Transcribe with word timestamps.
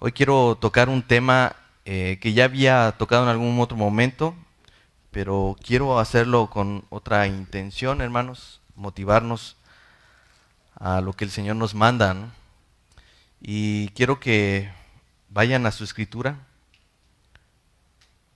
Hoy 0.00 0.12
quiero 0.12 0.56
tocar 0.60 0.88
un 0.88 1.02
tema 1.02 1.56
eh, 1.84 2.20
que 2.22 2.32
ya 2.32 2.44
había 2.44 2.94
tocado 2.98 3.24
en 3.24 3.30
algún 3.30 3.58
otro 3.58 3.76
momento, 3.76 4.36
pero 5.10 5.56
quiero 5.60 5.98
hacerlo 5.98 6.50
con 6.50 6.84
otra 6.88 7.26
intención, 7.26 8.00
hermanos, 8.00 8.60
motivarnos 8.76 9.56
a 10.76 11.00
lo 11.00 11.14
que 11.14 11.24
el 11.24 11.32
Señor 11.32 11.56
nos 11.56 11.74
manda. 11.74 12.14
Y 13.40 13.88
quiero 13.88 14.20
que 14.20 14.70
vayan 15.30 15.66
a 15.66 15.72
su 15.72 15.82
escritura 15.82 16.46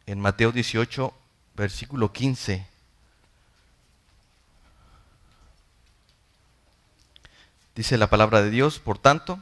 en 0.07 0.19
Mateo 0.19 0.51
18, 0.51 1.15
versículo 1.55 2.13
15. 2.13 2.67
Dice 7.77 7.99
la 7.99 8.11
palabra 8.11 8.43
de 8.43 8.51
Dios, 8.51 8.81
por 8.81 8.99
tanto, 8.99 9.41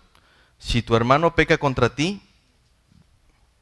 si 0.60 0.82
tu 0.82 0.94
hermano 0.94 1.34
peca 1.34 1.58
contra 1.58 1.94
ti, 1.96 2.22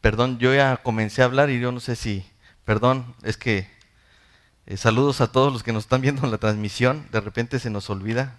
perdón, 0.01 0.39
yo 0.39 0.53
ya 0.53 0.79
comencé 0.79 1.23
a 1.23 1.27
hablar 1.27 1.49
y 1.49 1.61
yo 1.61 1.73
no 1.73 1.81
sé 1.81 1.97
si, 1.97 2.27
perdón, 2.65 3.15
es 3.23 3.37
que 3.37 3.71
eh, 4.67 4.77
saludos 4.77 5.21
a 5.21 5.31
todos 5.31 5.53
los 5.53 5.63
que 5.63 5.73
nos 5.73 5.85
están 5.85 6.03
viendo 6.03 6.25
en 6.25 6.33
la 6.33 6.39
transmisión, 6.39 7.07
de 7.13 7.21
repente 7.21 7.61
se 7.61 7.71
nos 7.71 7.89
olvida, 7.89 8.37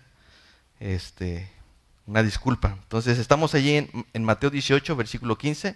este, 0.80 1.50
una 2.06 2.22
disculpa. 2.22 2.78
Entonces 2.84 3.18
estamos 3.18 3.56
allí 3.56 3.90
en, 4.14 4.24
Mateo 4.24 4.50
18, 4.50 4.96
versículo 4.96 5.38
15, 5.38 5.76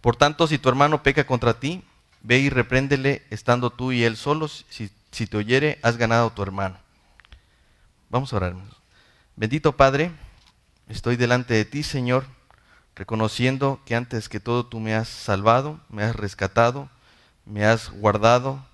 por 0.00 0.16
tanto, 0.16 0.46
si 0.46 0.58
tu 0.58 0.70
hermano 0.70 1.02
peca 1.02 1.26
contra 1.26 1.60
ti, 1.60 1.84
ve 2.22 2.38
y 2.38 2.48
repréndele 2.48 3.22
estando 3.28 3.70
tú 3.70 3.92
y 3.92 4.04
él 4.04 4.16
solos, 4.16 4.64
si, 4.70 4.90
si 5.10 5.26
te 5.26 5.36
oyere, 5.36 5.78
has 5.82 5.98
ganado 5.98 6.28
a 6.28 6.34
tu 6.34 6.42
hermano. 6.42 6.78
Vamos 8.08 8.32
a 8.32 8.36
orar. 8.36 8.56
Bendito 9.36 9.76
Padre, 9.76 10.10
Estoy 10.88 11.16
delante 11.16 11.54
de 11.54 11.64
ti, 11.64 11.82
Señor, 11.82 12.26
reconociendo 12.94 13.80
que 13.86 13.94
antes 13.94 14.28
que 14.28 14.40
todo 14.40 14.66
tú 14.66 14.80
me 14.80 14.94
has 14.94 15.08
salvado, 15.08 15.80
me 15.88 16.02
has 16.02 16.14
rescatado, 16.16 16.90
me 17.46 17.64
has 17.64 17.90
guardado 17.90 18.64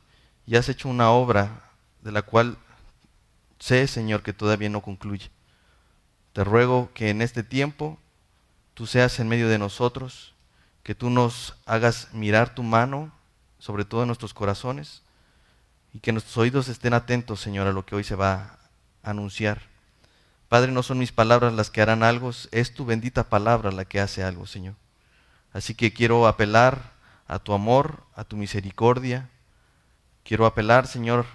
y 0.47 0.57
has 0.57 0.69
hecho 0.69 0.89
una 0.89 1.11
obra 1.11 1.71
de 2.03 2.13
la 2.13 2.23
cual 2.23 2.57
sé, 3.59 3.87
Señor, 3.87 4.23
que 4.23 4.33
todavía 4.33 4.69
no 4.69 4.81
concluye. 4.81 5.31
Te 6.33 6.45
ruego 6.45 6.91
que 6.95 7.11
en 7.11 7.23
este 7.23 7.43
tiempo 7.43 7.99
tú 8.75 8.87
seas 8.87 9.19
en 9.21 9.29
medio 9.29 9.49
de 9.49 9.59
nosotros, 9.59 10.35
que 10.83 10.95
tú 10.95 11.11
nos 11.11 11.57
hagas 11.67 12.09
mirar 12.13 12.55
tu 12.55 12.63
mano, 12.63 13.13
sobre 13.59 13.85
todo 13.85 14.03
en 14.03 14.09
nuestros 14.09 14.35
corazones, 14.35 15.03
y 15.93 16.01
que 16.01 16.13
nuestros 16.13 16.37
oídos 16.39 16.69
estén 16.69 16.95
atentos, 16.95 17.41
Señor, 17.41 17.67
a 17.67 17.73
lo 17.73 17.85
que 17.85 17.97
hoy 17.97 18.05
se 18.05 18.15
va 18.15 18.59
a 19.03 19.11
anunciar. 19.11 19.61
Padre, 20.49 20.73
no 20.73 20.83
son 20.83 20.99
mis 20.99 21.13
palabras 21.13 21.53
las 21.53 21.71
que 21.71 21.83
harán 21.83 22.03
algo, 22.03 22.31
es 22.51 22.75
tu 22.75 22.87
bendita 22.87 23.29
palabra 23.29 23.71
la 23.71 23.85
que 23.85 24.01
hace 24.01 24.25
algo, 24.25 24.47
Señor. 24.47 24.75
Así 25.53 25.75
que 25.75 25.93
quiero 25.93 26.27
apelar 26.27 26.93
a 27.27 27.39
tu 27.39 27.53
amor, 27.53 28.05
a 28.15 28.25
tu 28.25 28.37
misericordia. 28.37 29.29
Quiero 30.25 30.47
apelar, 30.47 30.87
Señor, 30.87 31.27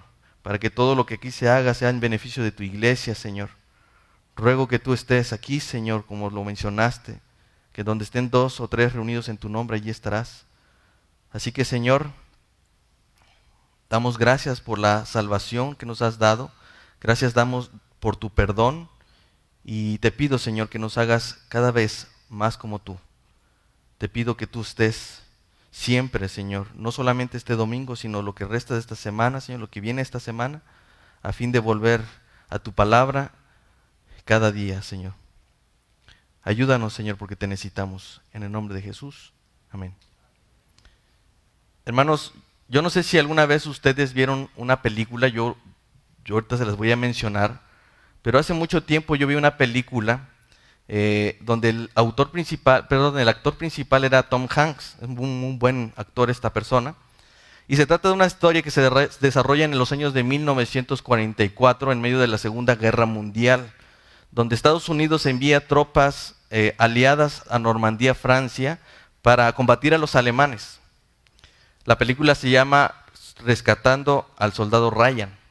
para 0.41 0.59
que 0.59 0.69
todo 0.69 0.95
lo 0.95 1.05
que 1.05 1.15
aquí 1.15 1.31
se 1.31 1.49
haga 1.49 1.73
sea 1.73 1.89
en 1.89 1.99
beneficio 1.99 2.43
de 2.43 2.51
tu 2.51 2.63
iglesia, 2.63 3.15
Señor. 3.15 3.49
Ruego 4.35 4.67
que 4.67 4.79
tú 4.79 4.93
estés 4.93 5.31
aquí, 5.31 5.59
Señor, 5.59 6.05
como 6.05 6.31
lo 6.31 6.43
mencionaste, 6.43 7.21
que 7.71 7.83
donde 7.83 8.03
estén 8.03 8.31
dos 8.31 8.59
o 8.59 8.67
tres 8.67 8.93
reunidos 8.93 9.29
en 9.29 9.37
tu 9.37 9.47
nombre, 9.47 9.77
allí 9.77 9.91
estarás. 9.91 10.45
Así 11.31 11.51
que, 11.51 11.65
Señor, 11.65 12.09
damos 13.89 14.17
gracias 14.17 14.59
por 14.59 14.79
la 14.79 15.05
salvación 15.05 15.75
que 15.75 15.85
nos 15.85 16.01
has 16.01 16.17
dado. 16.17 16.51
Gracias 16.99 17.35
damos 17.35 17.69
por 17.99 18.15
tu 18.15 18.31
perdón. 18.31 18.89
Y 19.63 19.97
te 19.99 20.11
pido, 20.11 20.37
Señor, 20.37 20.69
que 20.69 20.79
nos 20.79 20.97
hagas 20.97 21.39
cada 21.49 21.71
vez 21.71 22.07
más 22.29 22.57
como 22.57 22.79
tú. 22.79 22.97
Te 23.97 24.09
pido 24.09 24.35
que 24.35 24.47
tú 24.47 24.61
estés 24.61 25.21
siempre, 25.71 26.29
Señor, 26.29 26.67
no 26.75 26.91
solamente 26.91 27.37
este 27.37 27.55
domingo, 27.55 27.95
sino 27.95 28.21
lo 28.21 28.35
que 28.35 28.45
resta 28.45 28.73
de 28.75 28.79
esta 28.79 28.95
semana, 28.95 29.41
Señor, 29.41 29.61
lo 29.61 29.69
que 29.69 29.81
viene 29.81 30.01
esta 30.01 30.19
semana, 30.19 30.61
a 31.21 31.33
fin 31.33 31.51
de 31.51 31.59
volver 31.59 32.01
a 32.49 32.59
tu 32.59 32.73
palabra 32.73 33.31
cada 34.25 34.51
día, 34.51 34.81
Señor. 34.81 35.13
Ayúdanos, 36.43 36.93
Señor, 36.93 37.17
porque 37.17 37.35
te 37.35 37.47
necesitamos. 37.47 38.21
En 38.33 38.43
el 38.43 38.51
nombre 38.51 38.75
de 38.75 38.81
Jesús. 38.81 39.33
Amén. 39.71 39.95
Hermanos, 41.85 42.33
yo 42.67 42.81
no 42.81 42.89
sé 42.89 43.03
si 43.03 43.17
alguna 43.17 43.45
vez 43.45 43.65
ustedes 43.65 44.13
vieron 44.13 44.49
una 44.55 44.81
película, 44.81 45.27
yo, 45.27 45.57
yo 46.25 46.35
ahorita 46.35 46.57
se 46.57 46.65
las 46.65 46.75
voy 46.75 46.91
a 46.91 46.95
mencionar 46.95 47.61
pero 48.23 48.39
hace 48.39 48.53
mucho 48.53 48.81
tiempo 48.81 49.15
yo 49.15 49.27
vi 49.27 49.35
una 49.35 49.57
película 49.57 50.29
eh, 50.87 51.37
donde 51.41 51.69
el 51.69 51.89
principal, 52.31 52.87
perdón, 52.87 53.19
el 53.19 53.29
actor 53.29 53.55
principal 53.57 54.03
era 54.03 54.23
Tom 54.23 54.47
Hanks, 54.53 54.97
es 55.01 55.07
un, 55.07 55.59
buen 55.59 55.93
actor 55.95 56.29
esta 56.29 56.51
persona. 56.51 56.95
Y 57.67 57.77
se 57.77 57.85
trata 57.85 58.09
de 58.09 58.13
una 58.13 58.25
historia 58.25 58.61
que 58.61 58.71
se 58.71 58.89
desarrolla 59.21 59.63
en 59.63 59.77
los 59.77 59.91
años 59.91 60.13
de 60.13 60.23
1944, 60.23 61.91
en 61.91 62.01
medio 62.01 62.19
de 62.19 62.27
la 62.27 62.37
Segunda 62.37 62.75
Guerra 62.75 63.05
Mundial, 63.05 63.71
donde 64.31 64.55
Estados 64.55 64.89
Unidos 64.89 65.25
envía 65.25 65.67
tropas 65.67 66.35
eh, 66.49 66.75
aliadas 66.77 67.43
a 67.49 67.59
Normandía, 67.59 68.15
Francia, 68.15 68.79
para 69.21 69.51
combatir 69.53 69.93
a 69.93 69.97
los 69.97 70.15
alemanes. 70.15 70.79
La 71.85 71.97
película 71.97 72.35
se 72.35 72.49
llama 72.49 72.93
Rescatando 73.45 74.29
al 74.37 74.53
Soldado 74.53 74.89
Ryan. 74.89 75.42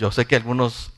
Yo 0.00 0.10
sé 0.10 0.24
que 0.24 0.34
algunos 0.34 0.92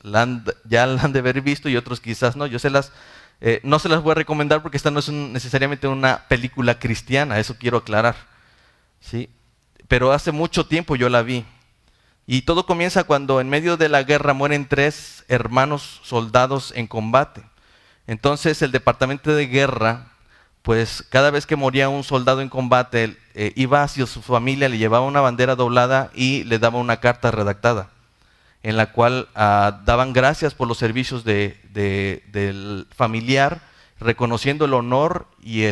ya 0.63 0.85
la 0.85 1.01
han 1.01 1.11
de 1.11 1.19
haber 1.19 1.41
visto 1.41 1.67
y 1.67 1.75
otros 1.75 1.99
quizás 1.99 2.37
no. 2.37 2.47
Yo 2.47 2.57
las, 2.69 2.93
eh, 3.41 3.59
no 3.61 3.77
se 3.77 3.89
las 3.89 4.01
voy 4.01 4.13
a 4.13 4.15
recomendar 4.15 4.61
porque 4.61 4.77
esta 4.77 4.91
no 4.91 4.99
es 4.99 5.09
necesariamente 5.09 5.89
una 5.89 6.23
película 6.29 6.79
cristiana, 6.79 7.37
eso 7.37 7.57
quiero 7.59 7.79
aclarar. 7.79 8.15
¿sí? 9.01 9.29
Pero 9.89 10.13
hace 10.13 10.31
mucho 10.31 10.67
tiempo 10.67 10.95
yo 10.95 11.09
la 11.09 11.21
vi. 11.21 11.43
Y 12.25 12.43
todo 12.43 12.65
comienza 12.65 13.03
cuando 13.03 13.41
en 13.41 13.49
medio 13.49 13.75
de 13.75 13.89
la 13.89 14.03
guerra 14.03 14.33
mueren 14.33 14.69
tres 14.69 15.25
hermanos 15.27 15.99
soldados 16.05 16.71
en 16.73 16.87
combate. 16.87 17.43
Entonces 18.07 18.61
el 18.61 18.71
departamento 18.71 19.35
de 19.35 19.47
guerra, 19.47 20.13
pues 20.61 21.03
cada 21.09 21.29
vez 21.29 21.45
que 21.45 21.57
moría 21.57 21.89
un 21.89 22.05
soldado 22.05 22.39
en 22.39 22.47
combate, 22.47 23.17
eh, 23.33 23.51
iba 23.57 23.83
hacia 23.83 24.05
su 24.05 24.21
familia, 24.21 24.69
le 24.69 24.77
llevaba 24.77 25.05
una 25.05 25.19
bandera 25.19 25.57
doblada 25.57 26.09
y 26.15 26.45
le 26.45 26.57
daba 26.57 26.79
una 26.79 27.01
carta 27.01 27.31
redactada 27.31 27.89
en 28.63 28.77
la 28.77 28.93
cual 28.93 29.27
ah, 29.35 29.81
daban 29.85 30.13
gracias 30.13 30.55
por 30.55 30.69
los 30.69 30.77
servicios 30.77 31.25
del 31.25 32.87
familiar, 32.95 33.61
reconociendo 33.99 34.65
el 34.65 34.73
honor 34.73 35.27
y, 35.41 35.63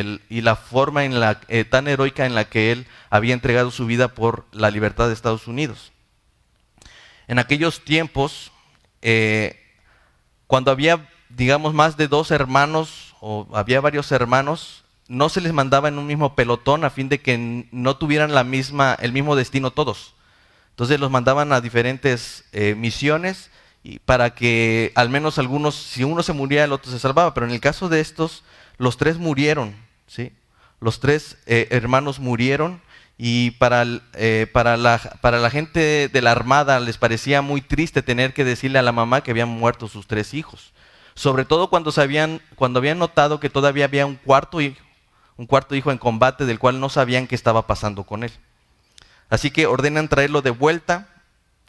la 0.42 0.56
forma 0.56 1.02
eh, 1.04 1.64
tan 1.64 1.88
heroica 1.88 2.26
en 2.26 2.34
la 2.34 2.44
que 2.44 2.70
él 2.70 2.86
había 3.08 3.34
entregado 3.34 3.70
su 3.70 3.86
vida 3.86 4.08
por 4.08 4.44
la 4.52 4.70
libertad 4.70 5.08
de 5.08 5.14
Estados 5.14 5.48
Unidos. 5.48 5.92
En 7.28 7.38
aquellos 7.38 7.82
tiempos, 7.82 8.52
eh, 9.00 9.58
cuando 10.46 10.70
había, 10.70 11.08
digamos, 11.30 11.72
más 11.72 11.96
de 11.96 12.08
dos 12.08 12.30
hermanos 12.30 13.14
o 13.20 13.48
había 13.54 13.80
varios 13.80 14.12
hermanos, 14.12 14.84
no 15.08 15.30
se 15.30 15.40
les 15.40 15.54
mandaba 15.54 15.88
en 15.88 15.98
un 15.98 16.06
mismo 16.06 16.34
pelotón 16.34 16.84
a 16.84 16.90
fin 16.90 17.08
de 17.08 17.20
que 17.20 17.66
no 17.70 17.96
tuvieran 17.96 18.34
la 18.34 18.44
misma, 18.44 18.96
el 19.00 19.12
mismo 19.12 19.34
destino 19.34 19.70
todos 19.70 20.14
entonces 20.72 20.98
los 20.98 21.10
mandaban 21.10 21.52
a 21.52 21.60
diferentes 21.60 22.44
eh, 22.52 22.74
misiones 22.74 23.50
y 23.84 23.98
para 23.98 24.34
que 24.34 24.90
al 24.94 25.10
menos 25.10 25.38
algunos, 25.38 25.74
si 25.74 26.02
uno 26.02 26.22
se 26.22 26.32
moría, 26.32 26.64
el 26.64 26.72
otro 26.72 26.90
se 26.90 26.98
salvaba. 26.98 27.34
Pero 27.34 27.46
en 27.46 27.52
el 27.52 27.60
caso 27.60 27.90
de 27.90 28.00
estos, 28.00 28.42
los 28.78 28.96
tres 28.96 29.18
murieron, 29.18 29.74
¿sí? 30.06 30.32
Los 30.80 30.98
tres 30.98 31.36
eh, 31.46 31.68
hermanos 31.70 32.20
murieron 32.20 32.80
y 33.18 33.52
para, 33.52 33.84
eh, 34.14 34.46
para, 34.50 34.76
la, 34.76 34.98
para 35.20 35.38
la 35.38 35.50
gente 35.50 36.08
de 36.08 36.22
la 36.22 36.32
armada 36.32 36.80
les 36.80 36.96
parecía 36.96 37.42
muy 37.42 37.60
triste 37.60 38.02
tener 38.02 38.32
que 38.32 38.44
decirle 38.44 38.78
a 38.78 38.82
la 38.82 38.92
mamá 38.92 39.20
que 39.20 39.30
habían 39.30 39.50
muerto 39.50 39.88
sus 39.88 40.06
tres 40.06 40.32
hijos. 40.32 40.72
Sobre 41.14 41.44
todo 41.44 41.68
cuando, 41.68 41.92
sabían, 41.92 42.40
cuando 42.56 42.78
habían 42.78 42.98
notado 42.98 43.40
que 43.40 43.50
todavía 43.50 43.84
había 43.84 44.06
un 44.06 44.16
cuarto 44.16 44.60
hijo, 44.62 44.80
un 45.36 45.46
cuarto 45.46 45.74
hijo 45.74 45.92
en 45.92 45.98
combate 45.98 46.46
del 46.46 46.58
cual 46.58 46.80
no 46.80 46.88
sabían 46.88 47.26
qué 47.26 47.34
estaba 47.34 47.66
pasando 47.66 48.04
con 48.04 48.24
él. 48.24 48.32
Así 49.28 49.50
que 49.50 49.66
ordenan 49.66 50.08
traerlo 50.08 50.42
de 50.42 50.50
vuelta, 50.50 51.08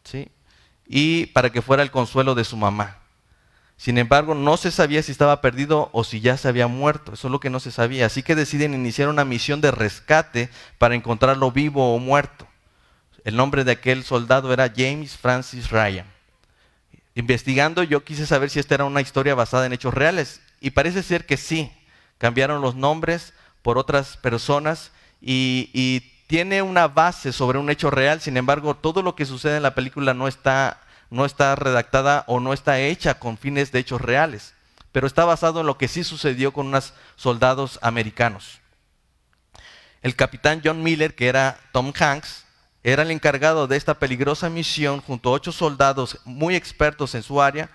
¿sí? 0.03 0.29
Y 0.85 1.27
para 1.27 1.51
que 1.51 1.61
fuera 1.61 1.83
el 1.83 1.91
consuelo 1.91 2.35
de 2.35 2.43
su 2.43 2.57
mamá. 2.57 2.99
Sin 3.77 3.97
embargo, 3.97 4.35
no 4.35 4.55
se 4.57 4.71
sabía 4.71 5.03
si 5.03 5.11
estaba 5.11 5.41
perdido 5.41 5.89
o 5.91 6.03
si 6.03 6.21
ya 6.21 6.37
se 6.37 6.47
había 6.47 6.67
muerto. 6.67 7.13
Eso 7.13 7.27
es 7.27 7.31
lo 7.31 7.39
que 7.39 7.49
no 7.49 7.59
se 7.59 7.71
sabía. 7.71 8.05
Así 8.05 8.23
que 8.23 8.35
deciden 8.35 8.73
iniciar 8.73 9.09
una 9.09 9.25
misión 9.25 9.61
de 9.61 9.71
rescate 9.71 10.49
para 10.77 10.95
encontrarlo 10.95 11.51
vivo 11.51 11.93
o 11.93 11.99
muerto. 11.99 12.47
El 13.25 13.35
nombre 13.35 13.63
de 13.63 13.71
aquel 13.71 14.03
soldado 14.03 14.53
era 14.53 14.71
James 14.73 15.17
Francis 15.17 15.69
Ryan. 15.69 16.05
Investigando, 17.15 17.83
yo 17.83 18.03
quise 18.03 18.25
saber 18.25 18.49
si 18.49 18.59
esta 18.59 18.75
era 18.75 18.85
una 18.85 19.01
historia 19.01 19.35
basada 19.35 19.65
en 19.65 19.73
hechos 19.73 19.93
reales. 19.93 20.41
Y 20.61 20.71
parece 20.71 21.03
ser 21.03 21.25
que 21.25 21.37
sí. 21.37 21.71
Cambiaron 22.17 22.61
los 22.61 22.75
nombres 22.75 23.33
por 23.61 23.77
otras 23.77 24.17
personas 24.17 24.91
y, 25.19 25.69
y 25.73 26.12
tiene 26.33 26.63
una 26.63 26.87
base 26.87 27.31
sobre 27.31 27.59
un 27.59 27.69
hecho 27.69 27.91
real, 27.91 28.19
sin 28.19 28.37
embargo, 28.37 28.73
todo 28.73 29.03
lo 29.03 29.13
que 29.13 29.23
sucede 29.23 29.57
en 29.57 29.61
la 29.61 29.75
película 29.75 30.15
no 30.15 30.27
está, 30.27 30.81
no 31.11 31.25
está 31.25 31.55
redactada 31.55 32.23
o 32.25 32.39
no 32.39 32.53
está 32.53 32.79
hecha 32.79 33.19
con 33.19 33.37
fines 33.37 33.71
de 33.71 33.77
hechos 33.77 34.01
reales, 34.01 34.55
pero 34.91 35.05
está 35.05 35.25
basado 35.25 35.59
en 35.59 35.67
lo 35.67 35.77
que 35.77 35.87
sí 35.87 36.03
sucedió 36.03 36.51
con 36.51 36.65
unos 36.65 36.95
soldados 37.17 37.77
americanos. 37.83 38.61
el 40.01 40.15
capitán 40.15 40.61
John 40.65 40.81
Miller, 40.81 41.13
que 41.13 41.27
era 41.27 41.59
Tom 41.71 41.93
Hanks, 41.95 42.45
era 42.81 43.03
el 43.03 43.11
encargado 43.11 43.67
de 43.67 43.77
esta 43.77 43.99
peligrosa 43.99 44.49
misión 44.49 45.01
junto 45.01 45.29
a 45.29 45.33
ocho 45.33 45.51
soldados 45.51 46.17
muy 46.25 46.55
expertos 46.55 47.13
en 47.13 47.21
su 47.21 47.43
área, 47.43 47.69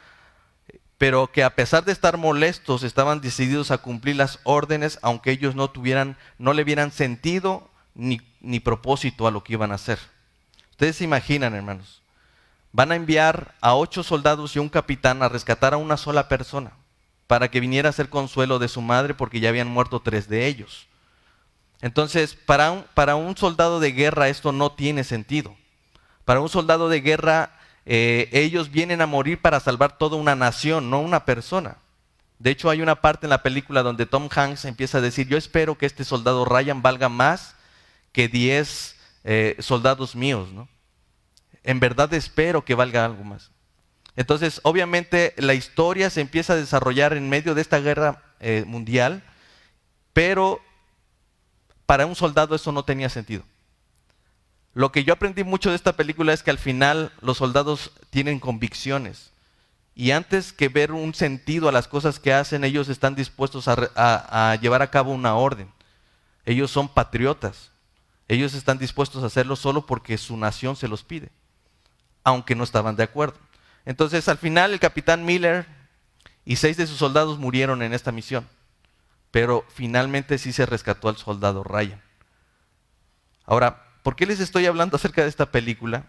pero 0.99 1.31
que 1.31 1.44
a 1.44 1.55
pesar 1.55 1.84
de 1.84 1.93
estar 1.93 2.16
molestos 2.16 2.82
estaban 2.82 3.20
decididos 3.20 3.70
a 3.70 3.78
cumplir 3.78 4.16
las 4.16 4.40
órdenes, 4.43 4.99
aunque 5.00 5.31
ellos 5.31 5.55
no 5.55 5.70
tuvieran, 5.70 6.16
no 6.38 6.55
le 6.55 6.64
vieran 6.64 6.90
sentido 6.90 7.70
ni, 7.94 8.20
ni 8.40 8.61
propósito 8.61 9.26
a 9.26 9.31
lo 9.31 9.43
que 9.44 9.55
iban 9.55 9.73
a 9.73 9.76
hacer. 9.76 9.99
Ustedes 10.70 10.96
se 10.96 11.05
imaginan, 11.05 11.55
hermanos, 11.55 12.02
van 12.73 12.93
a 12.93 12.96
enviar 12.96 13.55
a 13.61 13.75
ocho 13.75 14.02
soldados 14.02 14.55
y 14.55 14.58
un 14.58 14.69
capitán 14.69 15.23
a 15.23 15.29
rescatar 15.29 15.75
a 15.75 15.79
una 15.79 15.96
sola 15.96 16.29
persona 16.29 16.73
para 17.26 17.50
que 17.50 17.61
viniera 17.61 17.88
a 17.88 17.93
ser 17.93 18.08
consuelo 18.08 18.58
de 18.58 18.69
su 18.69 18.81
madre 18.81 19.14
porque 19.14 19.40
ya 19.40 19.49
habían 19.49 19.69
muerto 19.69 20.00
tres 20.00 20.29
de 20.29 20.46
ellos. 20.46 20.87
Entonces, 21.81 22.35
para 22.35 22.70
un, 23.14 23.37
soldado 23.37 23.81
de 23.81 23.93
guerra 23.93 24.29
esto 24.29 24.50
no 24.50 24.73
tiene 24.73 25.05
sentido. 25.05 25.55
Para 26.25 26.41
un 26.41 26.49
soldado 26.49 26.88
de 26.88 27.00
guerra, 27.00 27.52
eh, 27.87 28.29
ellos 28.32 28.70
vienen 28.70 29.00
a 29.00 29.06
morir 29.06 29.41
para 29.41 29.61
salvar 29.61 29.96
toda 29.96 30.17
una 30.17 30.34
nación, 30.34 30.91
no 30.91 31.00
una 31.00 31.25
persona. 31.25 31.76
De 32.38 32.50
hecho, 32.50 32.70
hay 32.70 32.82
una 32.82 33.00
parte 33.00 33.26
en 33.26 33.31
la 33.31 33.43
película 33.43 33.82
donde 33.82 34.06
Tom 34.06 34.29
Hanks 34.34 34.64
empieza 34.64 34.99
a 34.99 35.00
decir, 35.00 35.29
yo 35.29 35.37
espero 35.37 35.76
que 35.76 35.87
este 35.87 36.05
soldado 36.05 36.44
Ryan 36.44 36.82
valga 36.82 37.08
más 37.08 37.56
que 38.12 38.28
10 38.28 38.96
eh, 39.25 39.56
soldados 39.58 40.16
míos, 40.16 40.52
¿no? 40.52 40.69
En 41.64 41.81
verdad 41.81 42.12
espero 42.14 42.64
que 42.64 42.75
valga 42.75 43.05
algo 43.05 43.25
más. 43.25 43.50
Entonces, 44.16 44.60
obviamente, 44.64 45.34
la 45.37 45.55
historia 45.55 46.10
se 46.10 46.20
empieza 46.20 46.55
a 46.55 46.56
desarrollar 46.56 47.12
en 47.12 47.28
medio 47.28 47.55
de 47.55 47.60
esta 47.60 47.78
guerra 47.78 48.22
eh, 48.40 48.64
mundial, 48.66 49.22
pero 50.12 50.60
para 51.87 52.06
un 52.06 52.16
soldado 52.16 52.55
eso 52.55 52.72
no 52.72 52.84
tenía 52.84 53.08
sentido. 53.08 53.44
Lo 54.75 54.93
que 54.93 55.05
yo 55.05 55.12
aprendí 55.12 55.44
mucho 55.44 55.70
de 55.70 55.76
esta 55.76 55.94
película 55.94 56.32
es 56.32 56.43
que 56.43 56.50
al 56.50 56.58
final 56.58 57.12
los 57.20 57.38
soldados 57.38 57.93
tienen 58.10 58.40
convicciones. 58.40 59.32
Y 59.94 60.12
antes 60.12 60.52
que 60.52 60.69
ver 60.69 60.93
un 60.93 61.14
sentido 61.14 61.69
a 61.69 61.72
las 61.72 61.88
cosas 61.88 62.20
que 62.20 62.32
hacen, 62.32 62.62
ellos 62.62 62.88
están 62.88 63.16
dispuestos 63.16 63.66
a, 63.66 63.76
a, 63.96 64.55
llevar 64.56 64.82
a 64.82 64.90
cabo 64.90 65.12
una 65.12 65.34
orden. 65.34 65.72
Ellos 66.44 66.70
son 66.70 66.88
patriotas. 66.88 67.72
Ellos 68.28 68.54
están 68.54 68.78
dispuestos 68.78 69.22
a 69.22 69.26
hacerlo 69.26 69.56
solo 69.56 69.86
porque 69.86 70.19
su 70.19 70.36
nación 70.36 70.76
se 70.76 70.88
los 70.88 71.02
pide, 71.02 71.30
aunque 72.25 72.54
no 72.54 72.64
estaban 72.64 72.94
de 72.94 73.02
acuerdo. 73.02 73.38
Entonces, 73.84 74.28
al 74.28 74.38
final, 74.38 74.72
el 74.72 74.80
capitán 74.80 75.25
Miller 75.25 75.66
y 76.44 76.56
seis 76.56 76.76
de 76.76 76.86
sus 76.86 76.98
soldados 76.98 77.38
murieron 77.38 77.82
en 77.82 77.94
esta 77.94 78.12
misión 78.12 78.46
pero 79.30 79.64
finalmente 79.69 80.38
sí 80.38 80.52
se 80.52 80.66
rescató 80.66 81.08
al 81.08 81.16
soldado 81.16 81.62
Ryan. 81.62 82.02
Ahora, 83.44 83.84
¿por 84.02 84.16
qué 84.16 84.26
les 84.26 84.40
estoy 84.40 84.66
hablando 84.66 84.96
acerca 84.96 85.22
de 85.22 85.28
esta 85.28 85.46
película? 85.50 86.06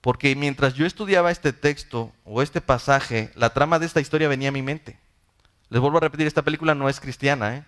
Porque 0.00 0.34
mientras 0.36 0.74
yo 0.74 0.86
estudiaba 0.86 1.30
este 1.30 1.52
texto 1.52 2.12
o 2.24 2.40
este 2.40 2.60
pasaje, 2.60 3.30
la 3.34 3.50
trama 3.50 3.78
de 3.78 3.86
esta 3.86 4.00
historia 4.00 4.28
venía 4.28 4.50
a 4.50 4.52
mi 4.52 4.62
mente. 4.62 4.98
Les 5.70 5.80
vuelvo 5.80 5.98
a 5.98 6.02
repetir, 6.02 6.26
esta 6.26 6.42
película 6.42 6.74
no 6.74 6.88
es 6.88 7.00
cristiana, 7.00 7.56
¿eh? 7.56 7.64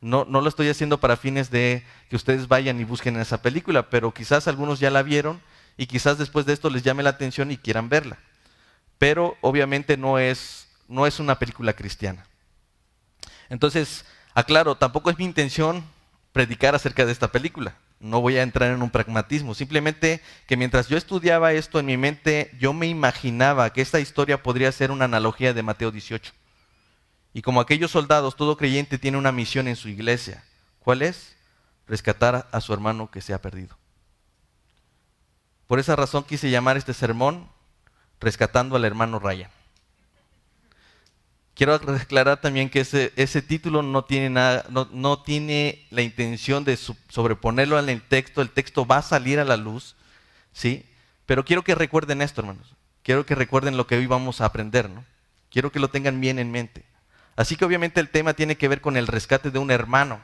No, 0.00 0.24
lo 0.24 0.48
estoy 0.48 0.68
haciendo 0.68 0.98
para 0.98 1.16
fines 1.16 1.50
de 1.50 1.84
que 2.08 2.16
ustedes 2.16 2.46
vayan 2.46 2.78
y 2.80 2.84
busquen 2.84 3.16
esa 3.16 3.42
película, 3.42 3.90
pero 3.90 4.14
quizás 4.14 4.46
algunos 4.46 4.78
ya 4.78 4.90
la 4.90 5.02
vieron 5.02 5.40
y 5.76 5.86
quizás 5.86 6.18
después 6.18 6.46
de 6.46 6.52
esto 6.52 6.70
les 6.70 6.84
llame 6.84 7.02
la 7.02 7.10
atención 7.10 7.50
y 7.50 7.56
quieran 7.56 7.88
verla. 7.88 8.18
Pero 8.98 9.36
obviamente 9.40 9.96
no 9.96 10.18
es, 10.18 10.68
no 10.86 11.06
es 11.06 11.18
una 11.18 11.38
película 11.38 11.72
cristiana. 11.72 12.26
Entonces, 13.48 14.04
Aclaro, 14.34 14.76
tampoco 14.76 15.10
es 15.10 15.18
mi 15.18 15.24
intención 15.24 15.84
predicar 16.32 16.74
acerca 16.74 17.04
de 17.04 17.12
esta 17.12 17.32
película. 17.32 17.74
No 17.98 18.20
voy 18.20 18.36
a 18.36 18.42
entrar 18.42 18.70
en 18.70 18.82
un 18.82 18.90
pragmatismo. 18.90 19.54
Simplemente 19.54 20.22
que 20.46 20.56
mientras 20.56 20.88
yo 20.88 20.96
estudiaba 20.96 21.52
esto 21.52 21.80
en 21.80 21.86
mi 21.86 21.96
mente, 21.96 22.52
yo 22.60 22.72
me 22.72 22.86
imaginaba 22.86 23.72
que 23.72 23.80
esta 23.80 23.98
historia 23.98 24.42
podría 24.44 24.70
ser 24.70 24.92
una 24.92 25.06
analogía 25.06 25.52
de 25.52 25.64
Mateo 25.64 25.90
18. 25.90 26.32
Y 27.38 27.42
como 27.42 27.60
aquellos 27.60 27.92
soldados, 27.92 28.34
todo 28.34 28.56
creyente 28.56 28.98
tiene 28.98 29.16
una 29.16 29.30
misión 29.30 29.68
en 29.68 29.76
su 29.76 29.88
iglesia. 29.88 30.42
¿Cuál 30.80 31.02
es? 31.02 31.36
Rescatar 31.86 32.48
a 32.50 32.60
su 32.60 32.72
hermano 32.72 33.12
que 33.12 33.20
se 33.20 33.32
ha 33.32 33.40
perdido. 33.40 33.78
Por 35.68 35.78
esa 35.78 35.94
razón 35.94 36.24
quise 36.24 36.50
llamar 36.50 36.76
este 36.76 36.94
sermón 36.94 37.48
Rescatando 38.18 38.74
al 38.74 38.84
hermano 38.84 39.20
Ryan. 39.20 39.52
Quiero 41.54 41.74
aclarar 41.74 42.40
también 42.40 42.70
que 42.70 42.80
ese, 42.80 43.42
título 43.42 43.84
no 43.84 44.04
tiene, 44.04 44.30
nada, 44.30 44.66
no, 44.68 45.22
tiene 45.22 45.86
la 45.90 46.02
intención 46.02 46.64
de 46.64 46.76
sobreponerlo 46.76 47.78
en 47.78 47.88
el 47.88 48.02
texto, 48.02 48.42
el 48.42 48.50
texto 48.50 48.84
va 48.84 48.96
a 48.96 49.02
salir 49.02 49.38
a 49.38 49.44
la 49.44 49.56
luz, 49.56 49.94
¿sí? 50.52 50.84
Pero 51.24 51.44
quiero 51.44 51.62
que 51.62 51.76
recuerden 51.76 52.20
esto, 52.20 52.40
hermanos. 52.40 52.74
Quiero 53.04 53.24
que 53.24 53.36
recuerden 53.36 53.76
lo 53.76 53.86
que 53.86 53.94
hoy 53.96 54.06
vamos 54.06 54.40
a 54.40 54.46
aprender, 54.46 54.90
¿no? 54.90 55.04
Quiero 55.52 55.70
que 55.70 55.78
lo 55.78 55.86
tengan 55.86 56.20
bien 56.20 56.40
en 56.40 56.50
mente. 56.50 56.84
Así 57.38 57.54
que 57.54 57.64
obviamente 57.64 58.00
el 58.00 58.08
tema 58.08 58.34
tiene 58.34 58.56
que 58.56 58.66
ver 58.66 58.80
con 58.80 58.96
el 58.96 59.06
rescate 59.06 59.52
de 59.52 59.60
un 59.60 59.70
hermano. 59.70 60.20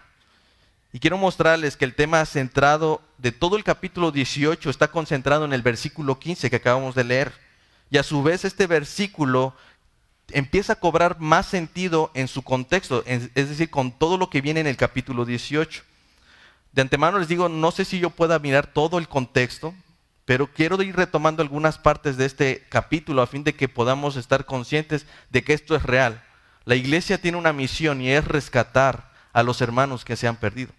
Y 0.92 0.98
quiero 0.98 1.16
mostrarles 1.16 1.76
que 1.76 1.84
el 1.84 1.94
tema 1.94 2.26
centrado 2.26 3.02
de 3.18 3.30
todo 3.30 3.56
el 3.56 3.62
capítulo 3.62 4.10
18 4.10 4.68
está 4.68 4.88
concentrado 4.88 5.44
en 5.44 5.52
el 5.52 5.62
versículo 5.62 6.18
15 6.18 6.50
que 6.50 6.56
acabamos 6.56 6.96
de 6.96 7.04
leer. 7.04 7.32
Y 7.88 7.98
a 7.98 8.02
su 8.02 8.24
vez 8.24 8.44
este 8.44 8.66
versículo 8.66 9.54
empieza 10.30 10.72
a 10.72 10.80
cobrar 10.80 11.20
más 11.20 11.46
sentido 11.46 12.10
en 12.14 12.26
su 12.26 12.42
contexto, 12.42 13.04
es 13.06 13.32
decir, 13.32 13.70
con 13.70 13.92
todo 13.92 14.18
lo 14.18 14.28
que 14.28 14.40
viene 14.40 14.58
en 14.58 14.66
el 14.66 14.76
capítulo 14.76 15.24
18. 15.24 15.84
De 16.72 16.82
antemano 16.82 17.20
les 17.20 17.28
digo, 17.28 17.48
no 17.48 17.70
sé 17.70 17.84
si 17.84 18.00
yo 18.00 18.10
pueda 18.10 18.40
mirar 18.40 18.66
todo 18.66 18.98
el 18.98 19.06
contexto, 19.06 19.72
pero 20.24 20.48
quiero 20.48 20.82
ir 20.82 20.96
retomando 20.96 21.42
algunas 21.42 21.78
partes 21.78 22.16
de 22.16 22.24
este 22.24 22.66
capítulo 22.70 23.22
a 23.22 23.28
fin 23.28 23.44
de 23.44 23.54
que 23.54 23.68
podamos 23.68 24.16
estar 24.16 24.46
conscientes 24.46 25.06
de 25.30 25.44
que 25.44 25.52
esto 25.52 25.76
es 25.76 25.84
real. 25.84 26.20
La 26.64 26.74
iglesia 26.74 27.20
tiene 27.20 27.36
una 27.36 27.52
misión 27.52 28.00
y 28.00 28.10
es 28.10 28.24
rescatar 28.24 29.12
a 29.32 29.42
los 29.42 29.60
hermanos 29.60 30.04
que 30.04 30.16
se 30.16 30.26
han 30.26 30.36
perdido. 30.36 30.72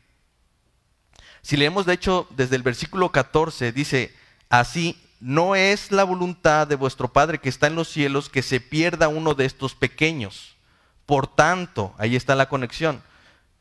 Si 1.41 1.57
leemos 1.57 1.85
de 1.85 1.93
hecho 1.93 2.27
desde 2.31 2.55
el 2.55 2.63
versículo 2.63 3.11
14, 3.11 3.71
dice, 3.71 4.15
así 4.49 4.99
no 5.19 5.55
es 5.55 5.91
la 5.91 6.03
voluntad 6.03 6.65
de 6.65 6.75
vuestro 6.75 7.13
Padre 7.13 7.37
que 7.37 7.49
está 7.49 7.67
en 7.67 7.75
los 7.75 7.87
cielos 7.87 8.29
que 8.29 8.41
se 8.41 8.59
pierda 8.59 9.07
uno 9.09 9.35
de 9.35 9.45
estos 9.45 9.75
pequeños. 9.75 10.55
Por 11.05 11.27
tanto, 11.27 11.93
ahí 11.99 12.15
está 12.15 12.33
la 12.33 12.49
conexión. 12.49 13.03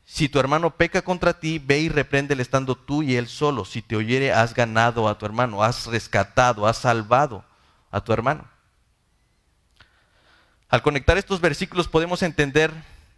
Si 0.03 0.29
tu 0.29 0.39
hermano 0.39 0.75
peca 0.75 1.03
contra 1.03 1.39
ti, 1.39 1.59
ve 1.59 1.79
y 1.79 1.89
repréndele 1.89 2.41
estando 2.41 2.75
tú 2.75 3.03
y 3.03 3.15
él 3.15 3.27
solo. 3.27 3.65
Si 3.65 3.81
te 3.81 3.95
oyere, 3.95 4.31
has 4.31 4.53
ganado 4.53 5.07
a 5.07 5.17
tu 5.17 5.25
hermano, 5.25 5.63
has 5.63 5.85
rescatado, 5.87 6.67
has 6.67 6.77
salvado 6.77 7.43
a 7.91 8.01
tu 8.01 8.13
hermano. 8.13 8.47
Al 10.75 10.81
conectar 10.81 11.17
estos 11.17 11.39
versículos 11.39 11.87
podemos 11.87 12.21
entender 12.21 12.69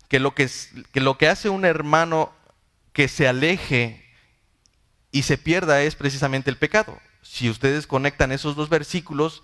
que 0.09 0.19
lo 0.19 0.35
que, 0.35 1.27
hace 1.27 1.49
un 1.49 1.65
hermano 1.65 2.31
que 2.93 3.07
se 3.07 3.27
aleje 3.27 4.05
y 5.11 5.23
se 5.23 5.39
pierda 5.39 5.81
es 5.81 5.95
precisamente 5.95 6.51
el 6.51 6.57
pecado 6.57 6.99
si 7.23 7.49
ustedes 7.49 7.87
conectan 7.87 8.31
esos 8.31 8.55
dos 8.55 8.69
versículos, 8.69 9.41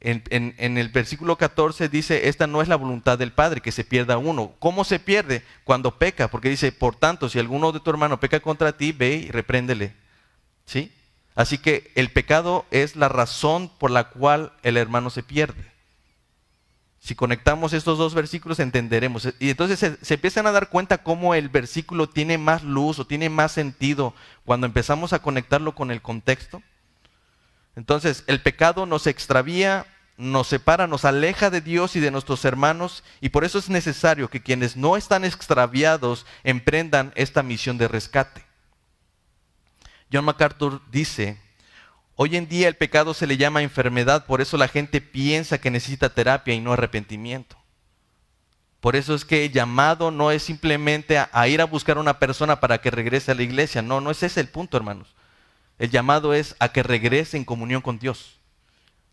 en, 0.00 0.54
el 0.58 0.88
versículo 0.88 1.36
14 1.36 1.90
dice, 1.90 2.30
esta 2.30 2.46
no 2.46 2.62
es 2.62 2.68
la 2.68 2.76
voluntad 2.76 3.18
del 3.18 3.32
Padre, 3.32 3.60
que 3.60 3.72
se 3.72 3.84
pierda 3.84 4.16
uno. 4.16 4.54
¿Cómo 4.58 4.84
se 4.84 4.98
pierde? 4.98 5.44
Cuando 5.64 5.98
peca, 5.98 6.28
porque 6.28 6.48
dice, 6.48 6.72
por 6.72 6.96
tanto, 6.96 7.28
si 7.28 7.38
alguno 7.38 7.72
de 7.72 7.80
tu 7.80 7.90
hermano 7.90 8.20
peca 8.20 8.40
contra 8.40 8.72
ti, 8.72 8.92
ve 8.92 9.16
y 9.16 9.30
repréndele. 9.30 9.92
¿Sí? 10.64 10.94
Así 11.34 11.58
que 11.58 11.92
el 11.94 12.10
pecado 12.10 12.64
es 12.70 12.96
la 12.96 13.10
razón 13.10 13.70
por 13.78 13.90
la 13.90 14.04
cual 14.04 14.54
el 14.62 14.78
hermano 14.78 15.10
se 15.10 15.22
pierde. 15.22 15.77
Si 17.08 17.14
conectamos 17.14 17.72
estos 17.72 17.96
dos 17.96 18.12
versículos 18.12 18.60
entenderemos. 18.60 19.30
Y 19.40 19.48
entonces 19.48 19.78
se, 19.78 19.96
se, 20.04 20.12
empiezan 20.12 20.46
a 20.46 20.52
dar 20.52 20.68
cuenta 20.68 20.98
cómo 20.98 21.34
el 21.34 21.48
versículo 21.48 22.06
tiene 22.06 22.36
más 22.36 22.62
luz 22.62 22.98
o 22.98 23.06
tiene 23.06 23.30
más 23.30 23.52
sentido 23.52 24.12
cuando 24.44 24.66
empezamos 24.66 25.14
a 25.14 25.22
conectarlo 25.22 25.74
con 25.74 25.90
el 25.90 26.02
contexto. 26.02 26.62
Entonces, 27.76 28.24
el 28.26 28.42
pecado 28.42 28.84
nos 28.84 29.06
extravía, 29.06 29.86
nos 30.18 30.48
separa, 30.48 30.86
nos 30.86 31.06
aleja 31.06 31.48
de 31.48 31.62
Dios 31.62 31.96
y 31.96 32.00
de 32.00 32.10
nuestros 32.10 32.44
hermanos, 32.44 33.02
y 33.22 33.30
por 33.30 33.42
eso 33.42 33.58
es 33.58 33.70
necesario 33.70 34.28
que 34.28 34.42
quienes 34.42 34.76
no 34.76 34.94
están 34.94 35.24
extraviados 35.24 36.26
emprendan 36.44 37.14
esta 37.14 37.42
misión 37.42 37.78
de 37.78 37.88
rescate. 37.88 38.44
John 40.12 40.26
MacArthur 40.26 40.82
dice, 40.90 41.40
hoy 42.20 42.36
en 42.36 42.48
día 42.48 42.66
el 42.66 42.74
pecado 42.74 43.14
se 43.14 43.28
le 43.28 43.36
llama 43.36 43.62
enfermedad, 43.62 44.26
por 44.26 44.40
eso 44.40 44.56
la 44.56 44.66
gente 44.66 45.00
piensa 45.00 45.58
que 45.58 45.70
necesita 45.70 46.08
terapia 46.08 46.52
y 46.52 46.60
no 46.60 46.72
arrepentimiento. 46.72 47.56
Por 48.80 48.96
eso 48.96 49.14
es 49.14 49.24
que 49.24 49.44
el 49.44 49.52
llamado 49.52 50.10
no 50.10 50.32
es 50.32 50.42
simplemente 50.42 51.16
a, 51.16 51.48
ir 51.48 51.60
a 51.60 51.64
buscar 51.64 51.96
a 51.96 52.00
una 52.00 52.18
persona 52.18 52.58
para 52.58 52.80
que 52.80 52.90
regrese 52.90 53.30
a 53.30 53.36
la 53.36 53.44
iglesia, 53.44 53.82
no, 53.82 54.00
no 54.00 54.10
es 54.10 54.24
ese 54.24 54.40
el 54.40 54.48
punto, 54.48 54.76
hermanos. 54.76 55.14
El 55.78 55.90
llamado 55.90 56.34
es 56.34 56.56
a 56.58 56.72
que 56.72 56.82
regrese 56.82 57.36
en 57.36 57.44
comunión 57.44 57.82
con 57.82 58.00
Dios, 58.00 58.40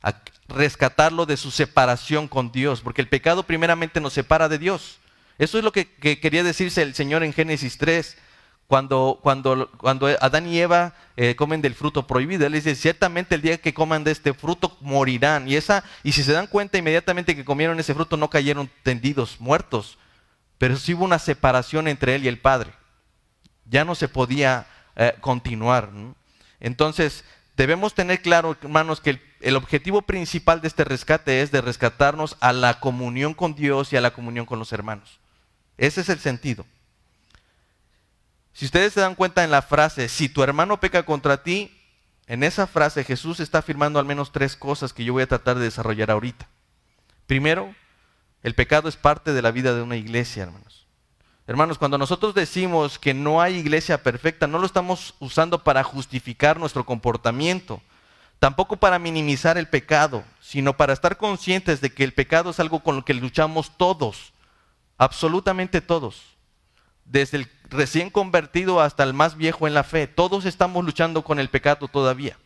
a 0.02 0.24
rescatarlo 0.48 1.28
de 1.28 1.38
su 1.38 1.52
separación 1.52 2.28
con 2.28 2.52
Dios, 2.52 2.82
porque 2.82 3.04
el 3.04 3.08
pecado 3.08 3.44
primeramente 3.44 4.02
nos 4.02 4.14
separa 4.14 4.50
de 4.50 4.58
Dios. 4.58 4.98
Eso 5.38 5.60
es 5.60 5.64
lo 5.64 5.72
que, 5.72 5.94
quería 5.96 6.44
decirse 6.44 6.82
el 6.82 6.96
Señor 6.96 7.24
en 7.24 7.34
Génesis 7.34 7.78
3, 7.78 8.18
Cuando, 8.67 9.19
cuando, 9.22 9.69
cuando 9.77 10.07
Adán 10.19 10.48
y 10.48 10.60
Eva 10.60 10.95
eh, 11.17 11.36
comen 11.36 11.62
del 11.62 11.75
fruto 11.75 12.07
prohibido, 12.07 12.48
él 12.48 12.53
dice, 12.53 12.74
ciertamente 12.74 13.36
el 13.36 13.41
día 13.41 13.57
que 13.57 13.75
coman 13.75 14.03
de 14.03 14.12
este 14.12 14.34
fruto 14.34 14.75
morirán. 14.81 15.48
Y, 15.48 15.55
esa, 15.55 15.84
y 16.03 16.13
si 16.13 16.24
se 16.24 16.34
dan 16.34 16.48
cuenta, 16.48 16.77
inmediatamente 16.77 17.36
que 17.36 17.45
comieron 17.45 17.79
ese 17.79 17.93
fruto 17.93 18.17
no 18.17 18.29
cayeron 18.29 18.69
tendidos, 18.81 19.39
muertos. 19.39 20.00
Pero 20.57 20.77
sí 20.77 20.93
hubo 20.93 21.05
una 21.05 21.19
separación 21.19 21.88
entre 21.88 22.15
él 22.15 22.25
y 22.25 22.27
el 22.27 22.39
Padre. 22.39 22.72
Ya 23.65 23.86
no 23.86 23.93
se 23.93 24.07
podía 24.07 24.67
eh, 24.95 25.13
continuar. 25.19 25.89
Entonces, 26.60 27.24
debemos 27.57 27.93
tener 27.93 28.22
claro, 28.22 28.57
hermanos, 28.62 29.01
que 29.01 29.19
el, 29.41 29.55
objetivo 29.55 30.01
principal 30.01 30.62
de 30.62 30.67
este 30.67 30.84
rescate 30.84 31.41
es 31.41 31.51
de 31.51 31.62
rescatarnos 31.62 32.38
a 32.39 32.53
la 32.53 32.79
comunión 32.79 33.34
con 33.34 33.55
Dios 33.55 33.93
y 33.93 33.98
a 33.98 34.01
la 34.01 34.13
comunión 34.13 34.45
con 34.45 34.57
los 34.57 34.72
hermanos. 34.74 35.19
Ese 35.77 36.01
es 36.01 36.10
el 36.10 36.19
sentido. 36.19 36.65
Si 38.56 38.64
ustedes 38.64 38.94
se 38.94 39.02
dan 39.02 39.16
cuenta 39.16 39.44
en 39.44 39.52
la 39.52 39.62
frase, 39.62 40.08
si 40.08 40.30
tu 40.30 40.42
hermano 40.42 40.80
peca 40.80 41.04
contra 41.04 41.44
ti, 41.44 41.78
en 42.26 42.42
esa 42.42 42.68
frase 42.68 43.04
Jesús 43.04 43.42
está 43.42 43.58
afirmando 43.58 44.00
al 44.00 44.06
menos 44.06 44.32
tres 44.32 44.56
cosas 44.56 44.94
que 44.94 45.04
yo 45.04 45.12
voy 45.12 45.24
a 45.24 45.28
tratar 45.28 45.58
de 45.58 45.66
desarrollar 45.66 46.10
ahorita. 46.10 46.48
Primero, 47.28 47.76
el 48.44 48.56
pecado 48.56 48.88
es 48.88 48.96
parte 48.96 49.34
de 49.34 49.42
la 49.42 49.52
vida 49.52 49.76
de 49.76 49.82
una 49.82 49.98
iglesia, 49.98 50.44
hermanos. 50.44 50.88
Hermanos, 51.48 51.78
cuando 51.78 51.98
nosotros 51.98 52.34
decimos 52.34 52.98
que 52.98 53.14
no 53.14 53.42
hay 53.42 53.56
iglesia 53.56 54.02
perfecta, 54.02 54.48
no 54.48 54.58
lo 54.58 54.66
estamos 54.66 55.16
usando 55.20 55.62
para 55.62 55.84
justificar 55.84 56.58
nuestro 56.58 56.86
comportamiento, 56.86 57.82
tampoco 58.40 58.78
para 58.78 59.00
minimizar 59.00 59.58
el 59.58 59.68
pecado, 59.68 60.24
sino 60.40 60.78
para 60.78 60.94
estar 60.94 61.18
conscientes 61.18 61.82
de 61.82 61.94
que 61.94 62.06
el 62.06 62.14
pecado 62.14 62.52
es 62.52 62.62
algo 62.62 62.80
con 62.80 62.96
lo 62.96 63.04
que 63.04 63.16
luchamos 63.16 63.76
todos, 63.76 64.32
absolutamente 64.98 65.82
todos, 65.82 66.35
desde 67.06 67.38
el 67.38 67.52
recién 67.70 68.10
convertido 68.10 68.82
hasta 68.82 69.04
el 69.04 69.14
más 69.14 69.38
viejo 69.38 69.68
en 69.68 69.74
la 69.74 69.84
fe, 69.84 70.08
todos 70.08 70.46
estamos 70.46 70.84
luchando 70.84 71.24
con 71.24 71.40
el 71.40 71.50
pecado 71.50 71.88
todavía. 71.88 72.38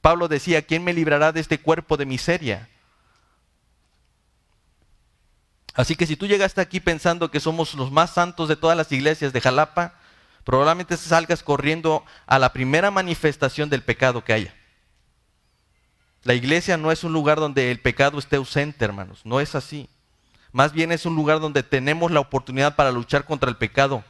Pablo 0.00 0.28
decía, 0.28 0.62
¿quién 0.62 0.84
me 0.84 0.92
librará 0.92 1.32
de 1.32 1.40
este 1.40 1.60
cuerpo 1.60 1.96
de 1.96 2.06
miseria? 2.06 2.68
Así 5.74 5.94
que 5.94 6.06
si 6.06 6.16
tú 6.16 6.26
llegaste 6.26 6.60
aquí 6.60 6.80
pensando 6.80 7.30
que 7.30 7.40
somos 7.40 7.74
los 7.74 7.92
más 7.92 8.14
santos 8.14 8.48
de 8.48 8.56
todas 8.56 8.76
las 8.76 8.90
iglesias 8.92 9.32
de 9.32 9.40
Jalapa, 9.40 9.94
probablemente 10.44 10.96
salgas 10.96 11.42
corriendo 11.42 12.04
a 12.26 12.38
la 12.38 12.52
primera 12.52 12.90
manifestación 12.90 13.68
del 13.68 13.82
pecado 13.82 14.24
que 14.24 14.32
haya. 14.32 14.54
La 16.22 16.34
iglesia 16.34 16.76
no 16.76 16.90
es 16.90 17.04
un 17.04 17.12
lugar 17.12 17.38
donde 17.38 17.70
el 17.70 17.80
pecado 17.80 18.18
esté 18.18 18.36
ausente, 18.36 18.84
hermanos, 18.84 19.20
no 19.24 19.38
es 19.38 19.54
así. 19.54 19.88
Más 20.56 20.72
bien 20.72 20.90
es 20.90 21.04
un 21.04 21.14
lugar 21.14 21.38
donde 21.38 21.62
tenemos 21.62 22.10
la 22.10 22.20
oportunidad 22.20 22.76
para 22.76 22.90
luchar 22.90 23.26
contra 23.26 23.50
el 23.50 23.58
pecado. 23.58 24.02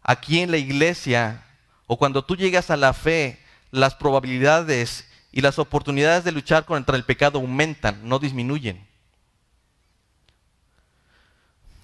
Aquí 0.00 0.38
en 0.38 0.52
la 0.52 0.58
iglesia, 0.58 1.42
o 1.88 1.98
cuando 1.98 2.24
tú 2.24 2.36
llegas 2.36 2.70
a 2.70 2.76
la 2.76 2.92
fe, 2.92 3.42
las 3.72 3.96
probabilidades 3.96 5.08
y 5.32 5.40
las 5.40 5.58
oportunidades 5.58 6.22
de 6.22 6.30
luchar 6.30 6.64
contra 6.64 6.94
el 6.94 7.02
pecado 7.02 7.40
aumentan, 7.40 8.08
no 8.08 8.20
disminuyen 8.20 8.86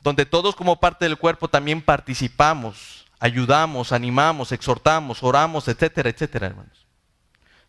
donde 0.05 0.27
todos 0.27 0.55
como 0.55 0.79
parte 0.79 1.05
del 1.07 1.19
cuerpo 1.19 1.49
también 1.49 1.83
participamos, 1.83 3.05
ayudamos, 3.19 3.91
animamos, 3.91 4.53
exhortamos, 4.53 5.25
oramos, 5.25 5.67
etcétera, 5.67 6.09
etcétera, 6.09 6.47
hermanos. 6.47 6.87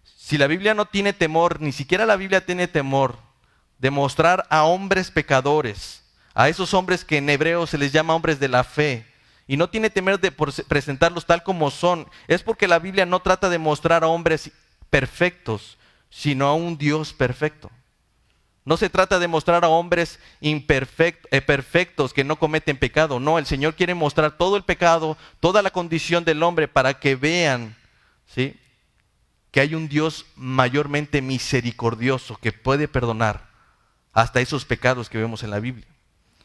Si 0.03 0.37
la 0.37 0.45
Biblia 0.45 0.75
no 0.75 0.85
tiene 0.85 1.11
temor, 1.11 1.59
ni 1.59 1.71
siquiera 1.71 2.05
la 2.05 2.17
Biblia 2.17 2.45
tiene 2.45 2.67
temor 2.67 3.30
de 3.81 3.89
mostrar 3.89 4.45
a 4.49 4.63
hombres 4.63 5.09
pecadores, 5.09 6.03
a 6.35 6.47
esos 6.47 6.73
hombres 6.75 7.03
que 7.03 7.17
en 7.17 7.29
hebreo 7.29 7.65
se 7.65 7.79
les 7.79 7.91
llama 7.91 8.13
hombres 8.13 8.39
de 8.39 8.47
la 8.47 8.63
fe, 8.63 9.07
y 9.47 9.57
no 9.57 9.69
tiene 9.71 9.89
temor 9.89 10.19
de 10.19 10.31
presentarlos 10.31 11.25
tal 11.25 11.41
como 11.41 11.71
son, 11.71 12.07
es 12.27 12.43
porque 12.43 12.67
la 12.67 12.77
Biblia 12.77 13.07
no 13.07 13.21
trata 13.21 13.49
de 13.49 13.57
mostrar 13.57 14.03
a 14.03 14.07
hombres 14.07 14.51
perfectos, 14.91 15.79
sino 16.11 16.45
a 16.45 16.53
un 16.53 16.77
Dios 16.77 17.11
perfecto. 17.11 17.71
No 18.65 18.77
se 18.77 18.91
trata 18.91 19.17
de 19.17 19.27
mostrar 19.27 19.65
a 19.65 19.69
hombres 19.69 20.19
imperfectos, 20.39 21.27
eh, 21.31 21.41
perfectos 21.41 22.13
que 22.13 22.23
no 22.23 22.37
cometen 22.37 22.77
pecado. 22.77 23.19
No, 23.19 23.39
el 23.39 23.47
Señor 23.47 23.73
quiere 23.73 23.95
mostrar 23.95 24.37
todo 24.37 24.55
el 24.55 24.63
pecado, 24.63 25.17
toda 25.39 25.63
la 25.63 25.71
condición 25.71 26.23
del 26.23 26.43
hombre 26.43 26.67
para 26.67 26.99
que 26.99 27.15
vean 27.15 27.75
¿sí? 28.27 28.55
que 29.49 29.61
hay 29.61 29.73
un 29.73 29.89
Dios 29.89 30.27
mayormente 30.35 31.23
misericordioso 31.23 32.37
que 32.37 32.51
puede 32.51 32.87
perdonar 32.87 33.50
hasta 34.13 34.41
esos 34.41 34.65
pecados 34.65 35.09
que 35.09 35.17
vemos 35.17 35.43
en 35.43 35.51
la 35.51 35.59
Biblia. 35.59 35.87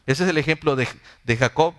Ese 0.06 0.24
es 0.24 0.30
el 0.30 0.38
ejemplo 0.38 0.76
de, 0.76 0.88
de 1.24 1.36
Jacob, 1.36 1.74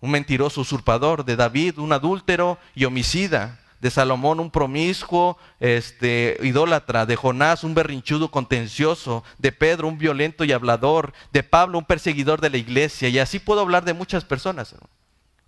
un 0.00 0.10
mentiroso 0.10 0.60
usurpador, 0.60 1.24
de 1.24 1.36
David, 1.36 1.78
un 1.78 1.92
adúltero 1.92 2.58
y 2.74 2.84
homicida, 2.84 3.58
de 3.80 3.90
Salomón 3.90 4.40
un 4.40 4.50
promiscuo, 4.50 5.38
este, 5.60 6.38
idólatra, 6.42 7.06
de 7.06 7.16
Jonás 7.16 7.64
un 7.64 7.74
berrinchudo 7.74 8.30
contencioso, 8.30 9.24
de 9.38 9.52
Pedro 9.52 9.88
un 9.88 9.98
violento 9.98 10.44
y 10.44 10.52
hablador, 10.52 11.12
de 11.32 11.42
Pablo 11.42 11.78
un 11.78 11.84
perseguidor 11.84 12.40
de 12.40 12.50
la 12.50 12.56
iglesia, 12.56 13.08
y 13.08 13.18
así 13.18 13.38
puedo 13.38 13.60
hablar 13.60 13.84
de 13.84 13.94
muchas 13.94 14.24
personas. 14.24 14.74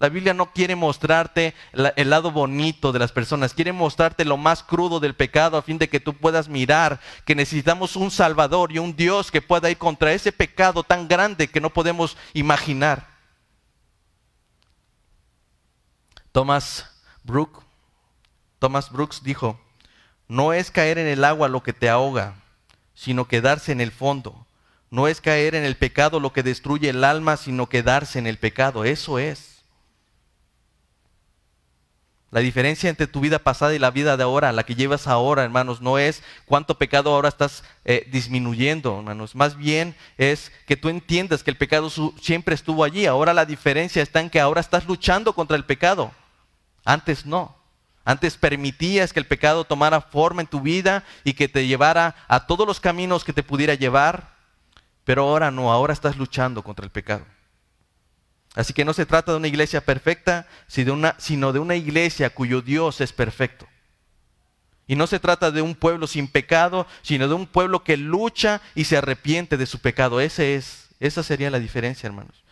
La 0.00 0.08
Biblia 0.08 0.32
no 0.32 0.52
quiere 0.52 0.74
mostrarte 0.74 1.54
el 1.72 2.10
lado 2.10 2.32
bonito 2.32 2.90
de 2.90 2.98
las 2.98 3.12
personas, 3.12 3.52
quiere 3.52 3.70
mostrarte 3.72 4.24
lo 4.24 4.38
más 4.38 4.62
crudo 4.62 4.98
del 4.98 5.14
pecado 5.14 5.58
a 5.58 5.62
fin 5.62 5.76
de 5.76 5.90
que 5.90 6.00
tú 6.00 6.14
puedas 6.14 6.48
mirar 6.48 7.00
que 7.26 7.34
necesitamos 7.34 7.96
un 7.96 8.10
Salvador 8.10 8.72
y 8.72 8.78
un 8.78 8.96
Dios 8.96 9.30
que 9.30 9.42
pueda 9.42 9.70
ir 9.70 9.76
contra 9.76 10.12
ese 10.12 10.32
pecado 10.32 10.82
tan 10.82 11.06
grande 11.06 11.48
que 11.48 11.60
no 11.60 11.68
podemos 11.68 12.16
imaginar. 12.32 13.06
Thomas 16.32 16.90
Brooke 17.22 17.60
Thomas 18.60 18.90
Brooks 18.90 19.22
dijo, 19.22 19.58
no 20.28 20.52
es 20.52 20.70
caer 20.70 20.98
en 20.98 21.08
el 21.08 21.24
agua 21.24 21.48
lo 21.48 21.62
que 21.62 21.72
te 21.72 21.88
ahoga, 21.88 22.36
sino 22.94 23.26
quedarse 23.26 23.72
en 23.72 23.80
el 23.80 23.90
fondo. 23.90 24.46
No 24.90 25.08
es 25.08 25.20
caer 25.20 25.54
en 25.54 25.64
el 25.64 25.76
pecado 25.76 26.20
lo 26.20 26.32
que 26.32 26.42
destruye 26.42 26.90
el 26.90 27.04
alma, 27.04 27.36
sino 27.36 27.68
quedarse 27.68 28.18
en 28.18 28.26
el 28.26 28.38
pecado. 28.38 28.84
Eso 28.84 29.18
es. 29.18 29.49
La 32.30 32.40
diferencia 32.40 32.88
entre 32.88 33.08
tu 33.08 33.18
vida 33.18 33.40
pasada 33.40 33.74
y 33.74 33.80
la 33.80 33.90
vida 33.90 34.16
de 34.16 34.22
ahora, 34.22 34.52
la 34.52 34.62
que 34.62 34.76
llevas 34.76 35.08
ahora, 35.08 35.42
hermanos, 35.42 35.80
no 35.80 35.98
es 35.98 36.22
cuánto 36.46 36.78
pecado 36.78 37.12
ahora 37.12 37.28
estás 37.28 37.64
eh, 37.84 38.08
disminuyendo, 38.12 38.98
hermanos. 38.98 39.34
Más 39.34 39.56
bien 39.56 39.96
es 40.16 40.52
que 40.66 40.76
tú 40.76 40.88
entiendas 40.88 41.42
que 41.42 41.50
el 41.50 41.56
pecado 41.56 41.90
siempre 42.20 42.54
estuvo 42.54 42.84
allí. 42.84 43.06
Ahora 43.06 43.34
la 43.34 43.46
diferencia 43.46 44.00
está 44.00 44.20
en 44.20 44.30
que 44.30 44.38
ahora 44.38 44.60
estás 44.60 44.86
luchando 44.86 45.32
contra 45.32 45.56
el 45.56 45.64
pecado. 45.64 46.12
Antes 46.84 47.26
no. 47.26 47.56
Antes 48.04 48.36
permitías 48.36 49.12
que 49.12 49.18
el 49.18 49.26
pecado 49.26 49.64
tomara 49.64 50.00
forma 50.00 50.40
en 50.40 50.48
tu 50.48 50.60
vida 50.60 51.04
y 51.24 51.32
que 51.32 51.48
te 51.48 51.66
llevara 51.66 52.14
a 52.28 52.46
todos 52.46 52.64
los 52.64 52.78
caminos 52.78 53.24
que 53.24 53.32
te 53.32 53.42
pudiera 53.42 53.74
llevar, 53.74 54.36
pero 55.04 55.24
ahora 55.24 55.50
no, 55.50 55.72
ahora 55.72 55.92
estás 55.92 56.16
luchando 56.16 56.62
contra 56.62 56.84
el 56.84 56.90
pecado. 56.90 57.26
Así 58.54 58.72
que 58.72 58.84
no 58.84 58.92
se 58.92 59.06
trata 59.06 59.32
de 59.32 59.38
una 59.38 59.48
iglesia 59.48 59.80
perfecta, 59.80 60.48
sino 60.66 61.52
de 61.52 61.58
una 61.58 61.76
iglesia 61.76 62.30
cuyo 62.30 62.62
Dios 62.62 63.00
es 63.00 63.12
perfecto. 63.12 63.66
Y 64.88 64.96
no 64.96 65.06
se 65.06 65.20
trata 65.20 65.52
de 65.52 65.62
un 65.62 65.76
pueblo 65.76 66.08
sin 66.08 66.26
pecado, 66.26 66.84
sino 67.02 67.28
de 67.28 67.34
un 67.34 67.46
pueblo 67.46 67.84
que 67.84 67.96
lucha 67.96 68.60
y 68.74 68.84
se 68.84 68.96
arrepiente 68.96 69.56
de 69.56 69.66
su 69.66 69.78
pecado. 69.78 70.20
Ese 70.20 70.56
es, 70.56 70.88
esa 70.98 71.22
sería 71.22 71.48
la 71.48 71.60
diferencia, 71.60 72.08
hermanos. 72.08 72.42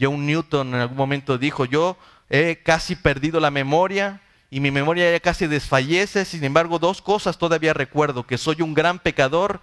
John 0.00 0.24
Newton 0.24 0.68
en 0.68 0.80
algún 0.80 0.96
momento 0.96 1.36
dijo, 1.36 1.66
yo 1.66 1.98
he 2.30 2.62
casi 2.62 2.96
perdido 2.96 3.40
la 3.40 3.50
memoria 3.50 4.22
y 4.48 4.60
mi 4.60 4.70
memoria 4.70 5.10
ya 5.10 5.20
casi 5.20 5.46
desfallece, 5.46 6.24
sin 6.24 6.44
embargo 6.44 6.78
dos 6.78 7.02
cosas 7.02 7.36
todavía 7.36 7.74
recuerdo, 7.74 8.26
que 8.26 8.38
soy 8.38 8.62
un 8.62 8.72
gran 8.72 8.98
pecador 8.98 9.60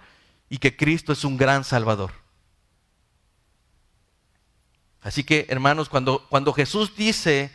y 0.48 0.58
que 0.58 0.76
Cristo 0.76 1.12
es 1.12 1.24
un 1.24 1.36
gran 1.36 1.64
salvador. 1.64 2.12
Así 5.06 5.22
que 5.22 5.46
hermanos, 5.48 5.88
cuando, 5.88 6.26
cuando 6.28 6.52
Jesús 6.52 6.96
dice 6.96 7.52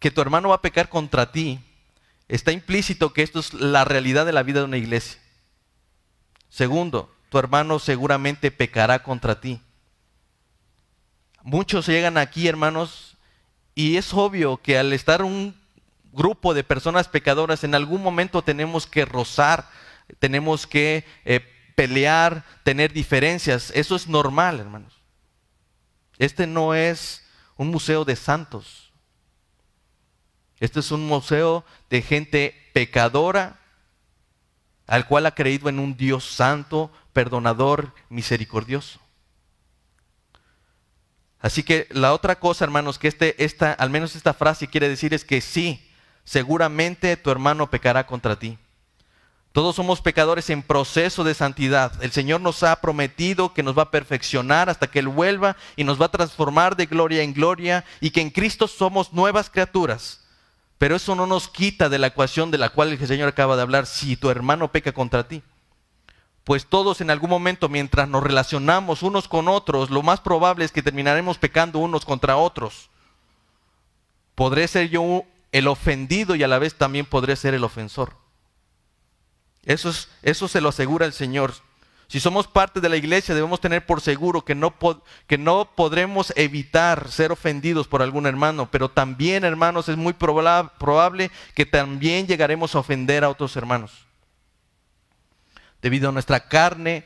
que 0.00 0.10
tu 0.10 0.20
hermano 0.20 0.48
va 0.48 0.56
a 0.56 0.60
pecar 0.60 0.88
contra 0.88 1.30
ti, 1.30 1.60
está 2.26 2.50
implícito 2.50 3.12
que 3.12 3.22
esto 3.22 3.38
es 3.38 3.54
la 3.54 3.84
realidad 3.84 4.26
de 4.26 4.32
la 4.32 4.42
vida 4.42 4.58
de 4.58 4.64
una 4.64 4.76
iglesia. 4.76 5.20
Segundo, 6.48 7.14
tu 7.28 7.38
hermano 7.38 7.78
seguramente 7.78 8.50
pecará 8.50 9.04
contra 9.04 9.40
ti. 9.40 9.62
Muchos 11.42 11.86
llegan 11.86 12.18
aquí, 12.18 12.48
hermanos, 12.48 13.16
y 13.76 13.98
es 13.98 14.12
obvio 14.12 14.56
que 14.56 14.78
al 14.78 14.92
estar 14.92 15.22
un 15.22 15.54
grupo 16.10 16.54
de 16.54 16.64
personas 16.64 17.06
pecadoras, 17.06 17.62
en 17.62 17.76
algún 17.76 18.02
momento 18.02 18.42
tenemos 18.42 18.88
que 18.88 19.04
rozar, 19.04 19.70
tenemos 20.18 20.66
que 20.66 21.04
eh, 21.24 21.54
pelear, 21.78 22.44
tener 22.64 22.92
diferencias. 22.92 23.70
Eso 23.72 23.94
es 23.94 24.08
normal, 24.08 24.58
hermanos. 24.58 25.00
Este 26.18 26.44
no 26.44 26.74
es 26.74 27.24
un 27.56 27.68
museo 27.68 28.04
de 28.04 28.16
santos. 28.16 28.92
Este 30.58 30.80
es 30.80 30.90
un 30.90 31.06
museo 31.06 31.64
de 31.88 32.02
gente 32.02 32.52
pecadora, 32.74 33.60
al 34.88 35.06
cual 35.06 35.26
ha 35.26 35.36
creído 35.36 35.68
en 35.68 35.78
un 35.78 35.96
Dios 35.96 36.24
santo, 36.24 36.90
perdonador, 37.12 37.94
misericordioso. 38.08 38.98
Así 41.38 41.62
que 41.62 41.86
la 41.90 42.12
otra 42.12 42.40
cosa, 42.40 42.64
hermanos, 42.64 42.98
que 42.98 43.06
este, 43.06 43.44
esta, 43.44 43.72
al 43.72 43.90
menos 43.90 44.16
esta 44.16 44.34
frase 44.34 44.66
quiere 44.66 44.88
decir 44.88 45.14
es 45.14 45.24
que 45.24 45.40
sí, 45.40 45.88
seguramente 46.24 47.16
tu 47.16 47.30
hermano 47.30 47.70
pecará 47.70 48.04
contra 48.04 48.36
ti. 48.36 48.58
Todos 49.58 49.74
somos 49.74 50.00
pecadores 50.00 50.50
en 50.50 50.62
proceso 50.62 51.24
de 51.24 51.34
santidad. 51.34 51.90
El 52.00 52.12
Señor 52.12 52.40
nos 52.40 52.62
ha 52.62 52.80
prometido 52.80 53.54
que 53.54 53.64
nos 53.64 53.76
va 53.76 53.82
a 53.82 53.90
perfeccionar 53.90 54.70
hasta 54.70 54.86
que 54.86 55.00
Él 55.00 55.08
vuelva 55.08 55.56
y 55.74 55.82
nos 55.82 56.00
va 56.00 56.04
a 56.04 56.12
transformar 56.12 56.76
de 56.76 56.86
gloria 56.86 57.24
en 57.24 57.34
gloria 57.34 57.84
y 58.00 58.10
que 58.10 58.20
en 58.20 58.30
Cristo 58.30 58.68
somos 58.68 59.12
nuevas 59.12 59.50
criaturas. 59.50 60.20
Pero 60.78 60.94
eso 60.94 61.16
no 61.16 61.26
nos 61.26 61.48
quita 61.48 61.88
de 61.88 61.98
la 61.98 62.06
ecuación 62.06 62.52
de 62.52 62.58
la 62.58 62.68
cual 62.68 62.92
el 62.92 63.04
Señor 63.04 63.26
acaba 63.26 63.56
de 63.56 63.62
hablar 63.62 63.86
si 63.86 64.16
tu 64.16 64.30
hermano 64.30 64.70
peca 64.70 64.92
contra 64.92 65.26
ti. 65.26 65.42
Pues 66.44 66.64
todos 66.64 67.00
en 67.00 67.10
algún 67.10 67.30
momento 67.30 67.68
mientras 67.68 68.08
nos 68.08 68.22
relacionamos 68.22 69.02
unos 69.02 69.26
con 69.26 69.48
otros, 69.48 69.90
lo 69.90 70.04
más 70.04 70.20
probable 70.20 70.66
es 70.66 70.70
que 70.70 70.84
terminaremos 70.84 71.36
pecando 71.36 71.80
unos 71.80 72.04
contra 72.04 72.36
otros. 72.36 72.90
Podré 74.36 74.68
ser 74.68 74.88
yo 74.88 75.24
el 75.50 75.66
ofendido 75.66 76.36
y 76.36 76.44
a 76.44 76.48
la 76.48 76.60
vez 76.60 76.76
también 76.76 77.06
podré 77.06 77.34
ser 77.34 77.54
el 77.54 77.64
ofensor. 77.64 78.27
Eso, 79.64 79.90
es, 79.90 80.08
eso 80.22 80.48
se 80.48 80.60
lo 80.60 80.68
asegura 80.68 81.06
el 81.06 81.12
Señor. 81.12 81.52
Si 82.08 82.20
somos 82.20 82.46
parte 82.46 82.80
de 82.80 82.88
la 82.88 82.96
iglesia, 82.96 83.34
debemos 83.34 83.60
tener 83.60 83.84
por 83.84 84.00
seguro 84.00 84.42
que 84.42 84.54
no, 84.54 84.74
que 85.26 85.36
no 85.36 85.70
podremos 85.76 86.32
evitar 86.36 87.10
ser 87.10 87.32
ofendidos 87.32 87.86
por 87.86 88.00
algún 88.00 88.26
hermano, 88.26 88.70
pero 88.70 88.88
también, 88.88 89.44
hermanos, 89.44 89.90
es 89.90 89.98
muy 89.98 90.14
probable 90.14 91.30
que 91.54 91.66
también 91.66 92.26
llegaremos 92.26 92.74
a 92.74 92.78
ofender 92.78 93.24
a 93.24 93.28
otros 93.28 93.54
hermanos. 93.56 94.06
Debido 95.82 96.08
a 96.08 96.12
nuestra 96.12 96.48
carne, 96.48 97.04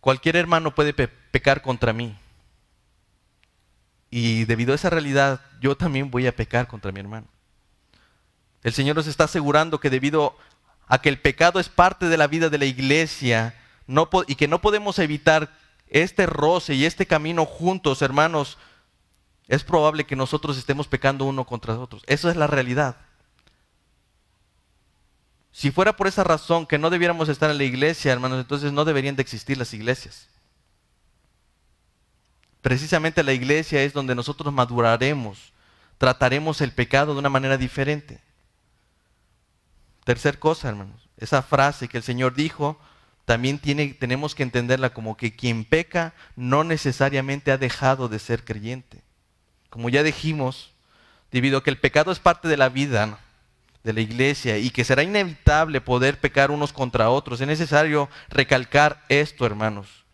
cualquier 0.00 0.36
hermano 0.36 0.74
puede 0.74 0.94
pecar 0.94 1.60
contra 1.60 1.92
mí. 1.92 2.16
Y 4.10 4.46
debido 4.46 4.72
a 4.72 4.76
esa 4.76 4.88
realidad, 4.88 5.42
yo 5.60 5.76
también 5.76 6.10
voy 6.10 6.26
a 6.26 6.34
pecar 6.34 6.66
contra 6.66 6.92
mi 6.92 7.00
hermano. 7.00 7.26
El 8.62 8.72
Señor 8.72 8.96
nos 8.96 9.06
está 9.06 9.24
asegurando 9.24 9.78
que 9.78 9.90
debido 9.90 10.26
a 10.26 10.34
que 10.96 11.10
el 11.10 11.20
pecado 11.20 11.60
es 11.60 11.68
parte 11.68 12.08
de 12.08 12.16
la 12.16 12.26
vida 12.26 12.48
de 12.48 12.56
la 12.56 12.64
iglesia 12.64 13.54
y 14.26 14.34
que 14.34 14.48
no 14.48 14.60
podemos 14.62 14.98
evitar 14.98 15.52
este 15.88 16.24
roce 16.24 16.74
y 16.74 16.86
este 16.86 17.06
camino 17.06 17.44
juntos, 17.44 18.00
hermanos, 18.00 18.56
es 19.46 19.64
probable 19.64 20.04
que 20.04 20.16
nosotros 20.16 20.56
estemos 20.56 20.88
pecando 20.88 21.26
uno 21.26 21.44
contra 21.44 21.78
otros. 21.78 22.02
Eso 22.06 22.30
es 22.30 22.36
la 22.36 22.46
realidad. 22.46 22.96
Si 25.50 25.70
fuera 25.70 25.96
por 25.96 26.06
esa 26.06 26.22
razón 26.22 26.66
que 26.66 26.78
no 26.78 26.90
debiéramos 26.90 27.28
estar 27.28 27.50
en 27.50 27.58
la 27.58 27.64
iglesia, 27.64 28.12
hermanos, 28.12 28.38
entonces 28.38 28.72
no 28.72 28.84
deberían 28.84 29.16
de 29.16 29.22
existir 29.22 29.58
las 29.58 29.74
iglesias. 29.74 30.28
Precisamente 32.60 33.22
la 33.22 33.32
iglesia 33.32 33.82
es 33.82 33.92
donde 33.92 34.14
nosotros 34.14 34.52
maduraremos, 34.52 35.52
trataremos 35.96 36.60
el 36.60 36.72
pecado 36.72 37.12
de 37.12 37.20
una 37.20 37.28
manera 37.28 37.56
diferente. 37.56 38.20
Tercer 40.08 40.38
cosa, 40.38 40.70
hermanos, 40.70 41.06
esa 41.18 41.42
frase 41.42 41.86
que 41.86 41.98
el 41.98 42.02
Señor 42.02 42.32
dijo, 42.32 42.80
también 43.26 43.58
tiene, 43.58 43.88
tenemos 43.88 44.34
que 44.34 44.42
entenderla 44.42 44.94
como 44.94 45.18
que 45.18 45.36
quien 45.36 45.66
peca 45.66 46.14
no 46.34 46.64
necesariamente 46.64 47.52
ha 47.52 47.58
dejado 47.58 48.08
de 48.08 48.18
ser 48.18 48.42
creyente. 48.42 49.02
Como 49.68 49.90
ya 49.90 50.02
dijimos, 50.02 50.72
debido 51.30 51.58
a 51.58 51.62
que 51.62 51.68
el 51.68 51.76
pecado 51.76 52.10
es 52.10 52.20
parte 52.20 52.48
de 52.48 52.56
la 52.56 52.70
vida 52.70 53.18
de 53.84 53.92
la 53.92 54.00
iglesia 54.00 54.56
y 54.56 54.70
que 54.70 54.82
será 54.82 55.02
inevitable 55.02 55.82
poder 55.82 56.18
pecar 56.18 56.50
unos 56.50 56.72
contra 56.72 57.10
otros, 57.10 57.42
es 57.42 57.46
necesario 57.46 58.08
recalcar 58.30 59.04
esto, 59.10 59.44
hermanos. 59.44 60.06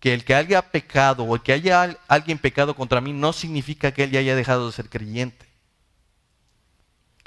Que 0.00 0.14
el 0.14 0.24
que 0.24 0.34
haya 0.34 0.62
pecado 0.62 1.24
o 1.24 1.34
el 1.34 1.42
que 1.42 1.52
haya 1.52 1.98
alguien 2.08 2.38
pecado 2.38 2.74
contra 2.74 3.02
mí 3.02 3.12
no 3.12 3.34
significa 3.34 3.92
que 3.92 4.04
él 4.04 4.12
ya 4.12 4.20
haya 4.20 4.34
dejado 4.34 4.66
de 4.66 4.72
ser 4.72 4.88
creyente. 4.88 5.47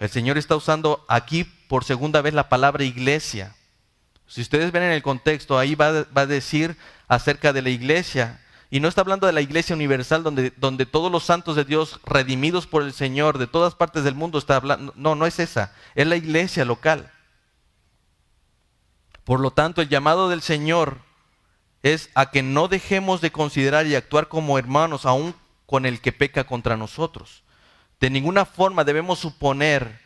El 0.01 0.09
Señor 0.09 0.39
está 0.39 0.55
usando 0.55 1.05
aquí 1.07 1.43
por 1.43 1.83
segunda 1.83 2.23
vez 2.23 2.33
la 2.33 2.49
palabra 2.49 2.83
iglesia. 2.83 3.55
Si 4.25 4.41
ustedes 4.41 4.71
ven 4.71 4.81
en 4.81 4.93
el 4.93 5.03
contexto, 5.03 5.59
ahí 5.59 5.75
va, 5.75 6.07
a 6.15 6.25
decir 6.25 6.75
acerca 7.07 7.53
de 7.53 7.61
la 7.61 7.69
iglesia. 7.69 8.41
Y 8.71 8.79
no 8.79 8.87
está 8.87 9.01
hablando 9.01 9.27
de 9.27 9.33
la 9.33 9.41
iglesia 9.41 9.75
universal 9.75 10.23
donde, 10.23 10.53
donde 10.57 10.87
todos 10.87 11.11
los 11.11 11.23
santos 11.23 11.55
de 11.55 11.65
Dios 11.65 11.99
redimidos 12.03 12.65
por 12.65 12.81
el 12.81 12.93
Señor 12.93 13.37
de 13.37 13.45
todas 13.45 13.75
partes 13.75 14.03
del 14.03 14.15
mundo 14.15 14.39
está 14.39 14.55
hablando. 14.55 14.91
No, 14.95 15.13
no 15.13 15.27
es 15.27 15.37
esa. 15.37 15.71
Es 15.93 16.07
la 16.07 16.15
iglesia 16.15 16.65
local. 16.65 17.11
Por 19.23 19.39
lo 19.39 19.51
tanto, 19.51 19.83
el 19.83 19.89
llamado 19.89 20.29
del 20.29 20.41
Señor 20.41 20.97
es 21.83 22.09
a 22.15 22.31
que 22.31 22.41
no 22.41 22.67
dejemos 22.67 23.21
de 23.21 23.31
considerar 23.31 23.85
y 23.85 23.93
actuar 23.93 24.29
como 24.29 24.57
hermanos 24.57 25.05
aún 25.05 25.35
con 25.67 25.85
el 25.85 26.01
que 26.01 26.11
peca 26.11 26.43
contra 26.45 26.75
nosotros. 26.75 27.43
De 28.01 28.09
ninguna 28.09 28.45
forma 28.45 28.83
debemos 28.83 29.19
suponer 29.19 30.01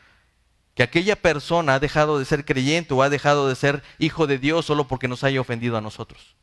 que 0.75 0.83
aquella 0.83 1.15
persona 1.15 1.75
ha 1.75 1.79
dejado 1.79 2.19
de 2.19 2.25
ser 2.25 2.43
creyente 2.43 2.93
o 2.93 3.01
ha 3.01 3.09
dejado 3.09 3.47
de 3.47 3.55
ser 3.55 3.83
hijo 3.97 4.27
de 4.27 4.37
Dios 4.37 4.65
solo 4.65 4.85
porque 4.89 5.07
nos 5.07 5.23
haya 5.23 5.39
ofendido 5.39 5.77
a 5.77 5.81
nosotros. 5.81 6.35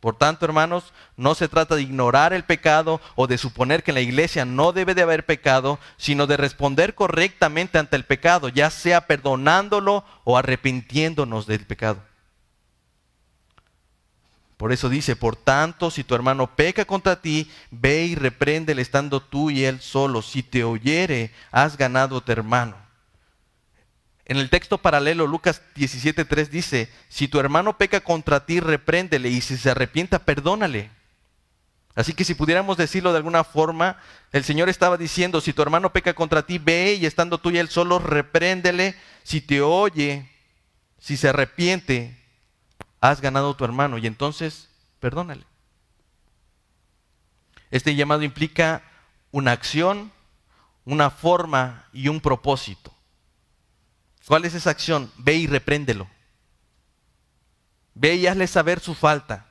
Por 0.00 0.16
tanto, 0.16 0.44
hermanos, 0.44 0.92
no 1.16 1.36
se 1.36 1.48
trata 1.48 1.76
de 1.76 1.82
ignorar 1.82 2.32
el 2.32 2.44
pecado 2.44 3.00
o 3.14 3.28
de 3.28 3.38
suponer 3.38 3.84
que 3.84 3.92
en 3.92 3.96
la 3.96 4.00
iglesia 4.00 4.44
no 4.44 4.72
debe 4.72 4.94
de 4.94 5.02
haber 5.02 5.24
pecado, 5.24 5.78
sino 5.96 6.26
de 6.26 6.36
responder 6.36 6.96
correctamente 6.96 7.78
ante 7.78 7.94
el 7.94 8.04
pecado, 8.04 8.48
ya 8.48 8.70
sea 8.70 9.06
perdonándolo 9.06 10.04
o 10.24 10.36
arrepintiéndonos 10.36 11.46
del 11.46 11.64
pecado. 11.64 12.07
Por 14.58 14.72
eso 14.72 14.88
dice, 14.88 15.14
por 15.14 15.36
tanto, 15.36 15.88
si 15.90 16.02
tu 16.02 16.16
hermano 16.16 16.56
peca 16.56 16.84
contra 16.84 17.22
ti, 17.22 17.48
ve 17.70 18.06
y 18.06 18.16
repréndele 18.16 18.82
estando 18.82 19.20
tú 19.20 19.50
y 19.50 19.64
él 19.64 19.80
solo. 19.80 20.20
Si 20.20 20.42
te 20.42 20.64
oyere, 20.64 21.30
has 21.52 21.78
ganado 21.78 22.18
a 22.18 22.20
tu 22.20 22.32
hermano. 22.32 22.76
En 24.24 24.36
el 24.36 24.50
texto 24.50 24.76
paralelo, 24.78 25.28
Lucas 25.28 25.62
17.3 25.76 26.48
dice, 26.48 26.92
si 27.08 27.28
tu 27.28 27.38
hermano 27.38 27.78
peca 27.78 28.00
contra 28.00 28.46
ti, 28.46 28.58
repréndele 28.58 29.28
y 29.28 29.40
si 29.40 29.56
se 29.56 29.70
arrepienta, 29.70 30.18
perdónale. 30.24 30.90
Así 31.94 32.12
que 32.12 32.24
si 32.24 32.34
pudiéramos 32.34 32.76
decirlo 32.76 33.12
de 33.12 33.18
alguna 33.18 33.44
forma, 33.44 33.96
el 34.32 34.42
Señor 34.42 34.68
estaba 34.68 34.96
diciendo, 34.96 35.40
si 35.40 35.52
tu 35.52 35.62
hermano 35.62 35.92
peca 35.92 36.14
contra 36.14 36.44
ti, 36.44 36.58
ve 36.58 36.98
y 37.00 37.06
estando 37.06 37.38
tú 37.38 37.50
y 37.50 37.58
él 37.58 37.68
solo, 37.68 38.00
repréndele. 38.00 38.96
Si 39.22 39.40
te 39.40 39.62
oye, 39.62 40.28
si 40.98 41.16
se 41.16 41.28
arrepiente, 41.28 42.18
has 43.00 43.20
ganado 43.20 43.50
a 43.50 43.56
tu 43.56 43.64
hermano 43.64 43.98
y 43.98 44.06
entonces 44.06 44.68
perdónale. 45.00 45.44
Este 47.70 47.94
llamado 47.94 48.22
implica 48.22 48.82
una 49.30 49.52
acción, 49.52 50.10
una 50.84 51.10
forma 51.10 51.86
y 51.92 52.08
un 52.08 52.20
propósito. 52.20 52.92
¿Cuál 54.26 54.44
es 54.44 54.54
esa 54.54 54.70
acción? 54.70 55.10
Ve 55.16 55.34
y 55.34 55.46
repréndelo. 55.46 56.08
Ve 57.94 58.16
y 58.16 58.26
hazle 58.26 58.46
saber 58.46 58.80
su 58.80 58.94
falta. 58.94 59.46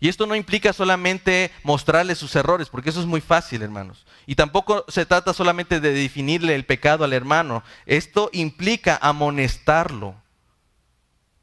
Y 0.00 0.08
esto 0.08 0.26
no 0.26 0.34
implica 0.34 0.72
solamente 0.72 1.52
mostrarle 1.62 2.16
sus 2.16 2.34
errores, 2.34 2.68
porque 2.68 2.90
eso 2.90 3.00
es 3.00 3.06
muy 3.06 3.20
fácil, 3.20 3.62
hermanos. 3.62 4.04
Y 4.26 4.34
tampoco 4.34 4.84
se 4.88 5.06
trata 5.06 5.32
solamente 5.32 5.78
de 5.78 5.92
definirle 5.92 6.54
el 6.54 6.64
pecado 6.64 7.04
al 7.04 7.12
hermano. 7.12 7.62
Esto 7.86 8.28
implica 8.32 8.98
amonestarlo. 9.00 10.16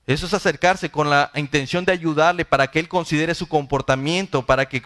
Eso 0.09 0.25
es 0.25 0.33
acercarse 0.33 0.89
con 0.89 1.07
la 1.07 1.29
intención 1.35 1.85
de 1.85 1.91
ayudarle 1.91 2.43
para 2.43 2.71
que 2.71 2.79
él 2.79 2.89
considere 2.89 3.35
su 3.35 3.47
comportamiento, 3.47 4.43
para 4.43 4.67
que, 4.67 4.81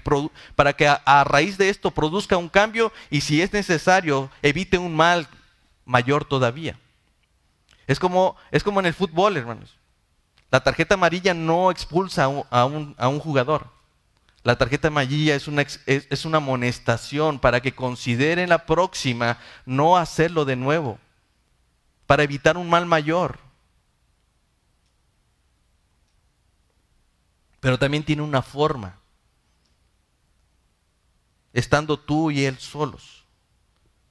para 0.53 0.73
que 0.73 0.85
a, 0.85 1.23
raíz 1.23 1.57
de 1.57 1.69
esto 1.69 1.91
produzca 1.91 2.35
un 2.35 2.49
cambio 2.49 2.91
y 3.09 3.21
si 3.21 3.41
es 3.41 3.53
necesario 3.53 4.29
evite 4.41 4.77
un 4.77 4.93
mal 4.93 5.29
mayor 5.85 6.25
todavía. 6.25 6.77
Es 7.87 8.01
como, 8.01 8.35
es 8.51 8.65
como 8.65 8.81
en 8.81 8.87
el 8.87 8.93
fútbol, 8.93 9.37
hermanos. 9.37 9.77
La 10.51 10.61
tarjeta 10.61 10.95
amarilla 10.95 11.33
no 11.33 11.71
expulsa 11.71 12.25
a 12.25 12.27
un, 12.27 12.93
a 12.97 13.07
un, 13.07 13.19
jugador. 13.19 13.69
La 14.43 14.57
tarjeta 14.57 14.89
amarilla 14.89 15.35
es 15.35 15.47
una, 15.47 15.61
es, 15.61 15.79
es 15.85 16.25
una 16.25 16.39
amonestación 16.39 17.39
para 17.39 17.61
que 17.61 17.73
considere 17.73 18.45
la 18.45 18.65
próxima 18.65 19.37
no 19.65 19.95
hacerlo 19.95 20.43
de 20.43 20.57
nuevo, 20.57 20.99
para 22.07 22.23
evitar 22.23 22.57
un 22.57 22.69
mal 22.69 22.85
mayor. 22.85 23.42
Pero 27.63 27.79
también 27.79 28.03
tiene 28.03 28.21
una 28.21 28.41
forma. 28.41 28.97
Estando 31.53 31.97
tú 31.97 32.29
y 32.29 32.43
él 32.43 32.59
solos. 32.59 33.23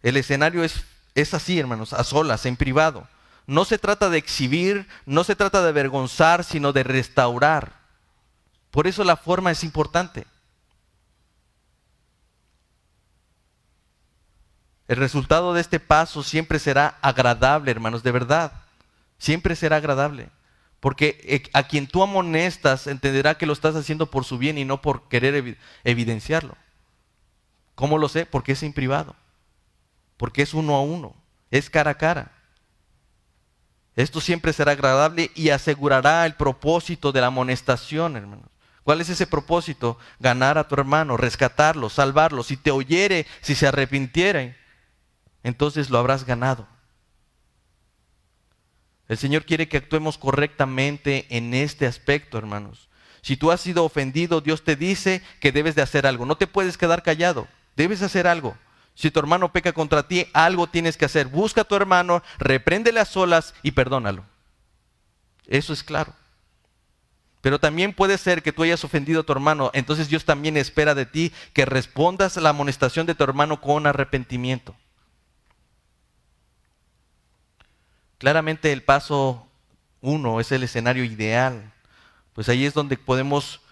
El 0.01 0.17
escenario 0.17 0.65
es, 0.65 0.83
es 1.15 1.35
así, 1.35 1.59
hermanos, 1.59 1.93
a 1.93 2.03
solas, 2.03 2.47
en 2.47 2.57
privado. 2.57 3.07
No 3.47 3.67
se 3.67 3.77
trata 3.77 4.09
de 4.09 4.17
exhibir, 4.17 4.89
no 5.05 5.23
se 5.23 5.37
trata 5.37 5.61
de 5.61 5.69
avergonzar, 5.69 6.45
sino 6.45 6.73
de 6.73 6.83
restaurar. 6.83 7.75
Por 8.71 8.87
eso 8.87 9.05
la 9.05 9.19
forma 9.19 9.51
es 9.51 9.65
importante. 9.65 10.27
El 14.89 14.97
resultado 14.97 15.53
de 15.53 15.61
este 15.61 15.79
paso 15.79 16.23
siempre 16.23 16.59
será 16.59 16.97
agradable, 17.03 17.71
hermanos, 17.71 18.03
de 18.03 18.13
verdad. 18.13 18.53
Siempre 19.19 19.57
será 19.57 19.77
agradable. 19.77 20.31
Porque 20.83 21.21
eh, 21.23 21.49
a 21.53 21.69
quien 21.69 21.87
tú 21.87 22.03
amonestas 22.03 22.89
entenderá 22.89 23.39
que 23.39 23.47
lo 23.47 23.53
estás 23.53 23.77
haciendo 23.77 24.11
por 24.11 24.25
su 24.25 24.37
bien 24.37 24.59
y 24.59 24.65
no 24.65 24.83
por 24.83 25.07
querer 25.09 25.57
evidenciarlo. 25.85 26.57
¿Cómo 27.77 27.99
lo 27.99 28.09
sé? 28.09 28.27
Porque 28.27 28.51
es 28.51 28.65
en 28.65 28.73
privado. 28.73 29.15
Porque 30.17 30.43
es 30.43 30.55
uno 30.55 30.75
a 30.75 30.83
uno. 30.83 31.15
Es 31.53 31.71
cara 31.71 31.93
a 31.93 31.99
cara. 31.99 32.33
Esto 33.95 34.21
siempre 34.21 34.53
será 34.53 34.73
agradable 34.73 35.31
y 35.37 35.51
asegurará 35.51 36.27
el 36.27 36.35
propósito 36.35 37.13
de 37.13 37.21
la 37.21 37.29
amonestación, 37.29 38.17
hermanos. 38.17 38.49
¿Cuál 38.83 39.01
es 39.01 39.09
ese 39.09 39.29
propósito? 39.29 39.99
Ganar 40.19 40.59
a 40.59 40.67
tu 40.67 40.75
hermano, 40.75 41.17
rescatarlo, 41.17 41.91
salvarlo. 41.91 42.43
Si 42.43 42.57
te 42.57 42.73
oyere, 42.73 43.29
si 43.41 43.55
se 43.55 43.69
arrepintiere, 43.69 44.57
entonces 45.45 45.91
lo 45.91 45.99
habrás 45.99 46.27
ganado. 46.27 46.67
El 49.13 49.19
Señor 49.19 49.45
quiere 49.45 49.69
que 49.69 49.77
actuemos 49.77 50.17
correctamente 50.17 51.27
en 51.29 51.53
este 51.53 51.87
aspecto, 51.87 52.39
hermanos. 52.39 52.89
Si 53.21 53.37
tú 53.37 53.51
has 53.51 53.61
sido 53.61 53.85
ofendido, 53.85 54.41
Dios 54.41 54.65
te 54.65 54.75
dice 54.75 55.21
que 55.39 55.53
debes 55.53 55.75
de 55.75 55.83
hacer 55.83 56.07
algo. 56.07 56.25
No 56.25 56.39
te 56.39 56.47
puedes 56.47 56.79
quedar 56.79 57.03
callado. 57.03 57.47
Debes 57.77 58.01
hacer 58.01 58.27
algo. 58.27 58.57
Si 58.95 59.11
tu 59.11 59.21
hermano 59.21 59.53
peca 59.53 59.75
contra 59.75 60.09
ti, 60.09 60.29
algo 60.33 60.67
tienes 60.67 60.97
que 60.97 61.05
hacer. 61.05 61.27
Busca 61.27 61.61
a 61.61 61.65
tu 61.65 61.77
hermano, 61.77 62.23
repréndele 62.39 63.01
a 63.01 63.05
solas 63.05 63.53
y 63.63 63.73
perdónalo. 63.73 64.25
Eso 65.47 65.75
es 65.75 65.83
claro. 65.83 66.15
Pero 67.43 67.61
también 67.61 67.93
puede 67.93 68.17
ser 68.17 68.43
que 68.43 68.53
tú 68.53 68.63
hayas 68.63 68.83
ofendido 68.83 69.21
a 69.21 69.25
tu 69.25 69.33
hermano, 69.33 69.71
entonces 69.75 70.09
Dios 70.09 70.25
también 70.25 70.57
espera 70.57 70.95
de 70.95 71.05
ti 71.05 71.35
que 71.53 71.67
respondas 71.67 72.39
a 72.39 72.41
la 72.41 72.49
amonestación 72.49 73.05
de 73.05 73.15
tu 73.15 73.25
hermano 73.25 73.61
con 73.61 73.87
arrepentimiento. 73.87 74.75
Claramente 78.23 78.71
el 78.71 78.85
paso 78.85 79.49
uno 80.01 80.39
es 80.39 80.53
el 80.53 80.63
escenario 80.63 81.03
ideal, 81.03 81.73
pues 82.35 82.49
ahí 82.49 82.65
es 82.65 82.73
donde 82.73 82.97
podemos 82.97 83.63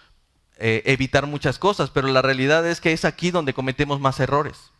eh, 0.59 0.83
evitar 0.87 1.25
muchas 1.27 1.57
cosas, 1.57 1.89
pero 1.91 2.09
la 2.09 2.21
realidad 2.21 2.67
es 2.67 2.81
que 2.81 2.93
es 2.93 3.05
aquí 3.05 3.31
donde 3.31 3.55
cometemos 3.55 4.01
más 4.01 4.19
errores. 4.19 4.73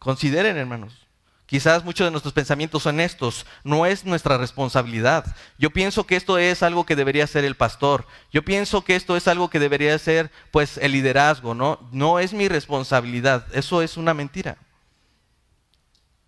Consideren, 0.00 0.56
hermanos. 0.56 1.06
Quizás 1.46 1.84
muchos 1.84 2.08
de 2.08 2.10
nuestros 2.10 2.34
pensamientos 2.34 2.82
son 2.82 2.98
estos, 2.98 3.46
no 3.62 3.86
es 3.86 4.04
nuestra 4.04 4.38
responsabilidad. 4.38 5.36
Yo 5.56 5.70
pienso 5.70 6.04
que 6.04 6.16
esto 6.16 6.36
es 6.36 6.64
algo 6.64 6.84
que 6.84 6.96
debería 6.96 7.28
ser 7.28 7.44
el 7.44 7.54
pastor. 7.54 8.08
Yo 8.32 8.44
pienso 8.44 8.82
que 8.82 8.96
esto 8.96 9.16
es 9.16 9.28
algo 9.28 9.50
que 9.50 9.60
debería 9.60 9.96
ser 10.00 10.32
pues 10.50 10.78
el 10.78 10.90
liderazgo, 10.90 11.54
¿no? 11.54 11.78
No 11.92 12.18
es 12.18 12.32
mi 12.32 12.48
responsabilidad, 12.48 13.46
eso 13.52 13.82
es 13.82 13.96
una 13.96 14.14
mentira. 14.14 14.58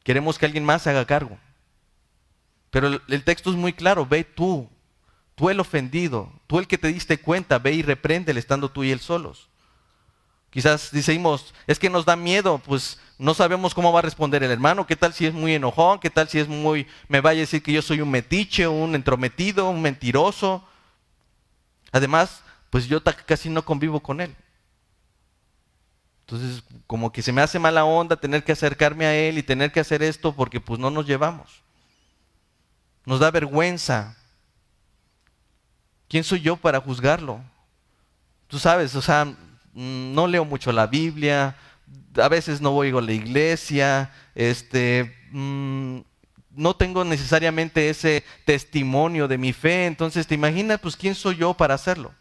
Queremos 0.04 0.38
que 0.38 0.46
alguien 0.46 0.64
más 0.64 0.82
se 0.82 0.90
haga 0.90 1.04
cargo. 1.04 1.36
Pero 2.70 3.00
el, 3.08 3.24
texto 3.24 3.50
es 3.50 3.56
muy 3.56 3.72
claro, 3.72 4.06
ve 4.06 4.24
tú, 4.24 4.68
tú 5.34 5.50
el 5.50 5.58
ofendido, 5.58 6.32
tú 6.46 6.58
el 6.58 6.68
que 6.68 6.78
te 6.78 6.88
diste 6.88 7.18
cuenta, 7.18 7.58
ve 7.58 7.72
y 7.72 7.82
repréndele 7.82 8.38
estando 8.38 8.70
tú 8.70 8.84
y 8.84 8.92
él 8.92 9.00
solos. 9.00 9.48
Quizás 10.50 10.90
decimos, 10.92 11.54
es 11.66 11.78
que 11.78 11.90
nos 11.90 12.04
da 12.04 12.16
miedo, 12.16 12.58
pues 12.58 12.98
no 13.18 13.34
sabemos 13.34 13.74
cómo 13.74 13.92
va 13.92 14.00
a 14.00 14.02
responder 14.02 14.42
el 14.42 14.50
hermano, 14.50 14.86
qué 14.86 14.96
tal 14.96 15.12
si 15.12 15.26
es 15.26 15.34
muy 15.34 15.54
enojón, 15.54 15.98
qué 15.98 16.10
tal 16.10 16.28
si 16.28 16.38
es 16.38 16.48
muy, 16.48 16.86
me 17.08 17.20
vaya 17.20 17.38
a 17.38 17.42
decir 17.42 17.62
que 17.62 17.72
yo 17.72 17.82
soy 17.82 18.00
un 18.00 18.10
metiche, 18.10 18.66
un 18.66 18.94
entrometido, 18.94 19.68
un 19.68 19.82
mentiroso. 19.82 20.64
Además, 21.92 22.42
pues 22.70 22.86
yo 22.86 23.02
casi 23.02 23.48
no 23.48 23.64
convivo 23.64 24.00
con 24.00 24.20
él. 24.20 24.34
Entonces, 26.22 26.62
como 26.86 27.10
que 27.10 27.22
se 27.22 27.32
me 27.32 27.42
hace 27.42 27.58
mala 27.58 27.84
onda 27.84 28.16
tener 28.16 28.44
que 28.44 28.52
acercarme 28.52 29.06
a 29.06 29.14
él 29.16 29.38
y 29.38 29.42
tener 29.42 29.72
que 29.72 29.80
hacer 29.80 30.02
esto 30.02 30.32
porque 30.34 30.60
pues 30.60 30.78
no 30.78 30.90
nos 30.90 31.06
llevamos. 31.06 31.62
Nos 33.10 33.18
da 33.18 33.30
vergüenza. 33.30 34.16
¿Quién 36.08 36.24
soy 36.24 36.40
yo 36.40 36.56
para 36.56 36.80
juzgarlo? 36.80 37.42
Tú 38.46 38.58
sabes, 38.58 38.94
o 38.94 39.02
sea, 39.02 39.36
Mm, 39.72 40.14
no 40.14 40.26
leo 40.26 40.44
mucho 40.44 40.72
la 40.72 40.86
Biblia, 40.86 41.56
a 42.16 42.28
veces 42.28 42.60
no 42.60 42.72
voy 42.72 42.90
a 42.90 43.00
la 43.00 43.12
iglesia, 43.12 44.12
este, 44.34 45.16
mm, 45.30 45.98
no 46.50 46.74
tengo 46.74 47.04
necesariamente 47.04 47.88
ese 47.88 48.24
testimonio 48.44 49.28
de 49.28 49.38
mi 49.38 49.52
fe, 49.52 49.86
entonces 49.86 50.26
te 50.26 50.34
imaginas, 50.34 50.80
pues, 50.80 50.96
¿quién 50.96 51.14
soy 51.14 51.36
yo 51.36 51.54
para 51.54 51.74
hacerlo? 51.74 52.12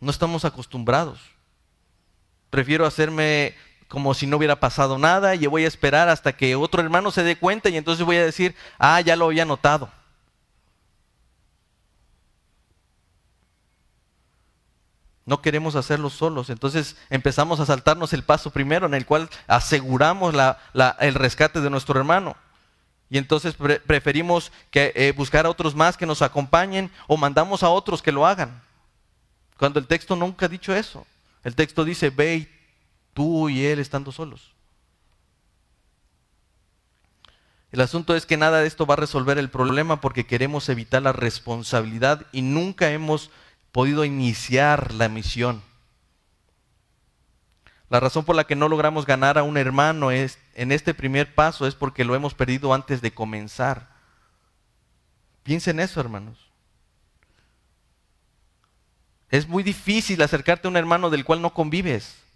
No 0.00 0.10
estamos 0.10 0.44
acostumbrados. 0.44 1.18
Prefiero 2.50 2.86
hacerme 2.86 3.54
como 3.88 4.12
si 4.12 4.26
no 4.26 4.36
hubiera 4.36 4.60
pasado 4.60 4.98
nada 4.98 5.34
y 5.34 5.46
voy 5.46 5.64
a 5.64 5.68
esperar 5.68 6.08
hasta 6.08 6.36
que 6.36 6.54
otro 6.54 6.82
hermano 6.82 7.10
se 7.10 7.24
dé 7.24 7.36
cuenta 7.36 7.70
y 7.70 7.76
entonces 7.76 8.04
voy 8.04 8.16
a 8.16 8.24
decir, 8.24 8.54
ah, 8.78 9.00
ya 9.00 9.16
lo 9.16 9.26
había 9.26 9.46
notado. 9.46 9.90
No 15.24 15.42
queremos 15.42 15.74
hacerlo 15.74 16.08
solos. 16.08 16.48
Entonces 16.48 16.96
empezamos 17.10 17.60
a 17.60 17.66
saltarnos 17.66 18.12
el 18.12 18.22
paso 18.22 18.50
primero 18.50 18.86
en 18.86 18.94
el 18.94 19.04
cual 19.04 19.28
aseguramos 19.46 20.34
el 21.00 21.14
rescate 21.14 21.60
de 21.60 21.70
nuestro 21.70 21.98
hermano. 21.98 22.36
Y 23.10 23.16
entonces 23.16 23.54
preferimos 23.86 24.52
que, 24.70 24.92
eh, 24.94 25.12
buscar 25.16 25.46
a 25.46 25.50
otros 25.50 25.74
más 25.74 25.96
que 25.96 26.06
nos 26.06 26.20
acompañen 26.20 26.90
o 27.06 27.16
mandamos 27.16 27.62
a 27.62 27.70
otros 27.70 28.02
que 28.02 28.12
lo 28.12 28.26
hagan. 28.26 28.62
Cuando 29.58 29.78
el 29.78 29.86
texto 29.86 30.14
nunca 30.14 30.46
ha 30.46 30.48
dicho 30.48 30.74
eso. 30.74 31.06
El 31.42 31.54
texto 31.54 31.84
dice, 31.84 32.10
ve 32.10 32.57
tú 33.18 33.48
y 33.48 33.66
él 33.66 33.80
estando 33.80 34.12
solos. 34.12 34.52
El 37.72 37.80
asunto 37.80 38.14
es 38.14 38.26
que 38.26 38.36
nada 38.36 38.60
de 38.60 38.68
esto 38.68 38.86
va 38.86 38.94
a 38.94 38.98
resolver 38.98 39.38
el 39.38 39.50
problema 39.50 40.00
porque 40.00 40.24
queremos 40.24 40.68
evitar 40.68 41.02
la 41.02 41.10
responsabilidad 41.10 42.26
y 42.30 42.42
nunca 42.42 42.92
hemos 42.92 43.32
podido 43.72 44.04
iniciar 44.04 44.94
la 44.94 45.08
misión. 45.08 45.62
La 47.90 47.98
razón 47.98 48.24
por 48.24 48.36
la 48.36 48.44
que 48.44 48.54
no 48.54 48.68
logramos 48.68 49.04
ganar 49.04 49.36
a 49.36 49.42
un 49.42 49.56
hermano 49.56 50.12
es, 50.12 50.38
en 50.54 50.70
este 50.70 50.94
primer 50.94 51.34
paso 51.34 51.66
es 51.66 51.74
porque 51.74 52.04
lo 52.04 52.14
hemos 52.14 52.34
perdido 52.34 52.72
antes 52.72 53.00
de 53.02 53.10
comenzar. 53.10 53.88
Piensen 55.42 55.80
eso, 55.80 55.98
hermanos. 55.98 56.38
Es 59.28 59.48
muy 59.48 59.64
difícil 59.64 60.22
acercarte 60.22 60.68
a 60.68 60.70
un 60.70 60.76
hermano 60.76 61.10
del 61.10 61.24
cual 61.24 61.42
no 61.42 61.52
convives. 61.52 62.27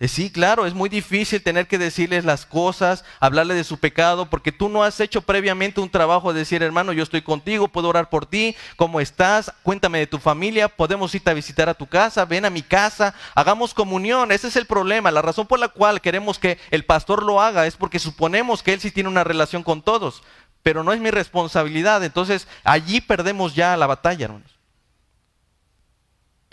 Eh, 0.00 0.08
sí, 0.08 0.28
claro, 0.28 0.66
es 0.66 0.74
muy 0.74 0.88
difícil 0.88 1.40
tener 1.40 1.68
que 1.68 1.78
decirles 1.78 2.24
las 2.24 2.46
cosas, 2.46 3.04
hablarle 3.20 3.54
de 3.54 3.62
su 3.62 3.78
pecado, 3.78 4.28
porque 4.28 4.50
tú 4.50 4.68
no 4.68 4.82
has 4.82 4.98
hecho 4.98 5.22
previamente 5.22 5.80
un 5.80 5.88
trabajo 5.88 6.32
de 6.32 6.40
decir, 6.40 6.64
hermano, 6.64 6.92
yo 6.92 7.04
estoy 7.04 7.22
contigo, 7.22 7.68
puedo 7.68 7.88
orar 7.88 8.10
por 8.10 8.26
ti, 8.26 8.56
¿cómo 8.76 9.00
estás? 9.00 9.52
Cuéntame 9.62 10.00
de 10.00 10.08
tu 10.08 10.18
familia, 10.18 10.68
podemos 10.68 11.14
irte 11.14 11.30
a 11.30 11.34
visitar 11.34 11.68
a 11.68 11.74
tu 11.74 11.86
casa, 11.86 12.24
ven 12.24 12.44
a 12.44 12.50
mi 12.50 12.62
casa, 12.62 13.14
hagamos 13.36 13.72
comunión. 13.72 14.32
Ese 14.32 14.48
es 14.48 14.56
el 14.56 14.66
problema. 14.66 15.12
La 15.12 15.22
razón 15.22 15.46
por 15.46 15.60
la 15.60 15.68
cual 15.68 16.00
queremos 16.00 16.40
que 16.40 16.58
el 16.72 16.84
pastor 16.84 17.22
lo 17.22 17.40
haga 17.40 17.66
es 17.66 17.76
porque 17.76 18.00
suponemos 18.00 18.64
que 18.64 18.72
él 18.72 18.80
sí 18.80 18.90
tiene 18.90 19.08
una 19.08 19.22
relación 19.22 19.62
con 19.62 19.80
todos, 19.80 20.24
pero 20.64 20.82
no 20.82 20.92
es 20.92 21.00
mi 21.00 21.12
responsabilidad. 21.12 22.02
Entonces 22.02 22.48
allí 22.64 23.00
perdemos 23.00 23.54
ya 23.54 23.76
la 23.76 23.86
batalla, 23.86 24.24
hermanos. 24.24 24.53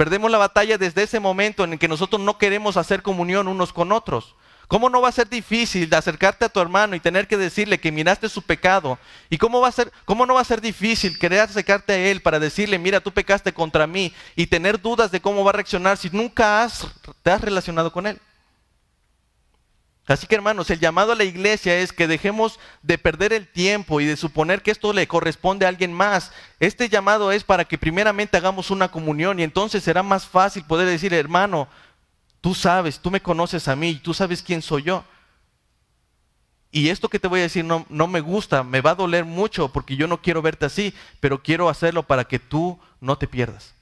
Perdemos 0.02 0.32
la 0.32 0.40
batalla 0.40 0.80
desde 0.80 1.04
ese 1.04 1.20
momento 1.20 1.64
en 1.64 1.74
el 1.74 1.78
que 1.78 1.88
nosotros 1.88 2.20
no 2.20 2.40
queremos 2.40 2.76
hacer 2.76 3.04
comunión 3.04 3.48
unos 3.48 3.72
con 3.72 3.92
otros. 3.92 4.34
¿Cómo 4.68 4.90
no 4.90 5.00
va 5.00 5.10
a 5.10 5.12
ser 5.12 5.30
difícil 5.30 5.88
de 5.88 5.96
acercarte 5.96 6.44
a 6.44 6.50
tu 6.50 6.60
hermano 6.60 6.96
y 6.96 7.00
tener 7.00 7.28
que 7.28 7.38
decirle 7.38 7.80
que 7.80 7.92
miraste 7.92 8.28
su 8.28 8.42
pecado? 8.42 8.98
¿Y 9.30 9.38
cómo 9.38 9.62
va 9.62 9.72
ser 9.72 9.92
cómo 10.06 10.26
no 10.26 10.34
va 10.34 10.42
a 10.42 10.44
ser 10.44 10.60
difícil 10.60 11.20
querer 11.20 11.42
acercarte 11.42 11.94
a 11.94 11.98
él 11.98 12.20
para 12.20 12.40
decirle, 12.40 12.80
"Mira, 12.80 13.00
tú 13.00 13.12
pecaste 13.12 13.54
contra 13.54 13.86
mí" 13.86 14.12
y 14.36 14.48
tener 14.48 14.82
dudas 14.82 15.12
de 15.12 15.22
cómo 15.22 15.44
va 15.44 15.52
a 15.52 15.54
reaccionar 15.54 15.98
si 15.98 16.10
nunca 16.10 16.64
has, 16.64 16.88
te 17.22 17.30
has 17.30 17.40
relacionado 17.40 17.92
con 17.92 18.08
él? 18.08 18.20
Así 20.08 20.28
que 20.28 20.36
hermanos, 20.36 20.70
el 20.70 20.80
llamado 20.80 21.12
a 21.12 21.16
la 21.16 21.24
iglesia 21.24 21.78
es 21.78 21.94
que 21.94 22.08
dejemos 22.08 22.60
de 22.82 22.98
perder 22.98 23.34
el 23.34 23.48
tiempo 23.48 24.02
y 24.02 24.06
de 24.06 24.18
suponer 24.18 24.62
que 24.62 24.72
esto 24.72 24.94
le 24.94 25.08
corresponde 25.08 25.66
a 25.66 25.70
alguien 25.70 25.94
más. 25.94 26.32
Este 26.60 26.90
llamado 26.90 27.32
es 27.32 27.44
para 27.44 27.66
que 27.66 27.78
primeramente 27.78 28.36
hagamos 28.36 28.72
una 28.72 28.90
comunión 28.90 29.40
y 29.40 29.44
entonces 29.44 29.84
será 29.84 30.04
más 30.04 30.26
fácil 30.26 30.66
poder 30.66 30.88
decir, 30.88 31.14
hermano, 31.14 31.68
tú 32.42 32.56
sabes, 32.56 33.00
tú 33.00 33.12
me 33.12 33.22
conoces 33.22 33.68
a 33.68 33.76
mí, 33.76 33.96
tú 33.96 34.14
sabes 34.14 34.42
quién 34.42 34.62
soy 34.62 34.84
yo. 34.84 35.06
Y 36.72 36.90
esto 36.90 37.10
que 37.10 37.20
te 37.20 37.28
voy 37.28 37.42
a 37.42 37.44
decir 37.44 37.64
no, 37.64 37.86
no 37.90 38.08
me 38.08 38.22
gusta, 38.22 38.64
me 38.64 38.82
va 38.82 38.92
a 38.92 38.96
doler 38.96 39.26
mucho 39.26 39.70
porque 39.70 39.96
yo 39.96 40.08
no 40.08 40.22
quiero 40.22 40.42
verte 40.42 40.66
así, 40.66 40.94
pero 41.20 41.44
quiero 41.44 41.70
hacerlo 41.70 42.04
para 42.04 42.24
que 42.24 42.40
tú 42.40 42.80
no 43.00 43.18
te 43.18 43.28
pierdas. 43.28 43.76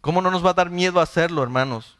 ¿Cómo 0.00 0.22
no 0.22 0.30
nos 0.30 0.44
va 0.44 0.50
a 0.50 0.54
dar 0.54 0.70
miedo 0.70 1.00
hacerlo, 1.00 1.42
hermanos? 1.42 1.96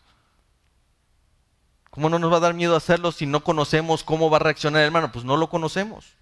¿Cómo 1.90 2.08
no 2.08 2.18
nos 2.18 2.32
va 2.32 2.36
a 2.36 2.40
dar 2.40 2.54
miedo 2.54 2.76
hacerlo 2.76 3.12
si 3.12 3.26
no 3.26 3.42
conocemos 3.42 4.04
cómo 4.04 4.30
va 4.30 4.36
a 4.36 4.40
reaccionar 4.40 4.80
el 4.80 4.86
hermano? 4.86 5.10
Pues 5.12 5.24
no 5.24 5.36
lo 5.36 5.48
conocemos. 5.50 6.14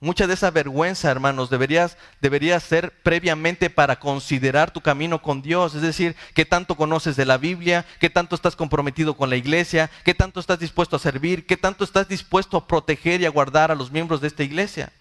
Mucha 0.00 0.26
de 0.26 0.34
esa 0.34 0.50
vergüenza, 0.50 1.10
hermanos, 1.10 1.48
deberías, 1.48 1.96
debería 2.20 2.58
ser 2.58 2.92
previamente 3.04 3.70
para 3.70 4.00
considerar 4.00 4.72
tu 4.72 4.80
camino 4.80 5.22
con 5.22 5.42
Dios. 5.42 5.76
Es 5.76 5.82
decir, 5.82 6.16
qué 6.34 6.44
tanto 6.44 6.74
conoces 6.74 7.14
de 7.14 7.24
la 7.24 7.38
Biblia, 7.38 7.86
qué 8.00 8.10
tanto 8.10 8.34
estás 8.34 8.56
comprometido 8.56 9.14
con 9.14 9.30
la 9.30 9.36
iglesia, 9.36 9.90
qué 10.04 10.12
tanto 10.12 10.40
estás 10.40 10.58
dispuesto 10.58 10.96
a 10.96 10.98
servir, 10.98 11.46
qué 11.46 11.56
tanto 11.56 11.84
estás 11.84 12.08
dispuesto 12.08 12.56
a 12.56 12.66
proteger 12.66 13.20
y 13.20 13.26
a 13.26 13.30
guardar 13.30 13.70
a 13.70 13.76
los 13.76 13.92
miembros 13.92 14.20
de 14.20 14.26
esta 14.26 14.42
iglesia. 14.42 14.92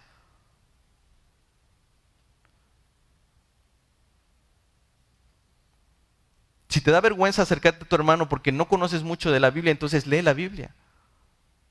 Si 6.72 6.80
te 6.80 6.90
da 6.90 7.02
vergüenza 7.02 7.42
acercarte 7.42 7.84
a 7.84 7.88
tu 7.88 7.96
hermano 7.98 8.30
porque 8.30 8.54
no 8.54 8.70
conoces 8.70 9.04
mucho 9.04 9.30
de 9.30 9.42
la 9.42 9.50
Biblia, 9.50 9.74
entonces 9.74 10.08
lee 10.08 10.22
la 10.22 10.32
Biblia. 10.32 10.74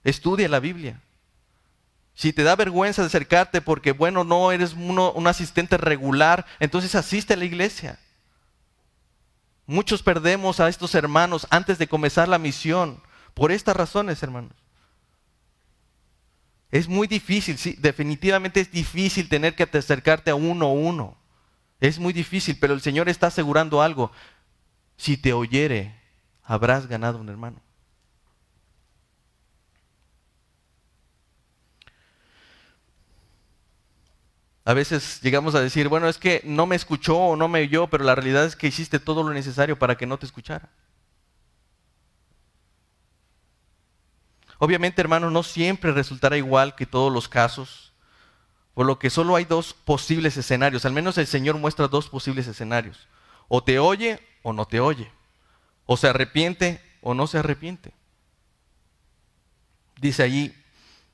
Estudia 0.05 0.47
la 0.47 0.61
Biblia. 0.61 1.01
Si 2.13 2.35
te 2.35 2.43
da 2.43 2.55
vergüenza 2.55 3.03
acercarte 3.03 3.63
porque, 3.63 3.93
bueno, 3.93 4.25
no 4.25 4.53
eres 4.53 4.75
un 4.75 5.27
asistente 5.27 5.79
regular, 5.79 6.45
entonces 6.59 6.95
asiste 6.95 7.33
a 7.33 7.39
la 7.39 7.47
iglesia. 7.47 7.99
Muchos 9.65 10.03
perdemos 10.03 10.61
a 10.61 10.69
estos 10.69 10.95
hermanos 10.95 11.47
antes 11.49 11.79
de 11.79 11.89
comenzar 11.89 12.29
la 12.29 12.39
misión 12.39 13.03
por 13.33 13.53
estas 13.53 13.75
razones, 13.75 14.23
hermanos. 14.23 14.53
Es 16.71 16.89
muy 16.89 17.07
difícil, 17.07 17.57
sí, 17.57 17.75
definitivamente 17.79 18.61
es 18.61 18.71
difícil 18.71 19.31
tener 19.31 19.55
que 19.55 19.63
acercarte 19.63 20.31
a 20.31 20.35
uno 20.35 20.67
a 20.67 20.73
uno. 20.73 21.17
Es 21.81 21.99
muy 21.99 22.13
difícil, 22.13 22.59
pero 22.61 22.75
el 22.75 22.83
Señor 22.83 23.09
está 23.09 23.29
asegurando 23.29 23.81
algo. 23.81 24.13
Si 25.01 25.17
te 25.17 25.33
oyere, 25.33 25.99
habrás 26.43 26.87
ganado 26.87 27.17
un 27.17 27.31
hermano. 27.31 27.59
A 34.67 34.75
veces 34.75 35.23
llegamos 35.23 35.55
a 35.55 35.63
decir, 35.63 35.89
bueno, 35.89 36.07
es 36.07 36.19
que 36.19 36.43
no 36.45 36.67
me 36.67 36.77
escuchó 36.77 37.17
o 37.17 37.35
no 37.35 37.49
me 37.49 37.63
oyó, 37.63 37.87
pero 37.87 38.05
la 38.05 38.15
realidad 38.15 38.45
es 38.45 38.57
que 38.57 38.67
hiciste 38.67 38.99
todo 38.99 39.23
lo 39.23 39.33
necesario 39.33 39.79
para 39.79 39.97
que 39.97 40.05
no 40.05 40.19
te 40.19 40.27
escuchara. 40.27 40.69
Obviamente, 44.59 45.01
hermano, 45.01 45.31
no 45.31 45.43
siempre 45.43 45.93
resultará 45.93 46.37
igual 46.37 46.75
que 46.75 46.85
todos 46.85 47.11
los 47.11 47.27
casos, 47.27 47.95
por 48.75 48.85
lo 48.85 48.99
que 48.99 49.09
solo 49.09 49.35
hay 49.35 49.47
dos 49.47 49.73
posibles 49.73 50.37
escenarios. 50.37 50.85
Al 50.85 50.93
menos 50.93 51.17
el 51.17 51.27
Señor 51.27 51.57
muestra 51.57 51.89
dos 51.89 52.11
posibles 52.11 52.47
escenarios. 52.47 53.09
O 53.49 53.65
te 53.65 53.79
oye 53.79 54.30
o 54.43 54.53
no 54.53 54.67
te 54.67 54.81
oye. 54.81 55.11
O 55.87 55.97
se 55.97 56.09
arrepiente 56.09 56.81
o 57.01 57.15
no 57.15 57.27
se 57.27 57.39
arrepiente. 57.39 57.93
Dice 60.01 60.23
allí, 60.23 60.55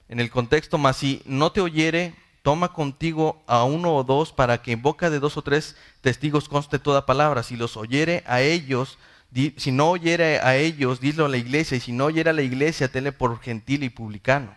en 0.08 0.20
el 0.20 0.30
contexto 0.30 0.78
más, 0.78 0.96
si 0.96 1.22
no 1.24 1.50
te 1.50 1.60
oyere, 1.60 2.14
toma 2.42 2.72
contigo 2.72 3.42
a 3.46 3.64
uno 3.64 3.96
o 3.96 4.04
dos 4.04 4.32
para 4.32 4.62
que 4.62 4.72
en 4.72 4.82
boca 4.82 5.10
de 5.10 5.18
dos 5.18 5.36
o 5.36 5.42
tres 5.42 5.76
testigos 6.00 6.48
conste 6.48 6.78
toda 6.78 7.06
palabra. 7.06 7.42
Si 7.42 7.56
los 7.56 7.76
oyere 7.76 8.22
a 8.26 8.40
ellos, 8.40 8.98
si 9.56 9.72
no 9.72 9.90
oyere 9.90 10.38
a 10.38 10.56
ellos, 10.56 11.00
dilo 11.00 11.26
a 11.26 11.28
la 11.28 11.38
iglesia, 11.38 11.76
y 11.76 11.80
si 11.80 11.92
no 11.92 12.04
oyere 12.04 12.30
a 12.30 12.34
la 12.34 12.42
iglesia, 12.42 12.86
tenle 12.88 13.10
por 13.10 13.40
gentil 13.40 13.82
y 13.82 13.90
publicano. 13.90 14.54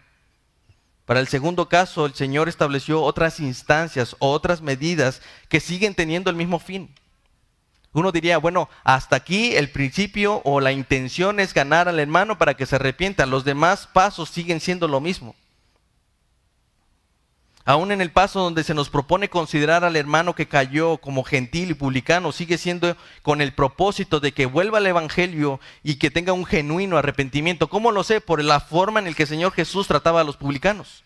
Para 1.06 1.20
el 1.20 1.28
segundo 1.28 1.68
caso, 1.68 2.06
el 2.06 2.14
Señor 2.14 2.48
estableció 2.48 3.02
otras 3.02 3.40
instancias 3.40 4.16
o 4.20 4.32
otras 4.32 4.62
medidas 4.62 5.24
que 5.48 5.60
siguen 5.60 5.96
teniendo 5.96 6.30
el 6.30 6.36
mismo 6.36 6.60
fin. 6.60 6.94
Uno 7.92 8.12
diría, 8.12 8.38
bueno, 8.38 8.70
hasta 8.84 9.16
aquí 9.16 9.56
el 9.56 9.72
principio 9.72 10.42
o 10.46 10.60
la 10.60 10.72
intención 10.72 11.40
es 11.40 11.54
ganar 11.54 11.88
al 11.88 12.00
hermano 12.00 12.38
para 12.38 12.56
que 12.56 12.66
se 12.66 12.76
arrepienta. 12.76 13.26
Los 13.26 13.46
demás 13.46 13.88
pasos 13.88 14.30
siguen 14.30 14.60
siendo 14.60 14.88
lo 14.88 15.00
mismo. 15.02 15.36
Aún 17.66 17.92
en 17.92 18.02
el 18.02 18.12
paso 18.12 18.40
donde 18.40 18.64
se 18.64 18.74
nos 18.74 18.90
propone 18.90 19.30
considerar 19.30 19.84
al 19.84 19.96
hermano 19.96 20.34
que 20.34 20.48
cayó 20.48 20.98
como 20.98 21.24
gentil 21.24 21.70
y 21.72 21.76
publicano, 21.76 22.32
sigue 22.32 22.58
siendo 22.58 22.96
con 23.22 23.42
el 23.42 23.54
propósito 23.54 24.20
de 24.20 24.32
que 24.32 24.48
vuelva 24.48 24.80
al 24.80 24.88
Evangelio 24.88 25.60
y 25.84 25.96
que 25.96 26.10
tenga 26.10 26.34
un 26.34 26.46
genuino 26.46 26.98
arrepentimiento. 26.98 27.70
¿Cómo 27.70 27.92
lo 27.92 28.04
sé? 28.04 28.22
Por 28.22 28.44
la 28.44 28.60
forma 28.60 29.00
en 29.00 29.06
la 29.06 29.14
que 29.14 29.24
el 29.24 29.30
Señor 29.30 29.52
Jesús 29.52 29.88
trataba 29.88 30.22
a 30.22 30.24
los 30.24 30.38
publicanos. 30.38 31.04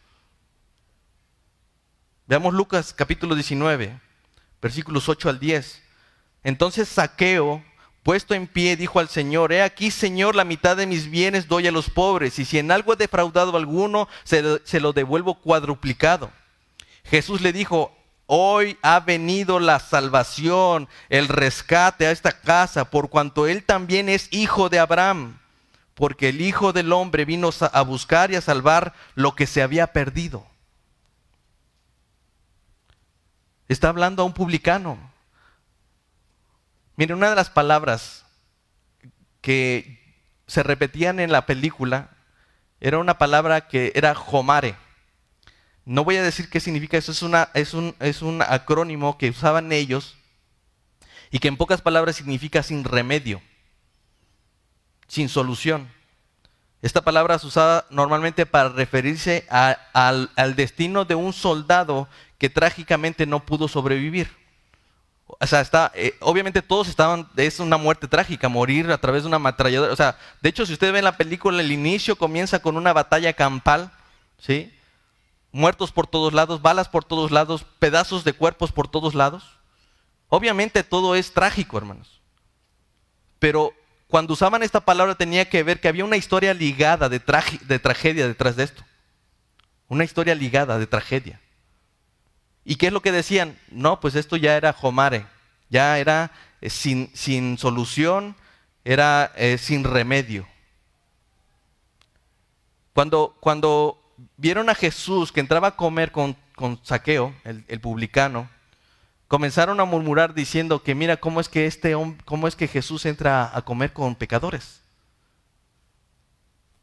Veamos 2.28 2.54
Lucas 2.54 2.93
capítulo 2.93 3.36
19, 3.36 4.00
versículos 4.62 5.10
8 5.10 5.28
al 5.28 5.39
10. 5.39 5.82
Entonces 6.43 6.89
Saqueo, 6.89 7.63
puesto 8.03 8.34
en 8.34 8.47
pie, 8.47 8.75
dijo 8.75 8.99
al 8.99 9.10
Señor, 9.10 9.53
he 9.53 9.62
aquí, 9.62 9.91
Señor, 9.91 10.36
la 10.36 10.43
mitad 10.43 10.75
de 10.75 10.88
mis 10.88 11.10
bienes 11.10 11.47
doy 11.47 11.67
a 11.67 11.71
los 11.71 11.89
pobres, 11.89 12.38
y 12.39 12.45
si 12.45 12.60
en 12.60 12.71
algo 12.71 12.93
he 12.93 12.97
defraudado 12.97 13.53
a 13.53 13.58
alguno, 13.60 14.08
se, 14.23 14.62
se 14.65 14.79
lo 14.79 14.93
devuelvo 14.93 15.36
cuadruplicado. 15.36 16.32
Jesús 17.06 17.41
le 17.41 17.53
dijo, 17.53 17.95
hoy 18.25 18.77
ha 18.82 18.99
venido 18.99 19.60
la 19.60 19.79
salvación, 19.79 20.88
el 21.10 21.27
rescate 21.27 22.08
a 22.08 22.12
esta 22.12 22.41
casa, 22.41 22.89
por 22.89 23.10
cuanto 23.10 23.47
él 23.47 23.63
también 23.63 24.10
es 24.10 24.27
hijo 24.32 24.69
de 24.69 24.79
Abraham, 24.79 25.38
porque 25.93 26.29
el 26.29 26.41
Hijo 26.41 26.73
del 26.73 26.91
Hombre 26.91 27.25
vino 27.25 27.51
a 27.71 27.82
buscar 27.82 28.32
y 28.32 28.36
a 28.36 28.41
salvar 28.41 28.93
lo 29.15 29.36
que 29.36 29.45
se 29.45 29.62
había 29.62 29.88
perdido. 29.88 30.45
Está 33.67 33.89
hablando 33.89 34.23
a 34.23 34.25
un 34.25 34.34
publicano. 34.34 35.12
Mire, 36.95 37.13
una 37.13 37.29
de 37.29 37.36
las 37.36 37.49
palabras 37.49 38.25
que 39.41 39.99
se 40.47 40.63
repetían 40.63 41.19
en 41.19 41.32
la 41.32 41.45
película 41.45 42.12
era 42.79 42.99
una 42.99 43.17
palabra 43.17 43.67
que 43.67 43.91
era 43.95 44.13
homare. 44.13 44.75
No 45.86 46.03
voy 46.03 46.17
a 46.17 46.23
decir 46.23 46.49
qué 46.49 46.60
significa 46.60 46.97
eso, 46.97 47.12
es, 47.12 47.21
una, 47.21 47.49
es, 47.53 47.73
un, 47.73 47.95
es 47.99 48.21
un 48.21 48.41
acrónimo 48.41 49.17
que 49.17 49.29
usaban 49.29 49.71
ellos 49.71 50.15
y 51.32 51.39
que 51.39 51.47
en 51.47 51.58
pocas 51.58 51.82
palabras 51.82 52.15
significa 52.15 52.62
sin 52.62 52.84
remedio, 52.84 53.41
sin 55.08 55.29
solución. 55.29 55.89
Esta 56.84 57.01
palabra 57.01 57.36
es 57.36 57.43
usada 57.45 57.86
normalmente 57.89 58.45
para 58.45 58.67
referirse 58.67 59.47
al, 59.49 60.56
destino 60.56 61.06
de 61.06 61.15
un 61.15 61.32
soldado 61.32 62.10
que 62.38 62.49
trágicamente 62.49 63.25
no 63.25 63.45
pudo 63.45 63.69
sobrevivir. 63.69 64.29
O 65.39 65.48
sea, 65.48 65.62
está, 65.62 65.91
eh, 65.96 66.15
obviamente 66.19 66.62
todos 66.62 66.88
estaban, 66.88 67.28
es 67.36 67.60
una 67.60 67.78
muerte 67.78 68.08
trágica, 68.08 68.50
morir 68.50 68.91
a 68.91 68.98
través 68.98 69.24
de 69.24 69.28
una 69.28 69.38
ametralladora. 69.38 69.93
O 69.93 69.96
sea, 69.96 70.17
de 70.41 70.50
hecho, 70.50 70.65
si 70.65 70.74
ustedes 70.74 70.93
ven 70.93 71.04
la 71.04 71.17
película, 71.17 71.62
el 71.62 71.72
inicio 71.72 72.17
comienza 72.17 72.60
con 72.60 72.78
una 72.78 72.93
batalla 72.93 73.34
campal, 73.34 73.91
¿sí? 74.38 74.72
muertos 75.54 75.91
por 75.91 76.08
todos 76.08 76.34
lados, 76.34 76.62
balas 76.62 76.89
por 76.89 77.06
todos 77.06 77.32
lados, 77.32 77.65
pedazos 77.80 78.26
de 78.26 78.34
cuerpos 78.34 78.74
por 78.74 78.89
todos 78.89 79.15
lados. 79.15 79.58
Obviamente 80.28 80.84
todo 80.84 81.15
es 81.15 81.32
trágico, 81.32 81.78
hermanos. 81.78 82.19
Pero 83.39 83.72
cuando 84.08 84.34
usaban 84.34 84.63
esta 84.63 84.82
palabra 84.82 85.15
tenía 85.15 85.48
que 85.48 85.63
ver 85.63 85.80
que 85.80 85.88
había 85.88 86.06
una 86.06 86.17
historia 86.17 86.54
ligada 86.54 87.08
de, 87.08 87.22
de 87.62 87.80
tragedia 87.80 88.28
detrás 88.28 88.56
de 88.56 88.63
esto. 88.63 88.84
Una 89.88 90.04
historia 90.04 90.34
ligada 90.34 90.80
de 90.80 90.88
tragedia. 90.88 91.39
¿Y 92.65 92.76
qué 92.76 92.88
es 92.88 92.93
lo 92.93 93.02
que 93.02 93.12
decían? 93.12 93.58
No, 93.69 93.99
pues 93.99 94.15
esto 94.15 94.38
ya 94.38 94.56
era 94.56 94.73
Jomare, 94.73 95.26
ya 95.69 95.97
era 95.99 96.32
eh, 96.62 96.69
sin, 96.69 97.10
sin, 97.13 97.58
solución, 97.58 98.36
era 98.86 99.32
eh, 99.36 99.58
sin 99.58 99.84
remedio. 99.84 100.47
Cuando, 102.93 103.36
cuando 103.39 103.99
vieron 104.38 104.69
a 104.69 104.76
Jesús 104.76 105.32
que 105.32 105.39
entraba 105.39 105.69
a 105.69 105.76
comer 105.76 106.12
con, 106.12 106.38
Saqueo, 106.84 107.34
el, 107.43 107.80
publicano, 107.82 108.49
comenzaron 109.28 109.80
a 109.80 109.86
murmurar 109.86 110.34
diciendo 110.34 110.84
que 110.84 110.95
mira 110.95 111.17
cómo 111.17 111.41
es 111.41 111.49
que 111.49 111.65
este 111.65 111.95
cómo 112.23 112.47
es 112.47 112.56
que 112.56 112.67
Jesús 112.67 113.06
entra 113.06 113.52
a 113.54 113.63
comer 113.63 113.91
con 113.91 114.15
pecadores. 114.15 114.82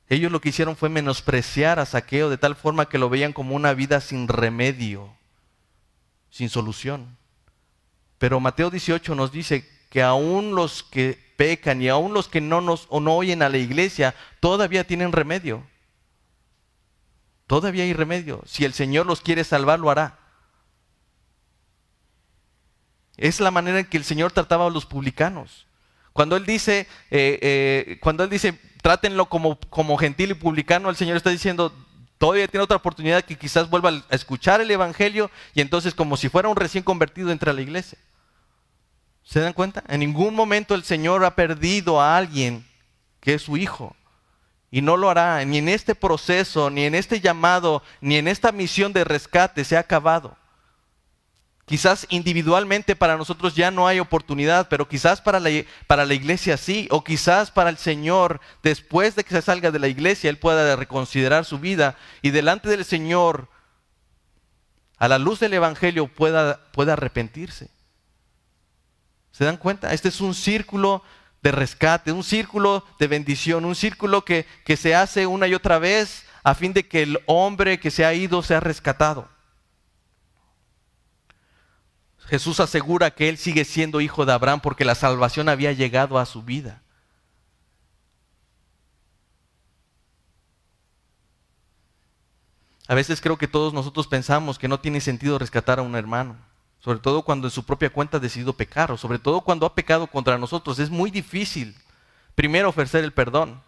Ellos 0.09 0.33
lo 0.33 0.40
que 0.40 0.49
hicieron 0.49 0.75
fue 0.75 0.88
menospreciar 0.88 1.79
a 1.79 1.87
Saqueo 1.87 2.29
de 2.29 2.37
tal 2.37 2.57
forma 2.57 2.88
que 2.88 2.99
lo 2.99 3.09
veían 3.09 3.33
como 3.33 3.55
una 3.55 3.73
vida 3.75 4.01
sin 4.01 4.27
remedio, 4.27 5.14
sin 6.31 6.49
solución. 6.49 7.16
Pero 8.19 8.40
Mateo 8.40 8.71
18 8.71 9.14
nos 9.14 9.33
dice 9.33 9.69
que 9.90 10.03
aún 10.03 10.55
los 10.55 10.83
que 10.83 11.19
pecan 11.37 11.83
y 11.83 11.88
aún 11.88 12.14
los 12.14 12.29
que 12.29 12.40
no 12.40 12.61
nos 12.61 12.87
o 12.90 13.01
no 13.01 13.16
oyen 13.16 13.43
a 13.43 13.49
la 13.49 13.59
iglesia 13.59 14.14
todavía 14.40 14.87
tienen 14.87 15.12
remedio. 15.12 15.66
Todavía 17.47 17.83
hay 17.83 17.93
remedio. 17.93 18.43
Si 18.47 18.64
el 18.64 18.73
Señor 18.75 19.07
los 19.07 19.21
quiere 19.21 19.43
salvar, 19.43 19.81
lo 19.81 19.90
hará. 19.90 20.19
Es 23.16 23.40
la 23.40 23.51
manera 23.51 23.81
en 23.81 23.87
que 23.87 23.97
el 23.97 24.05
Señor 24.05 24.33
trataba 24.33 24.66
a 24.66 24.71
los 24.71 24.87
publicanos. 24.87 25.66
Cuando 26.12 26.37
Él 26.37 26.47
dice, 26.47 26.87
eh, 27.11 27.38
eh, 27.43 27.99
cuando 28.01 28.23
Él 28.23 28.31
dice, 28.31 28.59
trátenlo 28.83 29.27
como, 29.27 29.59
como 29.69 29.97
gentil 29.97 30.31
y 30.31 30.35
publicano, 30.35 30.90
el 30.90 30.97
Señor 30.97 31.16
está 31.16 31.31
diciendo, 31.31 31.75
todavía 32.21 32.47
tiene 32.49 32.65
otra 32.65 32.77
oportunidad 32.77 33.25
que 33.25 33.39
quizás 33.39 33.71
vuelva 33.71 33.89
a 33.89 34.15
escuchar 34.15 34.61
el 34.61 34.71
Evangelio 34.71 35.31
y 35.55 35.63
entonces 35.63 35.95
como 35.95 36.19
si 36.19 36.29
fuera 36.29 36.51
un 36.51 36.57
recién 36.57 36.85
convertido 36.85 37.31
entre 37.31 37.51
a 37.51 37.55
la 37.55 37.63
iglesia. 37.63 37.97
¿Se 39.25 39.41
dan 39.41 39.55
cuenta? 39.55 39.83
En 39.89 40.01
ningún 40.01 40.35
momento 40.35 40.75
el 40.75 40.85
Señor 40.85 41.25
ha 41.25 41.35
perdido 41.35 41.99
a 41.99 42.19
alguien 42.19 42.67
que 43.21 43.35
es 43.35 43.43
su 43.43 43.57
hijo 43.57 43.97
Y 44.71 44.83
no 44.83 44.99
lo 44.99 45.09
hará, 45.09 45.43
ni 45.47 45.59
en 45.59 45.71
este 45.71 45.95
proceso, 45.95 46.69
ni 46.69 46.85
en 46.85 46.95
este 46.95 47.21
llamado, 47.21 47.83
ni 48.03 48.17
en 48.17 48.29
esta 48.29 48.53
misión 48.53 48.93
de 48.93 49.05
rescate 49.05 49.65
se 49.65 49.79
ha 49.79 49.81
acabado. 49.81 50.37
Quizás 51.71 52.05
individualmente 52.11 52.97
para 52.97 53.17
nosotros 53.17 53.55
ya 53.55 53.71
no 53.71 53.87
hay 53.87 54.01
oportunidad, 54.01 54.67
pero 54.69 54.89
quizás 54.89 55.21
para 55.21 55.39
la, 55.39 55.51
para 55.87 56.05
la, 56.05 56.15
iglesia 56.15 56.57
sí, 56.57 56.89
o 56.91 57.05
quizás 57.05 57.53
para 57.53 57.71
el 57.71 57.77
Señor, 57.77 58.41
después 58.61 59.15
de 59.15 59.23
que 59.23 59.37
se 59.37 59.41
salga 59.41 59.71
de 59.71 59.79
la 59.79 59.87
iglesia, 59.87 60.31
Él 60.31 60.37
pueda 60.37 60.75
reconsiderar 60.75 61.45
su 61.45 61.61
vida 61.61 61.97
y 62.23 62.31
delante 62.31 62.69
del 62.69 62.85
Señor, 62.85 63.47
a 64.99 65.07
la 65.07 65.21
luz 65.21 65.39
del 65.39 65.55
Evangelio, 65.55 66.09
pueda, 66.09 66.59
pueda 66.73 66.95
arrepentirse. 66.95 67.71
¿Se 69.31 69.45
dan 69.45 69.57
cuenta? 69.57 69.95
Este 69.95 70.09
es 70.09 70.21
un 70.21 70.35
círculo 70.35 71.05
de 71.41 71.53
rescate, 71.53 72.11
un 72.11 72.25
círculo 72.25 72.85
de 72.99 73.07
bendición, 73.07 73.65
un 73.65 73.77
círculo 73.77 74.25
que, 74.25 74.45
que 74.65 74.77
se 74.77 74.97
hace 74.97 75.25
una 75.25 75.47
y 75.47 75.55
otra 75.55 75.79
vez 75.79 76.25
a 76.43 76.57
fin 76.57 76.73
de 76.73 76.89
que 76.89 77.03
el 77.03 77.21
hombre 77.27 77.79
que 77.79 77.93
se 77.93 78.05
ha 78.05 78.13
ido 78.13 78.43
sea 78.43 78.59
rescatado. 78.59 79.29
Jesús 82.31 82.61
asegura 82.61 83.11
que 83.11 83.29
él 83.29 83.38
sigue 83.38 83.64
siendo 83.64 84.01
hijo 84.01 84.25
de 84.25 84.33
Abraham 84.33 84.61
porque 84.61 84.85
la 84.85 84.95
salvación 84.95 85.49
había 85.49 85.73
llegado 85.73 86.16
a 86.16 86.25
su 86.25 86.45
vida. 86.45 86.81
A 92.87 92.95
veces 92.95 93.21
creo 93.21 93.37
que 93.37 93.49
todos 93.49 93.75
nosotros 93.75 94.07
pensamos 94.07 94.61
que 94.61 94.69
no 94.69 94.79
tiene 94.79 95.01
sentido 95.01 95.40
rescatar 95.40 95.81
a 95.81 95.83
un 95.83 95.97
hermano, 95.97 96.37
sobre 96.79 97.01
todo 97.01 97.23
cuando 97.23 97.49
en 97.49 97.51
su 97.51 97.64
propia 97.64 97.90
cuenta 97.90 98.19
ha 98.19 98.21
decidido 98.21 98.53
pecar, 98.53 98.93
o 98.93 98.97
sobre 98.97 99.19
todo 99.19 99.40
cuando 99.40 99.66
ha 99.66 99.75
pecado 99.75 100.07
contra 100.07 100.38
nosotros. 100.38 100.79
Es 100.79 100.88
muy 100.88 101.11
difícil 101.11 101.75
primero 102.37 102.69
ofrecer 102.69 103.03
el 103.03 103.12
perdón. 103.12 103.61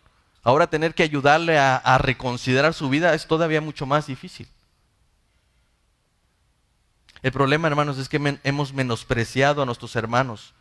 Ahora 0.45 0.69
tener 0.69 0.95
que 0.95 1.03
ayudarle 1.03 1.59
a, 1.59 1.77
a 1.77 1.99
reconsiderar 1.99 2.75
su 2.75 2.89
vida 2.89 3.13
es 3.13 3.27
todavía 3.27 3.61
mucho 3.61 3.87
más 3.87 4.07
difícil. 4.07 4.49
El 7.23 7.31
problema, 7.31 7.69
hermanos, 7.69 7.99
es 7.99 8.09
que 8.09 8.39
hemos 8.43 8.73
menospreciado 8.73 9.63
a 9.63 9.67
nuestros 9.67 9.95
hermanos. 9.95 10.55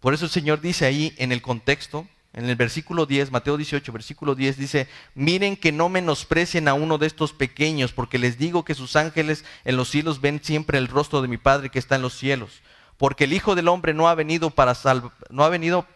Por 0.00 0.14
eso 0.14 0.24
el 0.24 0.30
Señor 0.30 0.60
dice 0.60 0.86
ahí 0.86 1.14
en 1.18 1.32
el 1.32 1.42
contexto, 1.42 2.06
en 2.32 2.48
el 2.48 2.56
versículo 2.56 3.04
10, 3.04 3.30
Mateo 3.30 3.58
18, 3.58 3.92
versículo 3.92 4.34
10, 4.34 4.56
dice, 4.56 4.88
miren 5.14 5.54
que 5.54 5.70
no 5.70 5.90
menosprecien 5.90 6.66
a 6.66 6.74
uno 6.74 6.96
de 6.96 7.06
estos 7.06 7.34
pequeños, 7.34 7.92
porque 7.92 8.18
les 8.18 8.38
digo 8.38 8.64
que 8.64 8.74
sus 8.74 8.96
ángeles 8.96 9.44
en 9.64 9.76
los 9.76 9.90
cielos 9.90 10.22
ven 10.22 10.40
siempre 10.42 10.78
el 10.78 10.88
rostro 10.88 11.20
de 11.20 11.28
mi 11.28 11.36
Padre 11.36 11.68
que 11.68 11.78
está 11.78 11.96
en 11.96 12.02
los 12.02 12.14
cielos. 12.14 12.62
Porque 12.96 13.24
el 13.24 13.34
Hijo 13.34 13.54
del 13.54 13.68
Hombre 13.68 13.92
no 13.92 14.08
ha 14.08 14.14
venido 14.14 14.48
para 14.48 14.74
salvar, 14.74 15.12
no 15.28 15.44
ha 15.44 15.50
venido, 15.50 15.86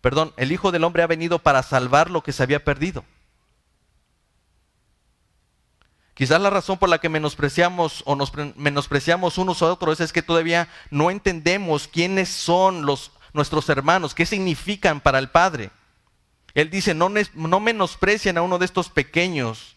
perdón, 0.00 0.32
el 0.38 0.52
Hijo 0.52 0.72
del 0.72 0.84
Hombre 0.84 1.02
ha 1.02 1.06
venido 1.06 1.38
para 1.38 1.62
salvar 1.62 2.10
lo 2.10 2.22
que 2.22 2.32
se 2.32 2.42
había 2.42 2.64
perdido. 2.64 3.04
Quizás 6.14 6.40
la 6.40 6.50
razón 6.50 6.78
por 6.78 6.88
la 6.88 6.98
que 6.98 7.08
menospreciamos 7.08 8.02
o 8.06 8.14
nos 8.14 8.32
menospreciamos 8.56 9.36
unos 9.36 9.62
a 9.62 9.72
otros 9.72 10.00
es 10.00 10.12
que 10.12 10.22
todavía 10.22 10.68
no 10.90 11.10
entendemos 11.10 11.88
quiénes 11.88 12.28
son 12.28 12.86
los, 12.86 13.10
nuestros 13.32 13.68
hermanos, 13.68 14.14
qué 14.14 14.24
significan 14.24 15.00
para 15.00 15.18
el 15.18 15.28
Padre. 15.28 15.70
Él 16.54 16.70
dice, 16.70 16.94
no, 16.94 17.10
no 17.34 17.60
menosprecien 17.60 18.38
a 18.38 18.42
uno 18.42 18.58
de 18.58 18.64
estos 18.64 18.88
pequeños. 18.88 19.74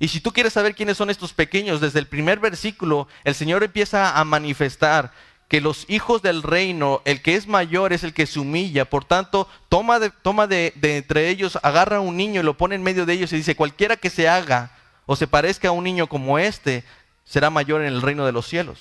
Y 0.00 0.08
si 0.08 0.20
tú 0.20 0.32
quieres 0.32 0.52
saber 0.52 0.74
quiénes 0.74 0.96
son 0.96 1.10
estos 1.10 1.32
pequeños, 1.32 1.80
desde 1.80 2.00
el 2.00 2.08
primer 2.08 2.40
versículo, 2.40 3.06
el 3.22 3.36
Señor 3.36 3.62
empieza 3.62 4.18
a 4.18 4.24
manifestar 4.24 5.12
que 5.46 5.60
los 5.60 5.86
hijos 5.88 6.22
del 6.22 6.42
reino, 6.42 7.02
el 7.04 7.22
que 7.22 7.36
es 7.36 7.46
mayor 7.46 7.92
es 7.92 8.02
el 8.02 8.14
que 8.14 8.26
se 8.26 8.40
humilla. 8.40 8.84
Por 8.90 9.04
tanto, 9.04 9.48
toma 9.68 10.00
de, 10.00 10.72
de 10.74 10.96
entre 10.96 11.28
ellos, 11.28 11.56
agarra 11.62 11.98
a 11.98 12.00
un 12.00 12.16
niño 12.16 12.40
y 12.40 12.44
lo 12.44 12.56
pone 12.56 12.74
en 12.74 12.82
medio 12.82 13.06
de 13.06 13.12
ellos 13.14 13.32
y 13.32 13.36
dice, 13.36 13.54
cualquiera 13.54 13.96
que 13.96 14.10
se 14.10 14.28
haga 14.28 14.72
o 15.10 15.16
se 15.16 15.26
parezca 15.26 15.68
a 15.68 15.72
un 15.72 15.84
niño 15.84 16.06
como 16.06 16.38
este, 16.38 16.84
será 17.24 17.48
mayor 17.48 17.80
en 17.80 17.86
el 17.86 18.02
reino 18.02 18.26
de 18.26 18.32
los 18.32 18.46
cielos. 18.46 18.78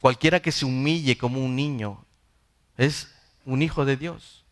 Cualquiera 0.00 0.42
que 0.42 0.50
se 0.50 0.64
humille 0.64 1.16
como 1.16 1.38
un 1.38 1.54
niño 1.54 2.04
es 2.76 3.08
un 3.44 3.62
hijo 3.62 3.84
de 3.84 3.96
Dios. 3.96 4.44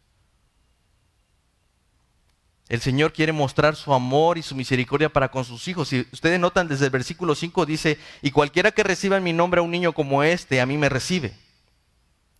El 2.68 2.80
Señor 2.80 3.12
quiere 3.12 3.32
mostrar 3.32 3.74
su 3.74 3.92
amor 3.92 4.38
y 4.38 4.42
su 4.42 4.54
misericordia 4.54 5.12
para 5.12 5.32
con 5.32 5.44
sus 5.44 5.66
hijos. 5.66 5.88
Si 5.88 6.06
ustedes 6.12 6.38
notan 6.38 6.68
desde 6.68 6.84
el 6.84 6.92
versículo 6.92 7.34
5 7.34 7.66
dice, 7.66 7.98
y 8.22 8.30
cualquiera 8.30 8.70
que 8.70 8.84
reciba 8.84 9.16
en 9.16 9.24
mi 9.24 9.32
nombre 9.32 9.58
a 9.58 9.64
un 9.64 9.72
niño 9.72 9.92
como 9.92 10.22
este, 10.22 10.60
a 10.60 10.66
mí 10.66 10.78
me 10.78 10.88
recibe. 10.88 11.34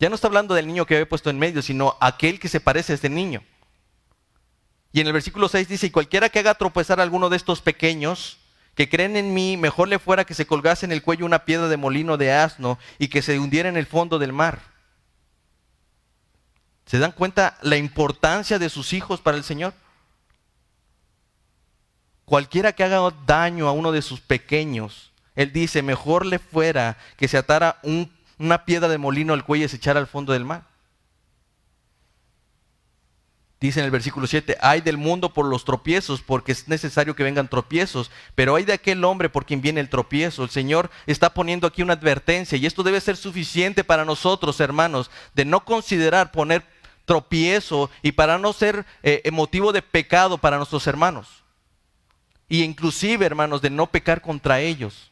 Ya 0.00 0.08
no 0.08 0.14
está 0.14 0.28
hablando 0.28 0.54
del 0.54 0.66
niño 0.66 0.86
que 0.86 0.94
había 0.94 1.08
puesto 1.08 1.28
en 1.28 1.38
medio, 1.38 1.60
sino 1.60 1.96
aquel 2.00 2.40
que 2.40 2.48
se 2.48 2.58
parece 2.58 2.92
a 2.92 2.94
este 2.94 3.10
niño. 3.10 3.44
Y 4.92 5.00
en 5.00 5.06
el 5.06 5.12
versículo 5.12 5.46
6 5.48 5.68
dice, 5.68 5.86
y 5.86 5.90
cualquiera 5.90 6.30
que 6.30 6.38
haga 6.38 6.54
tropezar 6.54 6.98
a 6.98 7.02
alguno 7.02 7.28
de 7.28 7.36
estos 7.36 7.60
pequeños, 7.60 8.38
que 8.74 8.88
creen 8.88 9.16
en 9.16 9.34
mí, 9.34 9.58
mejor 9.58 9.88
le 9.88 9.98
fuera 9.98 10.24
que 10.24 10.32
se 10.32 10.46
colgase 10.46 10.86
en 10.86 10.92
el 10.92 11.02
cuello 11.02 11.26
una 11.26 11.44
piedra 11.44 11.68
de 11.68 11.76
molino 11.76 12.16
de 12.16 12.32
asno 12.32 12.78
y 12.98 13.08
que 13.08 13.20
se 13.20 13.38
hundiera 13.38 13.68
en 13.68 13.76
el 13.76 13.86
fondo 13.86 14.18
del 14.18 14.32
mar. 14.32 14.62
¿Se 16.86 16.98
dan 16.98 17.12
cuenta 17.12 17.58
la 17.60 17.76
importancia 17.76 18.58
de 18.58 18.70
sus 18.70 18.94
hijos 18.94 19.20
para 19.20 19.36
el 19.36 19.44
Señor? 19.44 19.74
Cualquiera 22.24 22.72
que 22.72 22.84
haga 22.84 23.14
daño 23.26 23.68
a 23.68 23.72
uno 23.72 23.92
de 23.92 24.00
sus 24.00 24.20
pequeños, 24.20 25.12
Él 25.34 25.52
dice, 25.52 25.82
mejor 25.82 26.24
le 26.24 26.38
fuera 26.38 26.96
que 27.18 27.28
se 27.28 27.36
atara 27.36 27.78
un 27.82 28.10
una 28.40 28.64
piedra 28.64 28.88
de 28.88 28.98
molino 28.98 29.35
al 29.35 29.44
cuello 29.44 29.66
y 29.66 29.68
se 29.68 29.76
echara 29.76 30.00
al 30.00 30.07
fondo 30.07 30.33
del 30.33 30.46
mar. 30.46 30.64
Dice 33.61 33.81
en 33.81 33.85
el 33.85 33.90
versículo 33.90 34.26
7, 34.26 34.57
hay 34.62 34.81
del 34.81 34.96
mundo 34.96 35.35
por 35.35 35.44
los 35.44 35.66
tropiezos, 35.66 36.22
porque 36.22 36.53
es 36.53 36.66
necesario 36.66 37.14
que 37.14 37.22
vengan 37.22 37.48
tropiezos, 37.48 38.11
pero 38.35 38.57
hay 38.57 38.64
de 38.64 38.72
aquel 38.72 39.05
hombre 39.05 39.29
por 39.29 39.44
quien 39.44 39.61
viene 39.61 39.81
el 39.81 39.90
tropiezo. 39.90 40.42
El 40.42 40.48
Señor 40.48 40.90
está 41.07 41.35
poniendo 41.35 41.66
aquí 41.66 41.83
una 41.83 41.92
advertencia 41.92 42.57
y 42.57 42.64
esto 42.64 42.83
debe 42.83 43.03
ser 43.03 43.18
suficiente 43.18 43.85
para 43.85 44.07
nosotros, 44.07 44.59
hermanos, 44.61 45.11
de 45.35 45.44
no 45.44 45.66
considerar 45.66 46.33
poner 46.33 46.64
tropiezo 47.05 47.90
y 48.00 48.12
para 48.12 48.38
no 48.38 48.55
ser 48.55 48.87
eh, 49.03 49.29
motivo 49.31 49.72
de 49.72 49.83
pecado 49.83 50.38
para 50.38 50.57
nuestros 50.57 50.87
hermanos. 50.87 51.44
Y 52.48 52.62
inclusive, 52.62 53.26
hermanos, 53.26 53.61
de 53.61 53.68
no 53.68 53.87
pecar 53.87 54.22
contra 54.22 54.61
ellos. 54.61 55.10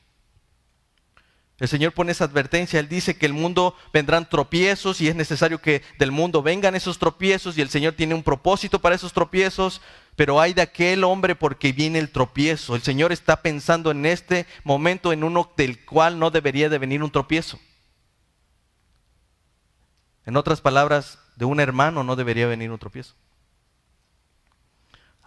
El 1.58 1.66
Señor 1.66 1.92
pone 1.92 2.12
esa 2.12 2.24
advertencia, 2.24 2.78
Él 2.78 2.88
dice 2.88 3.16
que 3.16 3.26
el 3.26 3.32
mundo 3.32 3.74
vendrán 3.92 4.28
tropiezos 4.28 5.00
y 5.00 5.08
es 5.08 5.16
necesario 5.16 5.60
que 5.60 5.82
del 5.98 6.12
mundo 6.12 6.40
vengan 6.40 6.76
esos 6.76 6.98
tropiezos 6.98 7.58
y 7.58 7.60
el 7.60 7.68
Señor 7.68 7.94
tiene 7.94 8.14
un 8.14 8.22
propósito 8.22 8.78
para 8.78 8.94
esos 8.94 9.12
tropiezos, 9.12 9.80
pero 10.14 10.40
hay 10.40 10.54
de 10.54 10.62
aquel 10.62 11.02
hombre 11.02 11.34
porque 11.34 11.72
viene 11.72 11.98
el 11.98 12.10
tropiezo. 12.10 12.76
El 12.76 12.82
Señor 12.82 13.10
está 13.10 13.42
pensando 13.42 13.90
en 13.90 14.06
este 14.06 14.46
momento 14.62 15.12
en 15.12 15.24
uno 15.24 15.50
del 15.56 15.84
cual 15.84 16.20
no 16.20 16.30
debería 16.30 16.68
de 16.68 16.78
venir 16.78 17.02
un 17.02 17.10
tropiezo. 17.10 17.58
En 20.26 20.36
otras 20.36 20.60
palabras, 20.60 21.18
de 21.34 21.44
un 21.44 21.58
hermano 21.58 22.04
no 22.04 22.14
debería 22.14 22.46
venir 22.46 22.70
un 22.70 22.78
tropiezo. 22.78 23.14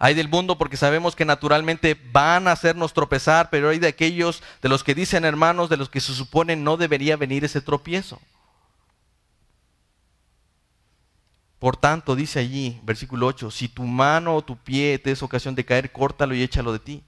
Hay 0.04 0.14
del 0.14 0.28
mundo 0.28 0.58
porque 0.58 0.76
sabemos 0.76 1.14
que 1.14 1.24
naturalmente 1.24 1.96
van 2.10 2.48
a 2.48 2.52
hacernos 2.52 2.92
tropezar, 2.92 3.50
pero 3.50 3.68
hay 3.68 3.78
de 3.78 3.86
aquellos 3.86 4.42
de 4.60 4.68
los 4.68 4.82
que 4.82 4.96
dicen 4.96 5.24
hermanos, 5.24 5.70
de 5.70 5.76
los 5.76 5.88
que 5.88 6.00
se 6.00 6.12
supone 6.12 6.56
no 6.56 6.76
debería 6.76 7.16
venir 7.16 7.44
ese 7.44 7.60
tropiezo. 7.60 8.20
Por 11.60 11.76
tanto, 11.76 12.16
dice 12.16 12.40
allí, 12.40 12.80
versículo 12.82 13.28
8, 13.28 13.52
si 13.52 13.68
tu 13.68 13.84
mano 13.84 14.34
o 14.34 14.42
tu 14.42 14.56
pie 14.56 14.98
te 14.98 15.12
es 15.12 15.22
ocasión 15.22 15.54
de 15.54 15.64
caer, 15.64 15.92
córtalo 15.92 16.34
y 16.34 16.42
échalo 16.42 16.72
de 16.72 16.80
ti. 16.80 17.04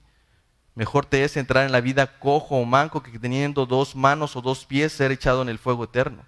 Mejor 0.76 1.04
te 1.04 1.24
es 1.24 1.36
entrar 1.36 1.66
en 1.66 1.72
la 1.72 1.80
vida 1.80 2.20
cojo 2.20 2.58
o 2.58 2.64
manco 2.64 3.02
que 3.02 3.18
teniendo 3.18 3.66
dos 3.66 3.96
manos 3.96 4.36
o 4.36 4.40
dos 4.40 4.66
pies 4.66 4.92
ser 4.92 5.10
echado 5.10 5.42
en 5.42 5.48
el 5.48 5.58
fuego 5.58 5.82
eterno. 5.82 6.24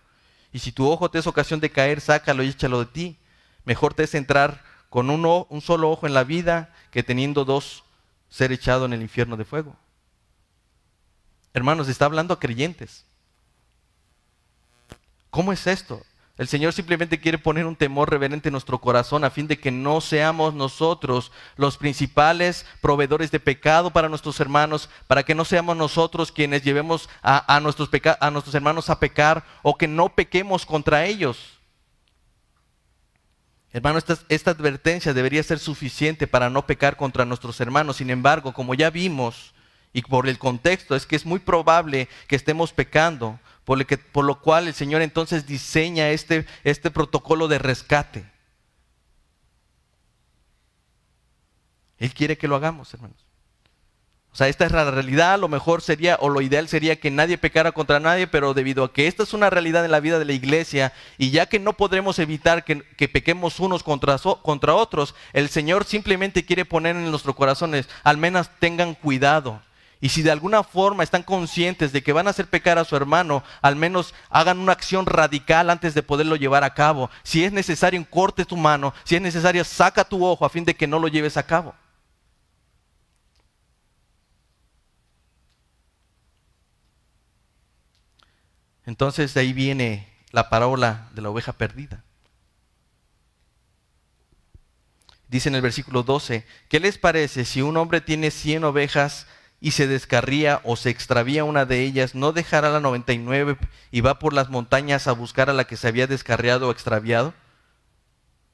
Y 0.52 0.58
si 0.58 0.72
tu 0.72 0.88
ojo 0.90 1.12
te 1.12 1.20
es 1.20 1.28
ocasión 1.28 1.60
de 1.60 1.70
caer, 1.70 2.00
sácalo 2.00 2.42
y 2.42 2.48
échalo 2.48 2.80
de 2.80 2.86
ti. 2.86 3.18
Mejor 3.64 3.94
te 3.94 4.02
es 4.02 4.16
entrar 4.16 4.65
con 4.88 5.10
un 5.10 5.60
solo 5.60 5.90
ojo 5.90 6.06
en 6.06 6.14
la 6.14 6.24
vida 6.24 6.74
que 6.90 7.02
teniendo 7.02 7.44
dos 7.44 7.84
ser 8.28 8.52
echado 8.52 8.84
en 8.84 8.92
el 8.92 9.02
infierno 9.02 9.36
de 9.36 9.44
fuego. 9.44 9.76
Hermanos, 11.52 11.88
está 11.88 12.04
hablando 12.04 12.34
a 12.34 12.40
creyentes. 12.40 13.04
¿Cómo 15.30 15.52
es 15.52 15.66
esto? 15.66 16.02
El 16.38 16.48
Señor 16.48 16.74
simplemente 16.74 17.18
quiere 17.18 17.38
poner 17.38 17.64
un 17.64 17.76
temor 17.76 18.10
reverente 18.10 18.50
en 18.50 18.52
nuestro 18.52 18.78
corazón 18.78 19.24
a 19.24 19.30
fin 19.30 19.46
de 19.46 19.58
que 19.58 19.70
no 19.70 20.02
seamos 20.02 20.52
nosotros 20.52 21.32
los 21.56 21.78
principales 21.78 22.66
proveedores 22.82 23.30
de 23.30 23.40
pecado 23.40 23.90
para 23.90 24.10
nuestros 24.10 24.38
hermanos, 24.38 24.90
para 25.06 25.22
que 25.22 25.34
no 25.34 25.46
seamos 25.46 25.78
nosotros 25.78 26.30
quienes 26.30 26.62
llevemos 26.62 27.08
a, 27.22 27.58
nuestros, 27.60 27.88
a 28.20 28.30
nuestros 28.30 28.54
hermanos 28.54 28.90
a 28.90 29.00
pecar 29.00 29.44
o 29.62 29.78
que 29.78 29.88
no 29.88 30.10
pequemos 30.10 30.66
contra 30.66 31.06
ellos. 31.06 31.55
Hermano, 33.72 33.98
esta, 33.98 34.50
advertencia 34.50 35.12
debería 35.12 35.42
ser 35.42 35.58
suficiente 35.58 36.26
para 36.26 36.48
no 36.48 36.66
pecar 36.66 36.96
contra 36.96 37.24
nuestros 37.24 37.60
hermanos. 37.60 37.96
Sin 37.96 38.10
embargo, 38.10 38.52
como 38.52 38.74
ya 38.74 38.90
vimos, 38.90 39.54
y 39.92 40.02
por 40.02 40.28
el 40.28 40.38
contexto, 40.38 40.94
es 40.94 41.06
que 41.06 41.16
es 41.16 41.26
muy 41.26 41.38
probable 41.38 42.08
que 42.28 42.36
estemos 42.36 42.72
pecando. 42.72 43.38
por 43.64 44.24
lo, 44.24 44.40
cual 44.40 44.68
el 44.68 44.74
Señor 44.74 45.02
entonces 45.02 45.46
diseña 45.46 46.10
este, 46.10 46.46
este 46.64 46.90
protocolo 46.90 47.48
de 47.48 47.58
rescate. 47.58 48.30
Él 51.98 52.12
quiere 52.14 52.36
que 52.36 52.48
lo 52.48 52.56
hagamos, 52.56 52.92
hermanos. 52.94 53.25
O 54.36 54.38
sea, 54.38 54.48
esta 54.48 54.66
es 54.66 54.72
la 54.72 54.90
realidad, 54.90 55.38
lo 55.38 55.48
mejor 55.48 55.80
sería, 55.80 56.18
o 56.20 56.28
lo 56.28 56.42
ideal 56.42 56.68
sería 56.68 57.00
que 57.00 57.10
nadie 57.10 57.38
pecara 57.38 57.72
contra 57.72 58.00
nadie, 58.00 58.26
pero 58.26 58.52
debido 58.52 58.84
a 58.84 58.92
que 58.92 59.06
esta 59.06 59.22
es 59.22 59.32
una 59.32 59.48
realidad 59.48 59.82
en 59.82 59.90
la 59.90 59.98
vida 59.98 60.18
de 60.18 60.26
la 60.26 60.34
iglesia, 60.34 60.92
y 61.16 61.30
ya 61.30 61.46
que 61.46 61.58
no 61.58 61.72
podremos 61.72 62.18
evitar 62.18 62.62
que, 62.62 63.08
pequemos 63.08 63.60
unos 63.60 63.82
contra, 63.82 64.18
contra 64.18 64.74
otros, 64.74 65.14
el 65.32 65.48
Señor 65.48 65.86
simplemente 65.86 66.44
quiere 66.44 66.66
poner 66.66 66.96
en 66.96 67.10
nuestros 67.10 67.34
corazones, 67.34 67.88
al 68.04 68.18
menos 68.18 68.50
tengan 68.58 68.92
cuidado. 68.92 69.62
Y 70.02 70.10
si 70.10 70.20
de 70.20 70.32
alguna 70.32 70.62
forma 70.62 71.02
están 71.02 71.22
conscientes 71.22 71.94
de 71.94 72.02
que 72.02 72.12
van 72.12 72.26
a 72.26 72.30
hacer 72.30 72.46
pecar 72.46 72.78
a 72.78 72.84
su 72.84 72.94
hermano, 72.94 73.42
al 73.62 73.74
menos 73.74 74.12
hagan 74.28 74.58
una 74.58 74.72
acción 74.72 75.06
radical 75.06 75.70
antes 75.70 75.94
de 75.94 76.02
poderlo 76.02 76.36
llevar 76.36 76.62
a 76.62 76.74
cabo. 76.74 77.08
Si 77.22 77.42
es 77.42 77.52
necesario, 77.52 78.04
corte 78.10 78.44
tu 78.44 78.58
mano. 78.58 78.92
Si 79.04 79.16
es 79.16 79.22
necesario, 79.22 79.64
saca 79.64 80.04
tu 80.04 80.26
ojo 80.26 80.44
a 80.44 80.50
fin 80.50 80.66
de 80.66 80.76
que 80.76 80.86
no 80.86 80.98
lo 80.98 81.08
lleves 81.08 81.38
a 81.38 81.46
cabo. 81.46 81.74
Entonces 88.86 89.34
de 89.34 89.40
ahí 89.40 89.52
viene 89.52 90.08
la 90.30 90.48
parábola 90.48 91.10
de 91.14 91.22
la 91.22 91.30
oveja 91.30 91.52
perdida. 91.52 92.04
Dice 95.28 95.48
en 95.48 95.56
el 95.56 95.62
versículo 95.62 96.04
12, 96.04 96.46
¿qué 96.68 96.78
les 96.78 96.98
parece 96.98 97.44
si 97.44 97.60
un 97.60 97.76
hombre 97.76 98.00
tiene 98.00 98.30
100 98.30 98.62
ovejas 98.62 99.26
y 99.60 99.72
se 99.72 99.88
descarría 99.88 100.60
o 100.62 100.76
se 100.76 100.90
extravía 100.90 101.42
una 101.42 101.64
de 101.64 101.82
ellas, 101.82 102.14
no 102.14 102.32
dejará 102.32 102.70
la 102.70 102.78
99 102.78 103.56
y 103.90 104.00
va 104.02 104.20
por 104.20 104.32
las 104.32 104.50
montañas 104.50 105.08
a 105.08 105.12
buscar 105.12 105.50
a 105.50 105.52
la 105.52 105.64
que 105.64 105.76
se 105.76 105.88
había 105.88 106.06
descarriado 106.06 106.68
o 106.68 106.70
extraviado? 106.70 107.34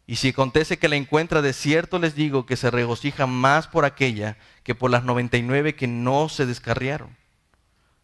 Y 0.06 0.16
si 0.16 0.30
acontece 0.30 0.78
que 0.78 0.88
la 0.88 0.96
encuentra, 0.96 1.42
de 1.42 1.52
cierto 1.52 1.98
les 1.98 2.14
digo 2.14 2.46
que 2.46 2.56
se 2.56 2.70
regocija 2.70 3.26
más 3.26 3.68
por 3.68 3.84
aquella 3.84 4.38
que 4.62 4.74
por 4.74 4.90
las 4.90 5.04
99 5.04 5.74
que 5.74 5.86
no 5.86 6.28
se 6.28 6.46
descarriaron. 6.46 7.21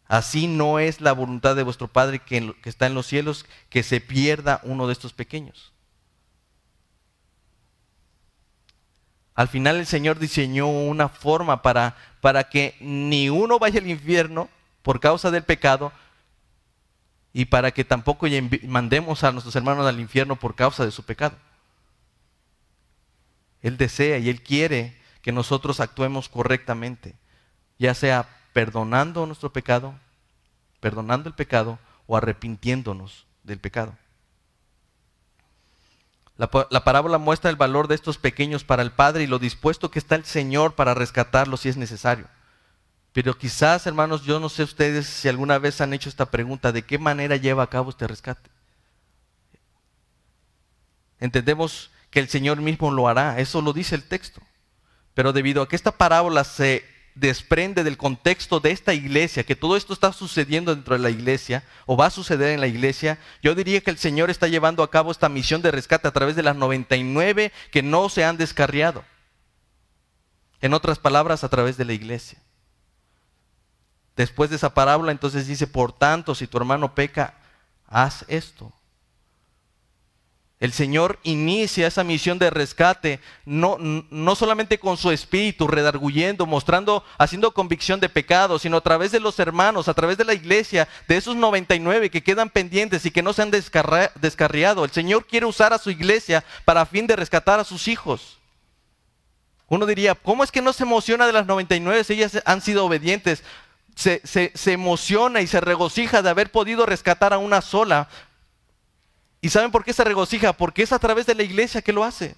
Así 0.09 0.47
no 0.47 0.79
es 0.79 1.01
la 1.01 1.13
voluntad 1.13 1.55
de 1.55 1.61
vuestro 1.61 1.87
Padre 1.87 2.17
que, 2.17 2.55
está 2.65 2.87
en 2.87 2.95
los 2.95 3.05
cielos 3.05 3.45
que 3.69 3.83
se 3.83 4.01
pierda 4.01 4.59
uno 4.63 4.87
de 4.87 4.93
estos 4.93 5.13
pequeños. 5.13 5.71
Al 9.35 9.47
final 9.47 9.77
el 9.77 9.85
Señor 9.85 10.17
diseñó 10.17 10.67
una 10.67 11.09
forma 11.09 11.61
para, 11.61 11.95
para 12.21 12.49
que 12.49 12.75
ni 12.79 13.29
uno 13.29 13.59
vaya 13.59 13.79
al 13.79 13.87
infierno 13.87 14.49
por 14.81 14.99
causa 14.99 15.29
del 15.29 15.43
pecado 15.43 15.93
y 17.31 17.45
para 17.45 17.69
que 17.69 17.85
tampoco 17.85 18.25
mandemos 18.63 19.23
a 19.23 19.31
nuestros 19.31 19.55
hermanos 19.55 19.85
al 19.85 19.99
infierno 19.99 20.37
por 20.37 20.55
causa 20.55 20.85
de 20.85 20.91
su 20.91 21.03
pecado. 21.03 21.37
Él 23.61 23.77
desea 23.77 24.17
y 24.17 24.27
Él 24.29 24.41
quiere 24.41 24.99
que 25.21 25.31
nosotros 25.31 25.79
actuemos 25.79 26.29
correctamente, 26.29 27.13
ya 27.77 27.93
sea 27.93 28.38
perdonando 28.53 29.25
nuestro 29.25 29.51
pecado, 29.51 29.93
perdonando 30.79 31.29
el 31.29 31.35
pecado 31.35 31.79
o 32.07 32.17
arrepintiéndonos 32.17 33.25
del 33.43 33.59
pecado. 33.59 33.95
La, 36.37 36.49
la, 36.69 36.83
parábola 36.83 37.17
muestra 37.17 37.49
el 37.49 37.57
valor 37.57 37.87
de 37.87 37.95
estos 37.95 38.17
pequeños 38.17 38.63
para 38.63 38.81
el 38.81 38.91
Padre 38.91 39.23
y 39.23 39.27
lo 39.27 39.39
dispuesto 39.39 39.91
que 39.91 39.99
está 39.99 40.15
el 40.15 40.23
Señor 40.23 40.73
para 40.75 40.93
rescatarlos 40.93 41.61
si 41.61 41.69
es 41.69 41.77
necesario. 41.77 42.27
Pero 43.11 43.37
quizás, 43.37 43.85
hermanos, 43.87 44.23
yo 44.23 44.39
no 44.39 44.49
sé 44.49 44.63
ustedes 44.63 45.07
si 45.07 45.27
alguna 45.27 45.57
vez 45.57 45.81
han 45.81 45.93
hecho 45.93 46.09
esta 46.09 46.31
pregunta, 46.31 46.71
¿de 46.71 46.83
qué 46.83 46.97
manera 46.97 47.35
lleva 47.35 47.63
a 47.63 47.69
cabo 47.69 47.89
este 47.89 48.07
rescate? 48.07 48.49
Entendemos 51.19 51.91
que 52.11 52.19
el 52.19 52.29
Señor 52.29 52.61
mismo 52.61 52.91
lo 52.91 53.07
hará, 53.07 53.39
eso 53.39 53.61
lo 53.61 53.73
dice 53.73 53.95
el 53.95 54.07
texto. 54.07 54.41
Pero 55.13 55.33
debido 55.33 55.61
a 55.61 55.67
que 55.67 55.75
esta 55.75 55.91
parábola 55.91 56.43
se 56.43 56.85
desprende 57.15 57.83
del 57.83 57.97
contexto 57.97 58.59
de 58.59 58.71
esta 58.71 58.93
iglesia, 58.93 59.43
que 59.43 59.55
todo 59.55 59.75
esto 59.75 59.93
está 59.93 60.13
sucediendo 60.13 60.73
dentro 60.73 60.95
de 60.95 61.01
la 61.01 61.09
iglesia 61.09 61.63
o 61.85 61.97
va 61.97 62.07
a 62.07 62.11
suceder 62.11 62.49
en 62.49 62.61
la 62.61 62.67
iglesia, 62.67 63.19
yo 63.41 63.55
diría 63.55 63.81
que 63.81 63.91
el 63.91 63.97
Señor 63.97 64.29
está 64.29 64.47
llevando 64.47 64.83
a 64.83 64.91
cabo 64.91 65.11
esta 65.11 65.29
misión 65.29 65.61
de 65.61 65.71
rescate 65.71 66.07
a 66.07 66.11
través 66.11 66.35
de 66.35 66.43
las 66.43 66.55
99 66.55 67.51
que 67.71 67.83
no 67.83 68.09
se 68.09 68.23
han 68.23 68.37
descarriado. 68.37 69.03
En 70.61 70.73
otras 70.73 70.99
palabras, 70.99 71.43
a 71.43 71.49
través 71.49 71.77
de 71.77 71.85
la 71.85 71.93
iglesia. 71.93 72.39
Después 74.15 74.49
de 74.49 74.57
esa 74.57 74.73
parábola, 74.73 75.11
entonces 75.11 75.47
dice, 75.47 75.67
por 75.67 75.93
tanto, 75.93 76.35
si 76.35 76.47
tu 76.47 76.57
hermano 76.57 76.93
peca, 76.93 77.35
haz 77.87 78.25
esto. 78.27 78.73
El 80.59 80.73
Señor 80.73 81.19
inicia 81.23 81.87
esa 81.87 82.03
misión 82.03 82.37
de 82.37 82.49
rescate, 82.49 83.21
no, 83.45 83.77
no, 83.79 84.35
solamente 84.35 84.77
con 84.77 84.97
su 84.97 85.09
espíritu, 85.09 85.67
redarguyendo, 85.67 86.45
mostrando, 86.45 87.05
haciendo 87.17 87.53
convicción 87.53 88.01
de 88.01 88.09
pecado, 88.09 88.59
sino 88.59 88.75
a 88.75 88.81
través 88.81 89.13
de 89.13 89.21
los 89.21 89.39
hermanos, 89.39 89.87
a 89.87 89.93
través 89.93 90.17
de 90.17 90.25
la 90.25 90.33
iglesia, 90.33 90.89
de 91.07 91.15
esos 91.15 91.37
99 91.37 92.09
que 92.09 92.23
quedan 92.23 92.49
pendientes 92.49 93.05
y 93.05 93.11
que 93.11 93.23
no 93.23 93.31
se 93.31 93.41
han 93.41 93.51
descarriado. 93.51 94.83
El 94.83 94.91
Señor 94.91 95.25
quiere 95.25 95.45
usar 95.45 95.71
a 95.71 95.77
su 95.77 95.91
iglesia 95.91 96.43
para 96.65 96.85
fin 96.85 97.07
de 97.07 97.15
rescatar 97.15 97.61
a 97.61 97.63
sus 97.63 97.87
hijos. 97.87 98.37
Uno 99.69 99.85
diría, 99.85 100.13
¿cómo 100.13 100.43
es 100.43 100.51
que 100.51 100.61
no 100.61 100.73
se 100.73 100.83
emociona 100.83 101.25
de 101.25 101.33
las 101.33 101.45
99 101.45 102.03
si 102.03 102.13
ellas 102.13 102.41
han 102.43 102.61
sido 102.61 102.85
obedientes? 102.85 103.43
Se, 103.95 104.21
se 104.25 104.71
emociona 104.71 105.41
y 105.41 105.47
se 105.47 105.61
regocija 105.61 106.21
de 106.21 106.29
haber 106.29 106.51
podido 106.51 106.85
rescatar 106.85 107.33
a 107.33 107.37
una 107.37 107.61
sola, 107.61 108.09
¿Y 109.41 109.49
saben 109.49 109.71
por 109.71 109.83
qué 109.83 109.93
se 109.93 110.03
regocija? 110.03 110.53
Porque 110.53 110.83
es 110.83 110.91
a 110.91 110.99
través 110.99 111.25
de 111.25 111.35
la 111.35 111.43
iglesia 111.43 111.81
que 111.81 111.93
lo 111.93 112.03
hace. 112.03 112.35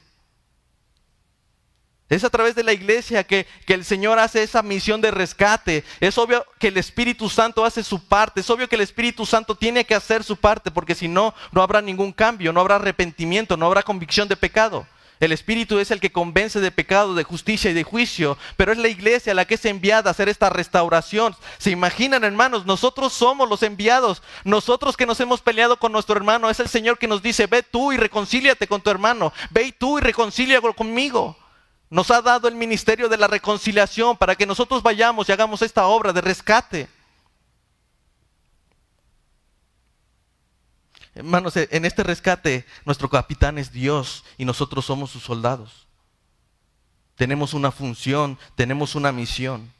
Es 2.09 2.25
a 2.25 2.29
través 2.29 2.55
de 2.55 2.63
la 2.63 2.73
iglesia 2.73 3.23
que, 3.23 3.47
que, 3.65 3.73
el 3.73 3.85
Señor 3.85 4.19
hace 4.19 4.43
esa 4.43 4.61
misión 4.61 4.99
de 4.99 5.11
rescate. 5.11 5.85
Es 6.01 6.17
obvio 6.17 6.45
que 6.59 6.67
el 6.67 6.77
Espíritu 6.77 7.29
Santo 7.29 7.63
hace 7.63 7.83
su 7.83 8.03
parte. 8.05 8.41
Es 8.41 8.49
obvio 8.49 8.67
que 8.67 8.75
el 8.75 8.81
Espíritu 8.81 9.25
Santo 9.25 9.55
tiene 9.55 9.85
que 9.85 9.95
hacer 9.95 10.21
su 10.23 10.35
parte, 10.35 10.71
porque 10.71 10.93
si 10.93 11.07
no, 11.07 11.33
no 11.53 11.63
habrá 11.63 11.81
ningún 11.81 12.11
cambio, 12.11 12.51
no 12.51 12.59
habrá 12.59 12.75
arrepentimiento, 12.75 13.55
no 13.55 13.65
habrá 13.65 13.81
convicción 13.81 14.27
de 14.27 14.35
pecado. 14.35 14.85
El 15.21 15.31
Espíritu 15.31 15.77
es 15.77 15.91
el 15.91 15.99
que 15.99 16.11
convence 16.11 16.59
de 16.59 16.71
pecado, 16.71 17.13
de 17.13 17.23
justicia 17.23 17.69
y 17.69 17.75
de 17.75 17.83
juicio, 17.83 18.39
pero 18.57 18.71
es 18.71 18.79
la 18.79 18.87
iglesia 18.87 19.35
la 19.35 19.45
que 19.45 19.53
es 19.53 19.65
enviada 19.65 20.09
a 20.09 20.11
hacer 20.11 20.29
esta 20.29 20.49
restauración. 20.49 21.35
¿Se 21.59 21.69
imaginan, 21.69 22.23
hermanos? 22.23 22.65
Nosotros 22.65 23.13
somos 23.13 23.47
los 23.47 23.61
enviados. 23.61 24.23
Nosotros 24.43 24.97
que 24.97 25.05
nos 25.05 25.19
hemos 25.19 25.39
peleado 25.39 25.77
con 25.77 25.91
nuestro 25.91 26.17
hermano, 26.17 26.49
es 26.49 26.59
el 26.59 26.67
Señor 26.67 26.97
que 26.97 27.07
nos 27.07 27.21
dice, 27.21 27.45
ve 27.45 27.61
tú 27.61 27.93
y 27.93 27.97
reconcíliate 27.97 28.65
con 28.65 28.81
tu 28.81 28.89
hermano, 28.89 29.31
ve 29.51 29.71
tú 29.77 29.99
y 29.99 30.01
reconcíliate 30.01 30.73
conmigo. 30.73 31.37
Nos 31.91 32.09
ha 32.09 32.23
dado 32.23 32.47
el 32.47 32.55
ministerio 32.55 33.07
de 33.07 33.17
la 33.17 33.27
reconciliación 33.27 34.17
para 34.17 34.35
que 34.35 34.47
nosotros 34.47 34.81
vayamos 34.81 35.29
y 35.29 35.33
hagamos 35.33 35.61
esta 35.61 35.85
obra 35.85 36.11
de 36.13 36.21
rescate. 36.21 36.89
Hermanos, 41.13 41.53
en 41.57 41.85
este 41.85 42.03
rescate 42.03 42.65
nuestro 42.85 43.09
capitán 43.09 43.57
es 43.57 43.71
Dios 43.71 44.23
y 44.37 44.45
nosotros 44.45 44.85
somos 44.85 45.11
sus 45.11 45.23
soldados. 45.23 45.87
Tenemos 47.15 47.53
una 47.53 47.71
función, 47.71 48.39
tenemos 48.55 48.95
una 48.95 49.11
misión. 49.11 49.71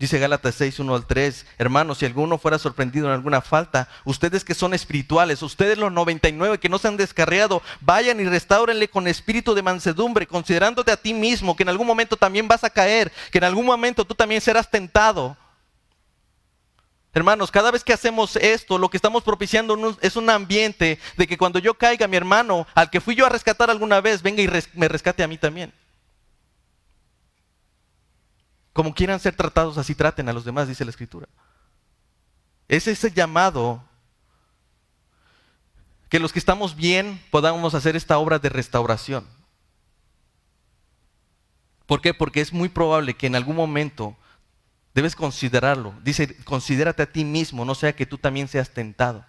Dice 0.00 0.18
Gálatas 0.18 0.54
6, 0.54 0.78
1 0.78 0.94
al 0.94 1.06
3, 1.06 1.44
hermanos, 1.58 1.98
si 1.98 2.06
alguno 2.06 2.38
fuera 2.38 2.58
sorprendido 2.58 3.06
en 3.06 3.12
alguna 3.12 3.42
falta, 3.42 3.86
ustedes 4.06 4.44
que 4.44 4.54
son 4.54 4.72
espirituales, 4.72 5.42
ustedes 5.42 5.76
los 5.76 5.92
99 5.92 6.58
que 6.58 6.70
no 6.70 6.78
se 6.78 6.88
han 6.88 6.96
descarriado, 6.96 7.60
vayan 7.82 8.18
y 8.18 8.24
restáurenle 8.24 8.88
con 8.88 9.06
espíritu 9.06 9.52
de 9.54 9.60
mansedumbre, 9.60 10.26
considerándote 10.26 10.90
a 10.90 10.96
ti 10.96 11.12
mismo 11.12 11.54
que 11.54 11.64
en 11.64 11.68
algún 11.68 11.86
momento 11.86 12.16
también 12.16 12.48
vas 12.48 12.64
a 12.64 12.70
caer, 12.70 13.12
que 13.30 13.36
en 13.36 13.44
algún 13.44 13.66
momento 13.66 14.06
tú 14.06 14.14
también 14.14 14.40
serás 14.40 14.70
tentado. 14.70 15.36
Hermanos, 17.12 17.50
cada 17.50 17.72
vez 17.72 17.82
que 17.82 17.92
hacemos 17.92 18.36
esto, 18.36 18.78
lo 18.78 18.88
que 18.88 18.96
estamos 18.96 19.24
propiciando 19.24 19.96
es 20.00 20.14
un 20.14 20.30
ambiente 20.30 20.98
de 21.16 21.26
que 21.26 21.36
cuando 21.36 21.58
yo 21.58 21.74
caiga, 21.74 22.06
mi 22.06 22.16
hermano, 22.16 22.66
al 22.74 22.88
que 22.88 23.00
fui 23.00 23.16
yo 23.16 23.26
a 23.26 23.28
rescatar 23.28 23.68
alguna 23.68 24.00
vez, 24.00 24.22
venga 24.22 24.42
y 24.42 24.48
me 24.74 24.88
rescate 24.88 25.24
a 25.24 25.28
mí 25.28 25.36
también. 25.36 25.72
Como 28.72 28.94
quieran 28.94 29.18
ser 29.18 29.34
tratados, 29.34 29.76
así 29.76 29.96
traten 29.96 30.28
a 30.28 30.32
los 30.32 30.44
demás, 30.44 30.68
dice 30.68 30.84
la 30.84 30.90
Escritura. 30.90 31.28
Es 32.68 32.86
ese 32.86 33.10
llamado 33.10 33.82
que 36.08 36.20
los 36.20 36.32
que 36.32 36.38
estamos 36.38 36.76
bien 36.76 37.20
podamos 37.30 37.74
hacer 37.74 37.96
esta 37.96 38.18
obra 38.18 38.38
de 38.38 38.48
restauración. 38.48 39.26
¿Por 41.86 42.00
qué? 42.00 42.14
Porque 42.14 42.40
es 42.40 42.52
muy 42.52 42.68
probable 42.68 43.14
que 43.14 43.26
en 43.26 43.34
algún 43.34 43.56
momento 43.56 44.16
Debes 44.94 45.14
considerarlo. 45.14 45.94
Dice, 46.02 46.36
considérate 46.44 47.02
a 47.02 47.12
ti 47.12 47.24
mismo, 47.24 47.64
no 47.64 47.74
sea 47.74 47.94
que 47.94 48.06
tú 48.06 48.18
también 48.18 48.48
seas 48.48 48.70
tentado. 48.70 49.24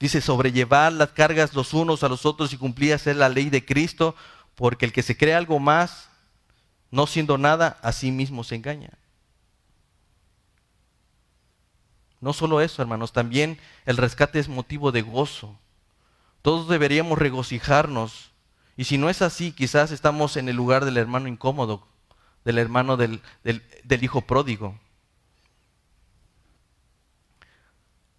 Dice, 0.00 0.20
sobrellevar 0.20 0.92
las 0.92 1.10
cargas 1.10 1.54
los 1.54 1.74
unos 1.74 2.02
a 2.02 2.08
los 2.08 2.26
otros 2.26 2.52
y 2.52 2.56
cumplir 2.56 2.94
hacer 2.94 3.16
la 3.16 3.28
ley 3.28 3.50
de 3.50 3.64
Cristo, 3.64 4.16
porque 4.54 4.86
el 4.86 4.92
que 4.92 5.02
se 5.02 5.16
cree 5.16 5.34
algo 5.34 5.58
más, 5.60 6.08
no 6.90 7.06
siendo 7.06 7.38
nada, 7.38 7.78
a 7.82 7.92
sí 7.92 8.10
mismo 8.10 8.42
se 8.42 8.56
engaña. 8.56 8.90
No 12.20 12.32
solo 12.32 12.60
eso, 12.60 12.80
hermanos, 12.82 13.12
también 13.12 13.58
el 13.84 13.96
rescate 13.96 14.38
es 14.38 14.48
motivo 14.48 14.92
de 14.92 15.02
gozo. 15.02 15.58
Todos 16.40 16.68
deberíamos 16.68 17.18
regocijarnos. 17.18 18.30
Y 18.76 18.84
si 18.84 18.96
no 18.96 19.10
es 19.10 19.22
así, 19.22 19.52
quizás 19.52 19.90
estamos 19.90 20.36
en 20.36 20.48
el 20.48 20.56
lugar 20.56 20.84
del 20.84 20.96
hermano 20.96 21.28
incómodo, 21.28 21.86
del 22.44 22.58
hermano 22.58 22.96
del, 22.96 23.20
del 23.42 24.04
hijo 24.04 24.22
pródigo. 24.22 24.78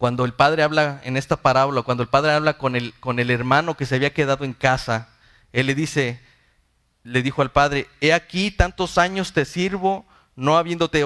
Cuando 0.03 0.26
el 0.26 0.34
padre 0.34 0.63
habla 0.63 0.99
en 1.05 1.15
esta 1.15 1.38
parábola, 1.38 1.82
cuando 1.84 2.03
el 2.03 2.09
padre 2.09 2.34
habla 2.34 2.57
con 2.57 2.76
el, 2.76 2.93
con 2.99 3.19
el 3.19 3.32
hermano 3.32 3.78
que 3.78 3.86
se 3.86 3.95
había 3.95 4.13
quedado 4.13 4.43
en 4.43 4.53
casa, 4.53 5.07
él 5.53 5.67
le 5.67 5.76
dice, 5.76 6.19
le 7.03 7.21
dijo 7.21 7.41
al 7.41 7.51
padre, 7.51 7.88
he 8.01 8.11
aquí 8.11 8.51
tantos 8.51 8.97
años 8.97 9.32
te 9.32 9.45
sirvo, 9.45 10.05
no 10.36 10.57
habiéndote 10.57 11.05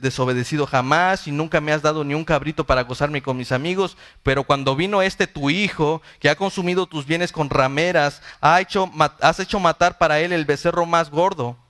desobedecido 0.00 0.66
jamás 0.66 1.28
y 1.28 1.30
nunca 1.30 1.60
me 1.60 1.72
has 1.72 1.82
dado 1.82 2.02
ni 2.02 2.14
un 2.14 2.24
cabrito 2.24 2.64
para 2.64 2.82
gozarme 2.82 3.22
con 3.22 3.36
mis 3.36 3.52
amigos, 3.52 3.96
pero 4.24 4.42
cuando 4.42 4.74
vino 4.74 5.02
este 5.02 5.28
tu 5.28 5.50
hijo, 5.50 6.02
que 6.18 6.28
ha 6.28 6.34
consumido 6.34 6.86
tus 6.86 7.06
bienes 7.06 7.30
con 7.30 7.48
rameras, 7.48 8.22
ha 8.40 8.60
hecho, 8.60 8.90
has 9.20 9.38
hecho 9.38 9.60
matar 9.60 9.98
para 9.98 10.18
él 10.18 10.32
el 10.32 10.46
becerro 10.46 10.84
más 10.84 11.10
gordo. 11.10 11.61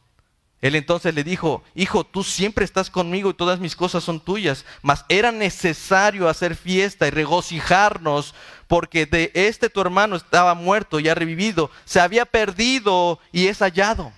Él 0.63 0.77
entonces 0.77 1.13
le 1.13 1.25
dijo, 1.25 1.65
hijo, 1.75 2.05
tú 2.05 2.23
siempre 2.23 2.65
estás 2.65 2.89
conmigo 2.89 3.29
y 3.31 3.35
todas 3.35 3.59
mis 3.59 3.75
cosas 3.75 4.05
son 4.05 4.21
tuyas, 4.21 4.65
mas 4.81 5.05
era 5.09 5.33
necesario 5.33 6.29
hacer 6.29 6.55
fiesta 6.55 7.09
y 7.09 7.11
regocijarnos 7.11 8.33
porque 8.69 9.05
de 9.05 9.33
este 9.35 9.69
tu 9.69 9.81
hermano 9.81 10.15
estaba 10.15 10.55
muerto 10.55 11.01
y 11.01 11.09
ha 11.09 11.17
revivido, 11.17 11.69
se 11.85 11.99
había 11.99 12.25
perdido 12.25 13.19
y 13.33 13.49
es 13.49 13.59
hallado. 13.59 14.13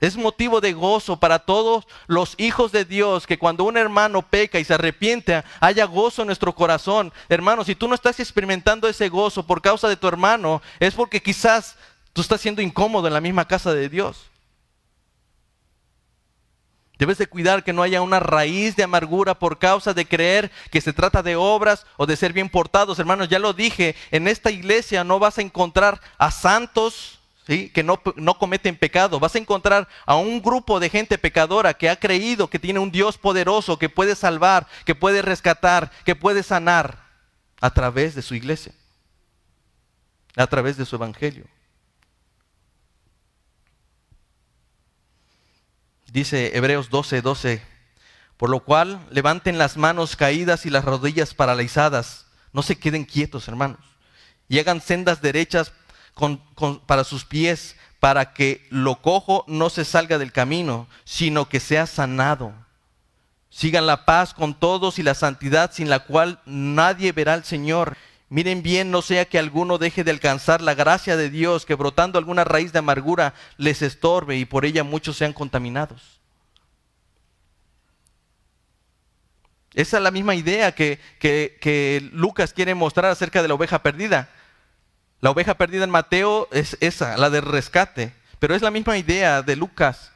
Es 0.00 0.16
motivo 0.16 0.62
de 0.62 0.72
gozo 0.72 1.20
para 1.20 1.40
todos 1.40 1.86
los 2.06 2.36
hijos 2.38 2.72
de 2.72 2.86
Dios 2.86 3.26
que 3.26 3.38
cuando 3.38 3.64
un 3.64 3.76
hermano 3.76 4.22
peca 4.22 4.58
y 4.58 4.64
se 4.64 4.74
arrepiente, 4.74 5.42
haya 5.60 5.84
gozo 5.84 6.22
en 6.22 6.26
nuestro 6.26 6.54
corazón. 6.54 7.12
Hermano, 7.28 7.64
si 7.64 7.74
tú 7.74 7.86
no 7.86 7.94
estás 7.94 8.18
experimentando 8.18 8.88
ese 8.88 9.10
gozo 9.10 9.44
por 9.44 9.60
causa 9.60 9.88
de 9.88 9.96
tu 9.96 10.08
hermano, 10.08 10.62
es 10.80 10.94
porque 10.94 11.20
quizás 11.20 11.76
Tú 12.18 12.22
estás 12.22 12.40
siendo 12.40 12.60
incómodo 12.60 13.06
en 13.06 13.14
la 13.14 13.20
misma 13.20 13.46
casa 13.46 13.72
de 13.72 13.88
Dios. 13.88 14.26
Debes 16.98 17.16
de 17.16 17.28
cuidar 17.28 17.62
que 17.62 17.72
no 17.72 17.84
haya 17.84 18.02
una 18.02 18.18
raíz 18.18 18.74
de 18.74 18.82
amargura 18.82 19.38
por 19.38 19.60
causa 19.60 19.94
de 19.94 20.04
creer 20.04 20.50
que 20.72 20.80
se 20.80 20.92
trata 20.92 21.22
de 21.22 21.36
obras 21.36 21.86
o 21.96 22.06
de 22.06 22.16
ser 22.16 22.32
bien 22.32 22.48
portados. 22.48 22.98
Hermanos, 22.98 23.28
ya 23.28 23.38
lo 23.38 23.52
dije, 23.52 23.94
en 24.10 24.26
esta 24.26 24.50
iglesia 24.50 25.04
no 25.04 25.20
vas 25.20 25.38
a 25.38 25.42
encontrar 25.42 26.00
a 26.18 26.32
santos 26.32 27.20
¿sí? 27.46 27.70
que 27.70 27.84
no, 27.84 28.02
no 28.16 28.36
cometen 28.36 28.76
pecado. 28.76 29.20
Vas 29.20 29.36
a 29.36 29.38
encontrar 29.38 29.86
a 30.04 30.16
un 30.16 30.42
grupo 30.42 30.80
de 30.80 30.90
gente 30.90 31.18
pecadora 31.18 31.74
que 31.74 31.88
ha 31.88 32.00
creído 32.00 32.50
que 32.50 32.58
tiene 32.58 32.80
un 32.80 32.90
Dios 32.90 33.16
poderoso, 33.16 33.78
que 33.78 33.90
puede 33.90 34.16
salvar, 34.16 34.66
que 34.84 34.96
puede 34.96 35.22
rescatar, 35.22 35.92
que 36.04 36.16
puede 36.16 36.42
sanar 36.42 36.98
a 37.60 37.70
través 37.70 38.16
de 38.16 38.22
su 38.22 38.34
iglesia, 38.34 38.72
a 40.34 40.48
través 40.48 40.76
de 40.76 40.84
su 40.84 40.96
evangelio. 40.96 41.44
Dice 46.12 46.56
Hebreos 46.56 46.90
12, 46.90 47.22
12. 47.22 47.62
Por 48.36 48.50
lo 48.50 48.60
cual, 48.60 49.04
levanten 49.10 49.58
las 49.58 49.76
manos 49.76 50.16
caídas 50.16 50.64
y 50.64 50.70
las 50.70 50.84
rodillas 50.84 51.34
paralizadas. 51.34 52.26
No 52.52 52.62
se 52.62 52.78
queden 52.78 53.04
quietos, 53.04 53.48
hermanos. 53.48 53.80
Y 54.48 54.58
hagan 54.58 54.80
sendas 54.80 55.20
derechas 55.20 55.72
para 56.86 57.04
sus 57.04 57.24
pies, 57.24 57.76
para 58.00 58.32
que 58.32 58.66
lo 58.70 59.02
cojo 59.02 59.44
no 59.48 59.70
se 59.70 59.84
salga 59.84 60.18
del 60.18 60.32
camino, 60.32 60.88
sino 61.04 61.48
que 61.48 61.60
sea 61.60 61.86
sanado. 61.86 62.52
Sigan 63.50 63.86
la 63.86 64.04
paz 64.04 64.34
con 64.34 64.54
todos 64.54 64.98
y 64.98 65.02
la 65.02 65.14
santidad 65.14 65.72
sin 65.72 65.90
la 65.90 66.00
cual 66.00 66.40
nadie 66.46 67.12
verá 67.12 67.34
al 67.34 67.44
Señor. 67.44 67.96
Miren 68.30 68.62
bien, 68.62 68.90
no 68.90 69.00
sea 69.00 69.24
que 69.24 69.38
alguno 69.38 69.78
deje 69.78 70.04
de 70.04 70.10
alcanzar 70.10 70.60
la 70.60 70.74
gracia 70.74 71.16
de 71.16 71.30
Dios, 71.30 71.64
que 71.64 71.74
brotando 71.74 72.18
alguna 72.18 72.44
raíz 72.44 72.72
de 72.72 72.80
amargura 72.80 73.32
les 73.56 73.80
estorbe 73.80 74.36
y 74.36 74.44
por 74.44 74.66
ella 74.66 74.84
muchos 74.84 75.16
sean 75.16 75.32
contaminados. 75.32 76.18
Esa 79.74 79.98
es 79.98 80.02
la 80.02 80.10
misma 80.10 80.34
idea 80.34 80.74
que, 80.74 80.98
que, 81.20 82.10
Lucas 82.12 82.52
quiere 82.52 82.74
mostrar 82.74 83.10
acerca 83.10 83.42
de 83.42 83.48
la 83.48 83.54
oveja 83.54 83.82
perdida. 83.82 84.28
La 85.20 85.30
oveja 85.30 85.54
perdida 85.54 85.84
en 85.84 85.90
Mateo 85.90 86.48
es 86.52 86.76
esa, 86.80 87.16
la 87.16 87.30
del 87.30 87.42
rescate, 87.42 88.12
pero 88.38 88.54
es 88.54 88.62
la 88.62 88.70
misma 88.70 88.98
idea 88.98 89.40
de 89.40 89.56
Lucas. 89.56 90.12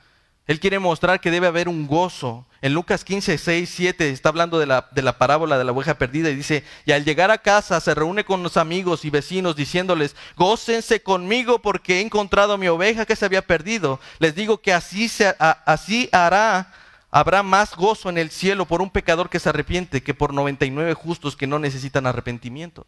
Él 0.47 0.59
quiere 0.59 0.79
mostrar 0.81 1.21
que 1.21 1.31
debe 1.31 1.47
haber 1.47 1.69
un 1.69 1.87
gozo. 1.87 2.47
En 2.63 2.75
Lucas 2.75 3.05
15, 3.05 3.39
6, 3.39 3.71
7 3.75 4.11
está 4.11 4.29
hablando 4.29 4.59
de 4.59 4.67
la, 4.67 4.89
de 4.91 5.03
la, 5.03 5.19
parábola 5.19 5.57
de 5.57 5.65
la 5.65 5.73
oveja 5.73 5.95
perdida 5.95 6.31
y 6.31 6.37
dice, 6.37 6.65
y 6.85 6.93
al 6.93 7.05
llegar 7.05 7.31
a 7.31 7.39
casa 7.39 7.81
se 7.81 7.95
reúne 7.95 8.25
con 8.25 8.43
los 8.43 8.57
amigos 8.57 9.05
y 9.05 9.11
vecinos 9.11 9.57
diciéndoles, 9.57 10.17
gócense 10.37 11.03
conmigo 11.03 11.61
porque 11.61 11.99
he 11.99 12.01
encontrado 12.01 12.59
mi 12.59 12.69
oveja 12.69 13.07
que 13.07 13.17
se 13.17 13.25
había 13.25 13.43
perdido. 13.43 14.01
Les 14.19 14.35
digo 14.35 14.59
que 14.59 14.73
así, 14.73 15.09
se, 15.09 15.35
así 15.39 16.09
hará, 16.13 16.73
habrá 17.11 17.43
más 17.45 17.77
gozo 17.77 18.11
en 18.11 18.19
el 18.19 18.31
cielo 18.31 18.67
por 18.67 18.83
un 18.83 18.91
pecador 18.91 19.31
que 19.31 19.41
se 19.41 19.49
arrepiente 19.49 20.03
que 20.03 20.15
por 20.15 20.35
99 20.35 20.95
justos 20.95 21.37
que 21.37 21.47
no 21.47 21.61
necesitan 21.61 22.07
arrepentimiento. 22.07 22.87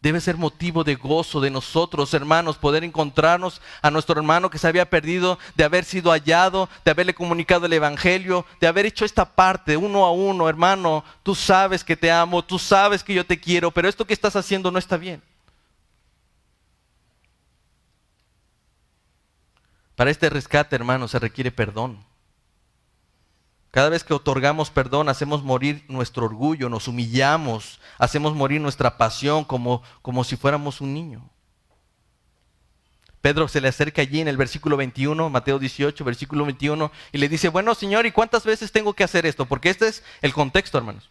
Debe 0.00 0.20
ser 0.22 0.38
motivo 0.38 0.82
de 0.82 0.94
gozo 0.94 1.42
de 1.42 1.50
nosotros, 1.50 2.14
hermanos, 2.14 2.56
poder 2.56 2.84
encontrarnos 2.84 3.60
a 3.82 3.90
nuestro 3.90 4.16
hermano 4.16 4.48
que 4.48 4.56
se 4.56 4.66
había 4.66 4.88
perdido, 4.88 5.38
de 5.56 5.64
haber 5.64 5.84
sido 5.84 6.10
hallado, 6.10 6.70
de 6.86 6.90
haberle 6.90 7.14
comunicado 7.14 7.66
el 7.66 7.72
Evangelio, 7.74 8.46
de 8.60 8.66
haber 8.66 8.86
hecho 8.86 9.04
esta 9.04 9.26
parte 9.26 9.76
uno 9.76 10.06
a 10.06 10.12
uno, 10.12 10.48
hermano. 10.48 11.04
Tú 11.22 11.34
sabes 11.34 11.84
que 11.84 11.98
te 11.98 12.10
amo, 12.10 12.42
tú 12.42 12.58
sabes 12.58 13.04
que 13.04 13.12
yo 13.12 13.26
te 13.26 13.38
quiero, 13.38 13.70
pero 13.70 13.90
esto 13.90 14.06
que 14.06 14.14
estás 14.14 14.36
haciendo 14.36 14.70
no 14.70 14.78
está 14.78 14.96
bien. 14.96 15.22
Para 19.96 20.10
este 20.10 20.30
rescate, 20.30 20.76
hermano, 20.76 21.08
se 21.08 21.18
requiere 21.18 21.52
perdón. 21.52 22.09
Cada 23.70 23.88
vez 23.88 24.02
que 24.02 24.14
otorgamos 24.14 24.70
perdón, 24.70 25.08
hacemos 25.08 25.44
morir 25.44 25.84
nuestro 25.88 26.24
orgullo, 26.24 26.68
nos 26.68 26.88
humillamos, 26.88 27.80
hacemos 27.98 28.34
morir 28.34 28.60
nuestra 28.60 28.96
pasión 28.96 29.44
como, 29.44 29.82
como 30.02 30.24
si 30.24 30.36
fuéramos 30.36 30.80
un 30.80 30.92
niño. 30.92 31.30
Pedro 33.20 33.48
se 33.48 33.60
le 33.60 33.68
acerca 33.68 34.02
allí 34.02 34.20
en 34.20 34.28
el 34.28 34.36
versículo 34.36 34.76
21, 34.76 35.28
Mateo 35.30 35.58
18, 35.58 36.04
versículo 36.04 36.44
21, 36.46 36.90
y 37.12 37.18
le 37.18 37.28
dice, 37.28 37.48
bueno 37.48 37.74
Señor, 37.74 38.06
¿y 38.06 38.12
cuántas 38.12 38.44
veces 38.44 38.72
tengo 38.72 38.94
que 38.94 39.04
hacer 39.04 39.26
esto? 39.26 39.44
Porque 39.46 39.70
este 39.70 39.88
es 39.88 40.02
el 40.22 40.32
contexto, 40.32 40.78
hermanos. 40.78 41.10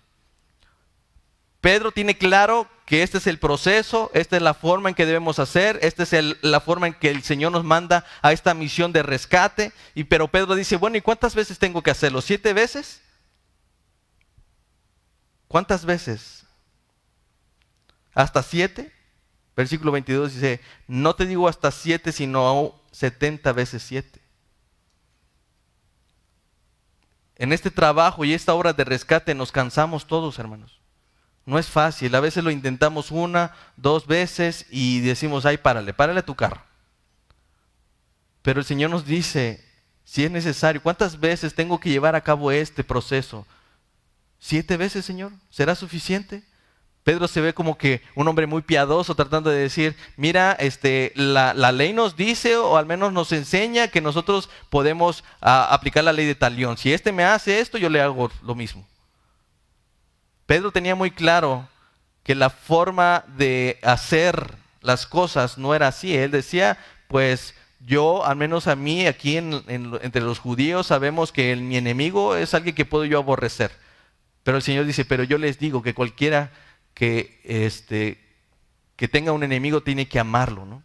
Pedro 1.61 1.91
tiene 1.91 2.17
claro 2.17 2.67
que 2.85 3.03
este 3.03 3.17
es 3.17 3.27
el 3.27 3.37
proceso, 3.37 4.09
esta 4.13 4.37
es 4.37 4.41
la 4.41 4.53
forma 4.53 4.89
en 4.89 4.95
que 4.95 5.05
debemos 5.05 5.39
hacer, 5.39 5.77
esta 5.81 6.03
es 6.03 6.37
la 6.41 6.59
forma 6.59 6.87
en 6.87 6.93
que 6.93 7.09
el 7.09 7.21
Señor 7.21 7.51
nos 7.51 7.63
manda 7.63 8.05
a 8.21 8.31
esta 8.31 8.53
misión 8.53 8.93
de 8.93 9.03
rescate. 9.03 9.73
Y 9.93 10.05
pero 10.05 10.29
Pedro 10.29 10.55
dice, 10.55 10.77
bueno, 10.77 10.97
¿y 10.97 11.01
cuántas 11.01 11.35
veces 11.35 11.59
tengo 11.59 11.83
que 11.83 11.91
hacerlo? 11.91 12.21
¿Siete 12.21 12.53
veces? 12.53 13.01
¿Cuántas 15.47 15.85
veces? 15.85 16.45
¿Hasta 18.13 18.41
siete? 18.41 18.93
Versículo 19.55 19.91
22 19.91 20.33
dice, 20.35 20.61
no 20.87 21.15
te 21.15 21.25
digo 21.25 21.47
hasta 21.47 21.71
siete, 21.71 22.11
sino 22.11 22.73
setenta 22.91 23.51
veces 23.51 23.83
siete. 23.83 24.21
En 27.35 27.53
este 27.53 27.69
trabajo 27.69 28.23
y 28.25 28.33
esta 28.33 28.53
obra 28.53 28.73
de 28.73 28.85
rescate 28.85 29.35
nos 29.35 29.51
cansamos 29.51 30.07
todos, 30.07 30.39
hermanos. 30.39 30.78
No 31.45 31.57
es 31.57 31.67
fácil. 31.67 32.13
A 32.15 32.19
veces 32.19 32.43
lo 32.43 32.51
intentamos 32.51 33.11
una, 33.11 33.55
dos 33.75 34.07
veces 34.07 34.65
y 34.69 35.01
decimos, 35.01 35.45
ay, 35.45 35.57
párale, 35.57 35.93
párale 35.93 36.19
a 36.19 36.25
tu 36.25 36.35
carro. 36.35 36.61
Pero 38.41 38.59
el 38.59 38.65
Señor 38.65 38.89
nos 38.89 39.05
dice, 39.05 39.63
si 40.03 40.23
es 40.23 40.31
necesario, 40.31 40.81
¿cuántas 40.81 41.19
veces 41.19 41.53
tengo 41.53 41.79
que 41.79 41.89
llevar 41.89 42.15
a 42.15 42.21
cabo 42.21 42.51
este 42.51 42.83
proceso? 42.83 43.45
¿Siete 44.39 44.77
veces, 44.77 45.05
Señor? 45.05 45.31
¿Será 45.49 45.75
suficiente? 45.75 46.43
Pedro 47.03 47.27
se 47.27 47.41
ve 47.41 47.53
como 47.53 47.77
que 47.77 48.01
un 48.15 48.27
hombre 48.27 48.45
muy 48.45 48.61
piadoso 48.61 49.15
tratando 49.15 49.49
de 49.49 49.57
decir, 49.57 49.95
mira, 50.15 50.51
este, 50.59 51.11
la, 51.15 51.53
ley 51.71 51.93
nos 51.93 52.15
dice 52.15 52.55
o 52.57 52.77
al 52.77 52.85
menos 52.85 53.13
nos 53.13 53.31
enseña 53.31 53.87
que 53.87 54.01
nosotros 54.01 54.49
podemos 54.69 55.23
ah, 55.41 55.69
aplicar 55.71 56.03
la 56.03 56.13
ley 56.13 56.25
de 56.25 56.35
talión. 56.35 56.77
Si 56.77 56.93
este 56.93 57.11
me 57.11 57.23
hace 57.23 57.59
esto, 57.59 57.77
yo 57.77 57.89
le 57.89 58.01
hago 58.01 58.31
lo 58.43 58.53
mismo. 58.53 58.87
Pedro 60.49 60.71
tenía 60.71 60.95
muy 60.95 61.11
claro 61.11 61.69
que 62.23 62.33
la 62.33 62.49
forma 62.49 63.23
de 63.37 63.77
hacer 63.83 64.55
las 64.81 65.05
cosas 65.05 65.59
no 65.59 65.75
era 65.75 65.89
así. 65.89 66.17
Él 66.17 66.31
decía, 66.31 66.79
pues 67.07 67.53
yo, 67.85 68.25
al 68.25 68.35
menos 68.35 68.65
a 68.65 68.75
mí, 68.75 69.05
aquí 69.05 69.37
entre 69.37 70.21
los 70.21 70.39
judíos, 70.39 70.87
sabemos 70.87 71.31
que 71.31 71.55
mi 71.55 71.77
enemigo 71.77 72.35
es 72.35 72.55
alguien 72.55 72.73
que 72.73 72.83
puedo 72.83 73.05
yo 73.05 73.19
aborrecer. 73.19 73.69
Pero 74.41 74.57
el 74.57 74.63
Señor 74.63 74.85
dice, 74.85 75.05
pero 75.05 75.23
yo 75.23 75.37
les 75.37 75.59
digo 75.59 75.83
que 75.83 75.93
cualquiera 75.93 76.51
que, 76.95 77.39
este, 77.43 78.19
que 78.95 79.07
tenga 79.07 79.33
un 79.33 79.43
enemigo 79.43 79.83
tiene 79.83 80.07
que 80.07 80.19
amarlo, 80.19 80.65
¿no? 80.65 80.81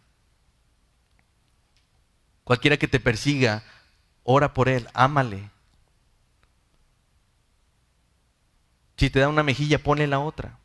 Cualquiera 2.43 2.77
que 2.77 2.87
te 2.87 2.99
persiga, 2.99 3.63
ora 4.21 4.53
por 4.53 4.69
él, 4.69 4.87
ámale, 4.93 5.49
Si 8.97 9.09
te 9.09 9.19
da 9.19 9.27
una 9.27 9.43
mejilla, 9.43 9.77
ponle 9.81 10.07
la 10.07 10.19
otra. 10.19 10.57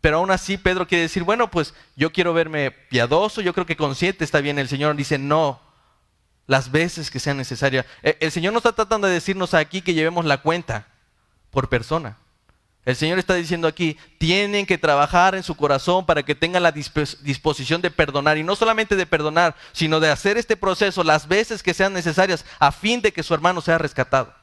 Pero 0.00 0.16
aún 0.16 0.30
así 0.32 0.58
Pedro 0.58 0.88
quiere 0.88 1.02
decir, 1.02 1.22
bueno, 1.22 1.50
pues 1.50 1.74
yo 1.94 2.12
quiero 2.12 2.34
verme 2.34 2.72
piadoso, 2.72 3.40
yo 3.40 3.54
creo 3.54 3.66
que 3.66 3.76
consciente 3.76 4.24
está 4.24 4.40
bien. 4.40 4.58
El 4.58 4.68
Señor 4.68 4.96
dice, 4.96 5.16
no, 5.16 5.60
las 6.46 6.72
veces 6.72 7.10
que 7.10 7.20
sean 7.20 7.36
necesarias. 7.36 7.86
E, 8.02 8.18
el 8.20 8.32
Señor 8.32 8.52
no 8.52 8.58
está 8.58 8.72
tratando 8.72 9.06
de 9.06 9.14
decirnos 9.14 9.54
aquí 9.54 9.80
que 9.80 9.94
llevemos 9.94 10.24
la 10.24 10.38
cuenta 10.38 10.88
por 11.50 11.68
persona. 11.68 12.18
El 12.84 12.96
Señor 12.96 13.20
está 13.20 13.34
diciendo 13.34 13.68
aquí, 13.68 13.96
tienen 14.18 14.66
que 14.66 14.76
trabajar 14.76 15.36
en 15.36 15.44
su 15.44 15.54
corazón 15.54 16.04
para 16.04 16.24
que 16.24 16.34
tengan 16.34 16.64
la 16.64 16.72
disposición 16.72 17.80
de 17.80 17.92
perdonar. 17.92 18.38
Y 18.38 18.42
no 18.42 18.56
solamente 18.56 18.96
de 18.96 19.06
perdonar, 19.06 19.54
sino 19.70 20.00
de 20.00 20.10
hacer 20.10 20.36
este 20.36 20.56
proceso 20.56 21.04
las 21.04 21.28
veces 21.28 21.62
que 21.62 21.74
sean 21.74 21.92
necesarias 21.92 22.44
a 22.58 22.72
fin 22.72 23.00
de 23.00 23.12
que 23.12 23.22
su 23.22 23.34
hermano 23.34 23.60
sea 23.60 23.78
rescatado. 23.78 24.34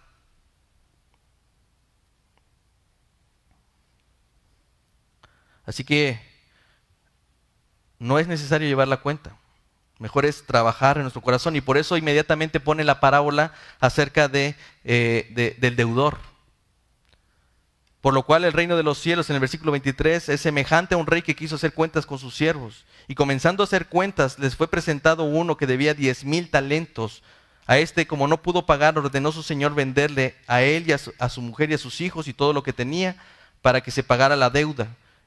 Así 5.70 5.84
que 5.84 6.20
no 8.00 8.18
es 8.18 8.28
necesario 8.28 8.68
llevar 8.68 8.88
la 8.88 8.98
cuenta. 8.98 9.38
Mejor 10.00 10.26
es 10.26 10.44
trabajar 10.44 10.98
en 10.98 11.04
nuestro 11.04 11.22
corazón. 11.22 11.56
Y 11.56 11.62
por 11.62 11.78
eso 11.78 11.96
inmediatamente 11.96 12.60
pone 12.60 12.84
la 12.84 13.00
parábola 13.00 13.54
acerca 13.80 14.28
de, 14.28 14.56
eh, 14.84 15.56
del 15.60 15.76
deudor. 15.76 16.18
Por 18.02 18.16
lo 18.16 18.24
cual 18.24 18.46
el 18.46 18.54
reino 18.54 18.78
de 18.78 18.82
los 18.82 18.98
cielos, 18.98 19.30
en 19.30 19.36
el 19.36 19.42
versículo 19.42 19.72
23, 19.72 20.30
es 20.30 20.42
semejante 20.42 20.96
a 20.96 20.98
un 20.98 21.06
rey 21.06 21.22
que 21.22 21.36
quiso 21.36 21.58
hacer 21.58 21.76
cuentas 21.76 22.08
con 22.08 22.18
sus 22.18 22.34
siervos. 22.34 22.88
Y 23.08 23.14
comenzando 23.14 23.62
a 23.62 23.66
hacer 23.66 23.90
cuentas, 23.90 24.40
les 24.40 24.56
fue 24.56 24.68
presentado 24.70 25.24
uno 25.26 25.56
que 25.56 25.68
debía 25.68 25.94
diez 25.94 26.26
mil 26.26 26.50
talentos. 26.50 27.22
A 27.68 27.78
este, 27.78 28.08
como 28.08 28.28
no 28.28 28.42
pudo 28.42 28.66
pagar, 28.66 28.98
ordenó 28.98 29.32
su 29.32 29.44
señor 29.44 29.76
venderle 29.76 30.36
a 30.48 30.64
él 30.64 30.86
y 30.88 30.94
a 30.94 30.98
su, 30.98 31.14
a 31.20 31.30
su 31.30 31.44
mujer 31.44 31.70
y 31.70 31.76
a 31.76 31.78
sus 31.78 32.02
hijos 32.02 32.28
y 32.28 32.34
todo 32.34 32.54
lo 32.54 32.64
que 32.64 32.74
tenía 32.74 33.18
para 33.62 33.82
que 33.82 33.92
se 33.92 34.02
pagara 34.02 34.36
la 34.36 34.50
deuda. 34.50 34.88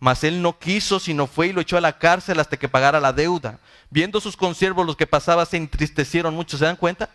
Mas 0.00 0.24
él 0.24 0.40
no 0.40 0.58
quiso, 0.58 0.98
sino 0.98 1.26
fue 1.26 1.48
y 1.48 1.52
lo 1.52 1.60
echó 1.60 1.76
a 1.76 1.82
la 1.82 1.98
cárcel 1.98 2.40
hasta 2.40 2.56
que 2.56 2.70
pagara 2.70 2.98
la 3.00 3.12
deuda. 3.12 3.60
Viendo 3.90 4.18
sus 4.20 4.34
consiervos 4.36 4.86
los 4.86 4.96
que 4.96 5.06
pasaban 5.06 5.46
se 5.46 5.58
entristecieron 5.58 6.34
mucho. 6.34 6.56
¿Se 6.56 6.64
dan 6.64 6.76
cuenta? 6.76 7.10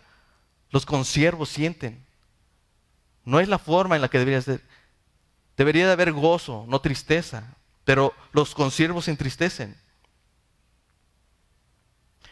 Los 0.70 0.86
consiervos 0.86 1.48
sienten. 1.48 2.06
No 3.24 3.40
es 3.40 3.48
la 3.48 3.58
forma 3.58 3.96
en 3.96 4.02
la 4.02 4.08
que 4.08 4.20
debería 4.20 4.40
ser. 4.40 4.62
Debería 5.56 5.86
de 5.86 5.92
haber 5.92 6.12
gozo, 6.12 6.64
no 6.68 6.80
tristeza. 6.80 7.56
Pero 7.84 8.14
los 8.32 8.54
consiervos 8.54 9.06
se 9.06 9.10
entristecen. 9.10 9.76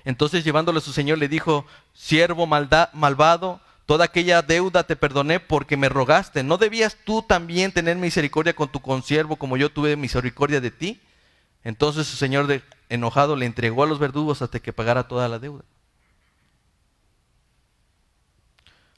Entonces 0.05 0.45
llevándole 0.45 0.79
a 0.79 0.83
su 0.83 0.93
señor 0.93 1.19
le 1.19 1.29
dijo, 1.29 1.67
siervo 1.95 2.47
malvado, 2.47 3.61
toda 3.87 4.07
aquella 4.07 4.43
deuda 4.43 4.85
te 4.85 4.97
perdoné 4.97 5.41
porque 5.41 5.77
me 5.77 5.89
rogaste. 5.89 6.43
¿No 6.43 6.57
debías 6.57 6.97
tú 7.05 7.23
también 7.23 7.73
tener 7.73 7.97
misericordia 7.97 8.55
con 8.55 8.69
tu 8.69 8.81
consiervo 8.81 9.37
como 9.37 9.57
yo 9.57 9.71
tuve 9.71 9.97
misericordia 9.97 10.61
de 10.61 10.71
ti? 10.71 11.01
Entonces 11.63 12.07
su 12.07 12.17
señor 12.17 12.63
enojado 12.89 13.37
le 13.37 13.47
entregó 13.47 13.83
a 13.83 13.87
los 13.87 13.99
verdugos 13.99 14.43
hasta 14.43 14.61
que 14.61 14.73
pagara 14.73 15.09
toda 15.09 15.29
la 15.29 15.39
deuda. 15.39 15.65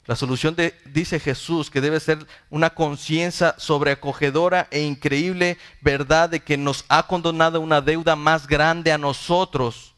La 0.07 0.15
solución 0.15 0.55
de, 0.55 0.73
dice 0.85 1.19
Jesús, 1.19 1.69
que 1.69 1.81
debe 1.81 1.99
ser 1.99 2.25
una 2.49 2.69
conciencia 2.69 3.55
sobreacogedora 3.57 4.69
e 4.71 4.81
increíble 4.83 5.57
verdad 5.81 6.29
de 6.29 6.39
que 6.39 6.55
nos 6.55 6.85
ha 6.87 7.07
condonado 7.07 7.59
una 7.59 7.81
deuda 7.81 8.15
más 8.15 8.47
grande 8.47 8.93
a 8.93 8.97
nosotros 8.97 9.95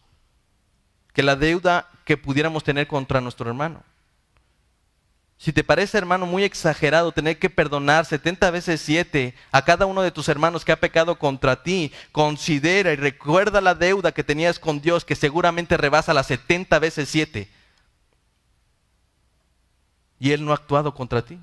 que 1.13 1.21
la 1.21 1.35
deuda 1.35 1.89
que 2.05 2.17
pudiéramos 2.17 2.63
tener 2.63 2.87
contra 2.87 3.21
nuestro 3.21 3.49
hermano. 3.49 3.83
Si 5.39 5.53
te 5.53 5.63
parece, 5.63 5.97
hermano, 5.97 6.25
muy 6.25 6.43
exagerado 6.43 7.13
tener 7.13 7.39
que 7.39 7.49
perdonar 7.49 8.05
70 8.05 8.51
veces 8.51 8.81
7 8.81 9.33
a 9.53 9.63
cada 9.63 9.85
uno 9.85 10.01
de 10.01 10.11
tus 10.11 10.27
hermanos 10.27 10.65
que 10.65 10.73
ha 10.73 10.81
pecado 10.81 11.17
contra 11.17 11.63
ti, 11.63 11.93
considera 12.11 12.91
y 12.91 12.97
recuerda 12.97 13.61
la 13.61 13.73
deuda 13.73 14.11
que 14.11 14.25
tenías 14.25 14.59
con 14.59 14.81
Dios 14.81 15.05
que 15.05 15.15
seguramente 15.15 15.77
rebasa 15.77 16.13
las 16.13 16.27
70 16.27 16.77
veces 16.79 17.07
7. 17.07 17.49
Y 20.19 20.31
Él 20.33 20.43
no 20.43 20.51
ha 20.51 20.55
actuado 20.55 20.93
contra 20.93 21.21
ti. 21.21 21.39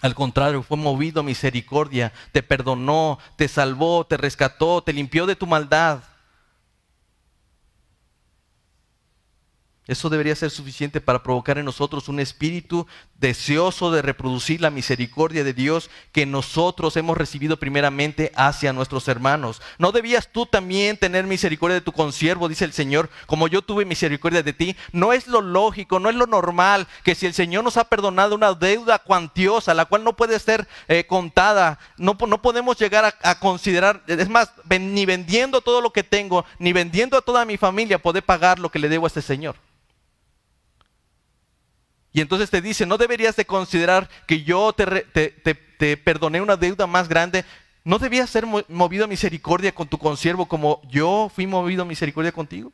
Al 0.00 0.14
contrario, 0.14 0.62
fue 0.62 0.76
movido 0.76 1.24
misericordia, 1.24 2.12
te 2.30 2.44
perdonó, 2.44 3.18
te 3.34 3.48
salvó, 3.48 4.06
te 4.06 4.16
rescató, 4.16 4.84
te 4.84 4.92
limpió 4.92 5.26
de 5.26 5.34
tu 5.34 5.48
maldad. 5.48 6.04
Eso 9.88 10.08
debería 10.08 10.36
ser 10.36 10.50
suficiente 10.50 11.00
para 11.00 11.24
provocar 11.24 11.58
en 11.58 11.64
nosotros 11.64 12.08
un 12.08 12.20
espíritu 12.20 12.86
deseoso 13.18 13.90
de 13.90 14.00
reproducir 14.00 14.60
la 14.60 14.70
misericordia 14.70 15.42
de 15.42 15.54
Dios 15.54 15.90
que 16.12 16.24
nosotros 16.24 16.96
hemos 16.96 17.16
recibido 17.16 17.58
primeramente 17.58 18.30
hacia 18.36 18.72
nuestros 18.72 19.08
hermanos. 19.08 19.60
¿No 19.78 19.90
debías 19.90 20.28
tú 20.30 20.46
también 20.46 20.96
tener 20.96 21.26
misericordia 21.26 21.74
de 21.74 21.80
tu 21.80 21.90
consiervo, 21.90 22.48
dice 22.48 22.64
el 22.64 22.72
Señor, 22.72 23.10
como 23.26 23.48
yo 23.48 23.60
tuve 23.60 23.84
misericordia 23.84 24.44
de 24.44 24.52
ti? 24.52 24.76
No 24.92 25.12
es 25.12 25.26
lo 25.26 25.40
lógico, 25.40 25.98
no 25.98 26.08
es 26.08 26.14
lo 26.14 26.26
normal 26.26 26.86
que 27.02 27.16
si 27.16 27.26
el 27.26 27.34
Señor 27.34 27.64
nos 27.64 27.76
ha 27.76 27.88
perdonado 27.88 28.36
una 28.36 28.54
deuda 28.54 29.00
cuantiosa, 29.00 29.74
la 29.74 29.86
cual 29.86 30.04
no 30.04 30.14
puede 30.14 30.38
ser 30.38 30.68
eh, 30.86 31.04
contada, 31.08 31.80
no, 31.96 32.16
no, 32.28 32.40
podemos 32.40 32.78
llegar 32.78 33.04
a, 33.04 33.14
a, 33.28 33.40
considerar, 33.40 34.04
es 34.06 34.28
más, 34.28 34.52
ni 34.70 35.06
vendiendo 35.06 35.60
todo 35.60 35.80
lo 35.80 35.92
que 35.92 36.04
tengo, 36.04 36.44
ni 36.60 36.72
vendiendo 36.72 37.16
a 37.16 37.22
toda 37.22 37.44
mi 37.44 37.56
familia, 37.56 38.00
poder 38.00 38.22
pagar 38.22 38.60
lo 38.60 38.70
que 38.70 38.78
le 38.78 38.88
debo 38.88 39.06
a 39.06 39.08
este 39.08 39.22
Señor. 39.22 39.56
Y 42.12 42.20
entonces 42.20 42.50
te 42.50 42.60
dice, 42.60 42.84
no 42.84 42.98
deberías 42.98 43.36
de 43.36 43.46
considerar 43.46 44.08
que 44.26 44.42
yo 44.42 44.74
te, 44.74 45.96
perdoné 45.96 46.40
una 46.40 46.56
deuda 46.56 46.86
más 46.86 47.08
grande. 47.08 47.44
¿No 47.84 47.98
debías 47.98 48.28
ser 48.28 48.46
movido 48.68 49.04
a 49.04 49.08
misericordia 49.08 49.74
con 49.74 49.88
tu 49.88 49.98
consiervo 49.98 50.46
como 50.46 50.82
yo 50.88 51.30
fui 51.34 51.46
movido 51.46 51.82
a 51.82 51.86
misericordia 51.86 52.30
contigo? 52.30 52.72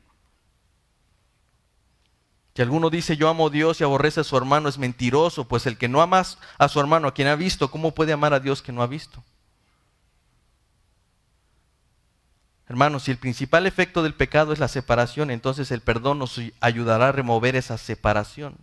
Si 2.54 2.62
alguno 2.62 2.90
dice 2.90 3.16
yo 3.16 3.28
amo 3.28 3.46
a 3.46 3.50
Dios 3.50 3.80
y 3.80 3.84
aborrece 3.84 4.18
a 4.20 4.24
su 4.24 4.36
hermano 4.36 4.68
es 4.68 4.78
mentiroso, 4.78 5.46
pues 5.46 5.66
el 5.66 5.78
que 5.78 5.86
no 5.86 6.02
ama 6.02 6.24
a 6.58 6.68
su 6.68 6.80
hermano, 6.80 7.06
a 7.06 7.14
quien 7.14 7.28
ha 7.28 7.36
visto, 7.36 7.70
¿cómo 7.70 7.94
puede 7.94 8.12
amar 8.12 8.34
a 8.34 8.40
Dios 8.40 8.62
que 8.62 8.72
no 8.72 8.82
ha 8.82 8.88
visto? 8.88 9.22
Hermanos, 12.66 13.04
si 13.04 13.12
el 13.12 13.16
principal 13.16 13.66
efecto 13.66 14.02
del 14.02 14.12
pecado 14.12 14.52
es 14.52 14.58
la 14.58 14.66
separación, 14.66 15.30
entonces 15.30 15.70
el 15.70 15.80
perdón 15.80 16.18
nos 16.18 16.40
ayudará 16.60 17.08
a 17.08 17.12
remover 17.12 17.54
esa 17.54 17.78
separación. 17.78 18.56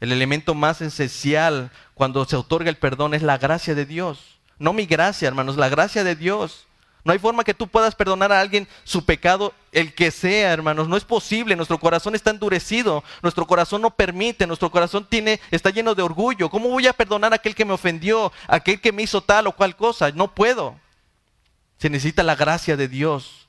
El 0.00 0.12
elemento 0.12 0.54
más 0.54 0.80
esencial 0.80 1.70
cuando 1.94 2.24
se 2.24 2.36
otorga 2.36 2.70
el 2.70 2.76
perdón 2.76 3.14
es 3.14 3.22
la 3.22 3.38
gracia 3.38 3.74
de 3.74 3.84
Dios. 3.84 4.38
No 4.58 4.72
mi 4.72 4.86
gracia, 4.86 5.28
hermanos, 5.28 5.56
la 5.56 5.68
gracia 5.68 6.04
de 6.04 6.16
Dios. 6.16 6.66
No 7.04 7.12
hay 7.12 7.18
forma 7.18 7.44
que 7.44 7.54
tú 7.54 7.66
puedas 7.66 7.94
perdonar 7.94 8.30
a 8.30 8.40
alguien 8.40 8.68
su 8.84 9.04
pecado, 9.04 9.54
el 9.72 9.94
que 9.94 10.10
sea, 10.10 10.52
hermanos. 10.52 10.86
No 10.86 10.96
es 10.96 11.04
posible. 11.04 11.56
Nuestro 11.56 11.78
corazón 11.78 12.14
está 12.14 12.30
endurecido. 12.30 13.02
Nuestro 13.22 13.46
corazón 13.46 13.80
no 13.80 13.90
permite. 13.90 14.46
Nuestro 14.46 14.70
corazón 14.70 15.06
tiene, 15.08 15.40
está 15.50 15.70
lleno 15.70 15.94
de 15.94 16.02
orgullo. 16.02 16.50
¿Cómo 16.50 16.68
voy 16.68 16.86
a 16.86 16.92
perdonar 16.92 17.32
a 17.32 17.36
aquel 17.36 17.54
que 17.54 17.64
me 17.64 17.72
ofendió? 17.72 18.32
A 18.46 18.56
aquel 18.56 18.80
que 18.80 18.92
me 18.92 19.02
hizo 19.02 19.22
tal 19.22 19.46
o 19.46 19.52
cual 19.52 19.76
cosa. 19.76 20.10
No 20.10 20.34
puedo. 20.34 20.76
Se 21.78 21.88
necesita 21.88 22.22
la 22.22 22.36
gracia 22.36 22.76
de 22.76 22.88
Dios. 22.88 23.48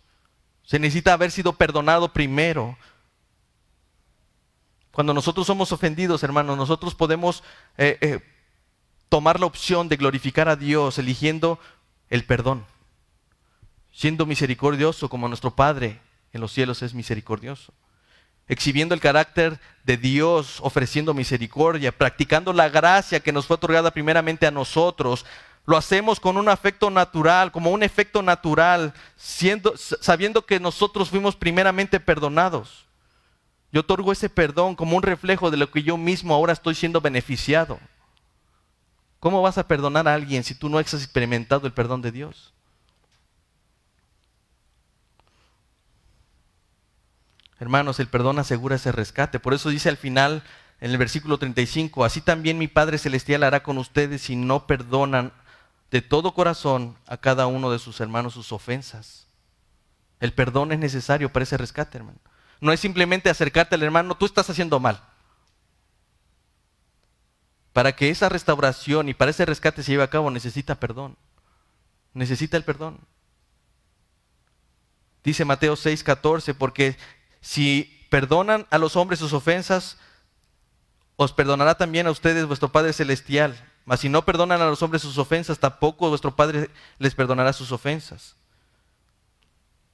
Se 0.64 0.80
necesita 0.80 1.12
haber 1.12 1.32
sido 1.32 1.52
perdonado 1.52 2.14
primero. 2.14 2.78
Cuando 4.92 5.14
nosotros 5.14 5.48
somos 5.48 5.72
ofendidos, 5.72 6.24
hermanos, 6.24 6.58
nosotros 6.58 6.96
podemos 6.96 7.44
eh, 7.78 7.98
eh, 8.02 8.20
tomar 9.08 9.40
la 9.40 9.46
opción 9.46 9.88
de 9.88 9.96
glorificar 9.98 10.50
a 10.50 10.56
Dios 10.56 10.98
eligiendo 10.98 11.60
el 12.10 12.26
perdón, 12.26 12.66
siendo 13.94 14.26
misericordioso 14.26 15.10
como 15.10 15.28
nuestro 15.30 15.56
Padre 15.56 16.02
en 16.34 16.42
los 16.42 16.52
cielos 16.52 16.82
es 16.82 16.94
misericordioso, 16.94 17.74
exhibiendo 18.48 18.94
el 18.94 19.00
carácter 19.00 19.60
de 19.86 19.96
Dios, 19.96 20.58
ofreciendo 20.62 21.14
misericordia, 21.14 21.98
practicando 21.98 22.52
la 22.52 22.68
gracia 22.68 23.22
que 23.22 23.32
nos 23.32 23.48
fue 23.48 23.56
otorgada 23.56 23.92
primeramente 23.92 24.46
a 24.46 24.52
nosotros. 24.52 25.26
Lo 25.66 25.78
hacemos 25.78 26.20
con 26.20 26.36
un 26.38 26.50
afecto 26.50 26.90
natural, 26.90 27.52
como 27.52 27.72
un 27.72 27.84
efecto 27.84 28.22
natural, 28.22 28.94
siendo, 29.16 29.74
sabiendo 29.78 30.46
que 30.46 30.60
nosotros 30.60 31.10
fuimos 31.10 31.36
primeramente 31.36 32.00
perdonados. 32.00 32.91
Yo 33.72 33.82
otorgo 33.82 34.12
ese 34.12 34.30
perdón 34.30 34.76
como 34.76 34.98
un 34.98 35.04
reflejo 35.04 35.50
de 35.50 35.58
lo 35.58 35.72
que 35.72 35.84
yo 35.84 35.98
mismo 35.98 36.34
ahora 36.34 36.54
estoy 36.54 36.76
siendo 36.76 37.00
beneficiado. 37.00 37.80
¿Cómo 39.20 39.42
vas 39.42 39.58
a 39.58 39.68
perdonar 39.68 40.08
a 40.08 40.14
alguien 40.14 40.44
si 40.44 40.56
tú 40.56 40.68
no 40.68 40.78
has 40.78 40.94
experimentado 40.94 41.68
el 41.68 41.74
perdón 41.74 42.02
de 42.02 42.12
Dios? 42.12 42.54
Hermanos, 47.60 48.00
el 48.00 48.08
perdón 48.08 48.40
asegura 48.40 48.76
ese 48.76 48.92
rescate. 48.92 49.40
Por 49.40 49.54
eso 49.54 49.70
dice 49.70 49.88
al 49.88 49.98
final, 49.98 50.44
en 50.80 50.90
el 50.90 50.98
versículo 50.98 51.38
35, 51.38 52.04
así 52.04 52.20
también 52.20 52.58
mi 52.58 52.68
Padre 52.68 52.98
Celestial 52.98 53.44
hará 53.44 53.62
con 53.62 53.78
ustedes 53.78 54.24
si 54.24 54.36
no 54.36 54.66
perdonan 54.66 55.32
de 55.92 56.02
todo 56.02 56.34
corazón 56.34 56.98
a 57.06 57.18
cada 57.18 57.46
uno 57.46 57.72
de 57.72 57.78
sus 57.78 58.02
hermanos 58.02 58.34
sus 58.34 58.52
ofensas. 58.52 59.28
El 60.20 60.34
perdón 60.34 60.72
es 60.72 60.80
necesario 60.80 61.32
para 61.32 61.44
ese 61.44 61.58
rescate, 61.58 62.00
hermano. 62.00 62.18
No 62.62 62.72
es 62.72 62.80
simplemente 62.80 63.30
acercarte 63.30 63.76
al 63.76 63.84
hermano, 63.84 64.16
tú 64.16 64.26
estás 64.26 64.50
haciendo 64.50 64.80
mal. 64.80 65.04
Para 67.74 67.94
que 67.96 68.10
esa 68.10 68.30
restauración 68.30 69.10
y 69.10 69.14
para 69.14 69.32
ese 69.32 69.46
rescate 69.46 69.82
se 69.82 69.92
lleve 69.92 70.04
a 70.04 70.10
cabo 70.10 70.30
necesita 70.30 70.80
perdón. 70.80 71.18
Necesita 72.14 72.58
el 72.58 72.64
perdón. 72.64 73.00
Dice 75.24 75.44
Mateo 75.46 75.76
6:14, 75.76 76.54
porque 76.54 76.98
si 77.42 78.06
perdonan 78.10 78.68
a 78.70 78.78
los 78.78 78.96
hombres 78.96 79.20
sus 79.20 79.34
ofensas, 79.34 79.98
os 81.16 81.34
perdonará 81.34 81.76
también 81.76 82.08
a 82.08 82.12
ustedes 82.12 82.46
vuestro 82.46 82.72
Padre 82.72 82.94
Celestial. 82.94 83.58
Mas 83.86 84.02
si 84.02 84.10
no 84.10 84.24
perdonan 84.24 84.62
a 84.62 84.66
los 84.66 84.82
hombres 84.84 85.02
sus 85.02 85.18
ofensas, 85.18 85.60
tampoco 85.60 86.10
vuestro 86.10 86.36
Padre 86.36 86.70
les 87.00 87.16
perdonará 87.16 87.54
sus 87.54 87.72
ofensas. 87.72 88.36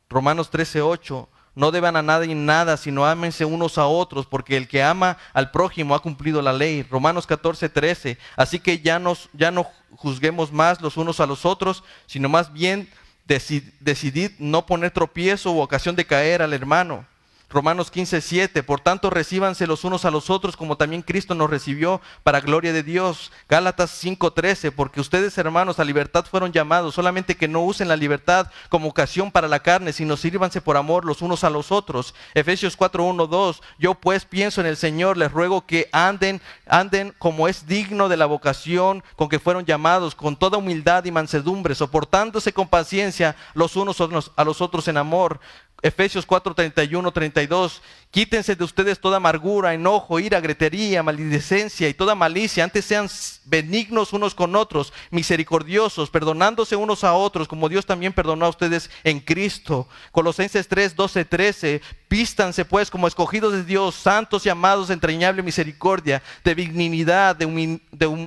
Romanos 0.10 0.50
13:8, 0.50 1.30
no 1.58 1.72
deban 1.72 1.96
a 1.96 2.04
nadie 2.04 2.36
nada, 2.36 2.78
sino 2.78 3.04
ámense 3.08 3.44
unos 3.44 3.80
a 3.80 3.88
otros, 3.88 4.28
porque 4.28 4.56
el 4.56 4.68
que 4.68 4.84
ama 4.84 5.18
al 5.34 5.50
prójimo 5.50 5.96
ha 5.96 6.02
cumplido 6.04 6.40
la 6.44 6.54
ley. 6.54 6.84
Romanos 6.84 7.28
14:13, 7.28 8.20
así 8.36 8.60
que 8.60 8.78
ya, 8.80 9.02
ya 9.34 9.50
no 9.50 9.68
juzguemos 9.96 10.52
más 10.52 10.80
los 10.82 10.98
unos 10.98 11.20
a 11.20 11.26
los 11.26 11.46
otros, 11.46 11.84
sino 12.06 12.30
más 12.30 12.54
bien 12.54 12.88
decidid 13.26 14.34
no 14.38 14.68
poner 14.68 14.92
tropiezo 14.92 15.52
u 15.52 15.60
ocasión 15.60 15.96
de 15.96 16.06
caer 16.06 16.44
al 16.44 16.54
hermano. 16.54 17.08
Romanos 17.50 17.92
15, 17.92 18.20
7. 18.20 18.64
Por 18.64 18.82
tanto, 18.82 19.10
recíbanse 19.10 19.68
los 19.68 19.86
unos 19.86 20.04
a 20.04 20.12
los 20.12 20.30
otros 20.30 20.58
como 20.58 20.76
también 20.76 21.02
Cristo 21.02 21.34
nos 21.34 21.50
recibió 21.50 22.02
para 22.24 22.42
gloria 22.42 22.74
de 22.74 22.84
Dios. 22.84 23.32
Gálatas 23.48 23.92
5, 23.92 24.34
13. 24.34 24.74
Porque 24.74 25.00
ustedes, 25.00 25.38
hermanos, 25.38 25.80
a 25.80 25.86
libertad 25.86 26.26
fueron 26.30 26.52
llamados, 26.52 26.94
solamente 26.94 27.36
que 27.36 27.48
no 27.48 27.62
usen 27.62 27.88
la 27.88 27.96
libertad 27.96 28.52
como 28.68 28.90
ocasión 28.90 29.32
para 29.32 29.48
la 29.48 29.62
carne, 29.62 29.94
sino 29.94 30.18
sírvanse 30.18 30.60
por 30.60 30.76
amor 30.76 31.06
los 31.06 31.22
unos 31.22 31.46
a 31.46 31.50
los 31.50 31.72
otros. 31.72 32.14
Efesios 32.34 32.76
4, 32.76 33.02
1, 33.02 33.28
2. 33.28 33.62
Yo 33.80 33.94
pues 33.94 34.26
pienso 34.26 34.60
en 34.60 34.68
el 34.68 34.76
Señor, 34.76 35.16
les 35.16 35.32
ruego 35.32 35.66
que 35.66 35.88
anden, 35.94 36.42
anden 36.68 37.14
como 37.18 37.48
es 37.48 37.66
digno 37.66 38.10
de 38.10 38.18
la 38.18 38.26
vocación 38.26 39.04
con 39.16 39.30
que 39.30 39.40
fueron 39.40 39.66
llamados, 39.66 40.16
con 40.16 40.36
toda 40.36 40.58
humildad 40.58 41.06
y 41.06 41.12
mansedumbre, 41.12 41.76
soportándose 41.76 42.52
con 42.52 42.68
paciencia 42.68 43.38
los 43.54 43.78
unos 43.78 44.02
a 44.36 44.44
los 44.44 44.62
otros 44.62 44.88
en 44.90 44.98
amor 44.98 45.40
Efesios 45.82 46.26
4, 46.26 46.54
31, 46.54 47.12
32. 47.12 47.82
Quítense 48.10 48.56
de 48.56 48.64
ustedes 48.64 49.00
toda 49.00 49.18
amargura, 49.18 49.74
enojo, 49.74 50.20
ira, 50.20 50.40
gretería, 50.40 51.04
maledicencia 51.04 51.90
y 51.90 51.94
toda 51.94 52.16
malicia. 52.16 52.64
Antes 52.64 52.86
sean 52.86 53.10
benignos 53.44 54.14
unos 54.14 54.34
con 54.34 54.56
otros, 54.56 54.94
misericordiosos, 55.12 56.10
perdonándose 56.10 56.78
unos 56.78 57.04
a 57.04 57.14
otros, 57.14 57.48
como 57.48 57.68
Dios 57.68 57.86
también 57.86 58.14
perdonó 58.14 58.46
a 58.46 58.50
ustedes 58.50 58.90
en 59.04 59.20
Cristo. 59.20 59.88
Colosenses 60.12 60.68
3, 60.68 60.96
12, 60.96 61.26
13. 61.26 61.82
Pístanse 62.08 62.64
pues 62.64 62.90
como 62.90 63.08
escogidos 63.08 63.52
de 63.52 63.66
Dios, 63.66 63.94
santos 63.94 64.46
y 64.46 64.50
amados 64.50 64.88
de 64.88 64.94
entrañable 64.94 65.44
misericordia, 65.44 66.24
de 66.42 66.56
benignidad, 66.56 67.36
de, 67.36 67.46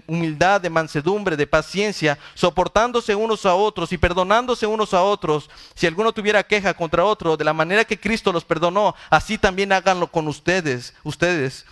humildad, 0.07 0.61
de 0.61 0.69
mansedumbre, 0.69 1.35
de 1.35 1.47
paciencia, 1.47 2.19
soportándose 2.35 3.15
unos 3.15 3.47
a 3.47 3.55
otros 3.55 3.91
y 3.93 3.97
perdonándose 3.97 4.67
unos 4.67 4.93
a 4.93 5.03
otros. 5.03 5.49
Si 5.75 5.87
alguno 5.87 6.13
tuviera 6.13 6.43
queja 6.43 6.75
contra 6.75 7.07
otro, 7.07 7.39
de 7.39 7.45
la 7.45 7.55
manera 7.55 7.87
que 7.87 7.99
Cristo 7.99 8.33
los 8.33 8.45
perdonó, 8.45 8.95
así 9.09 9.39
también 9.39 9.70
háganlo 9.73 10.11
con 10.11 10.29
ustedes. 10.29 10.95
Ustedes. 11.05 11.65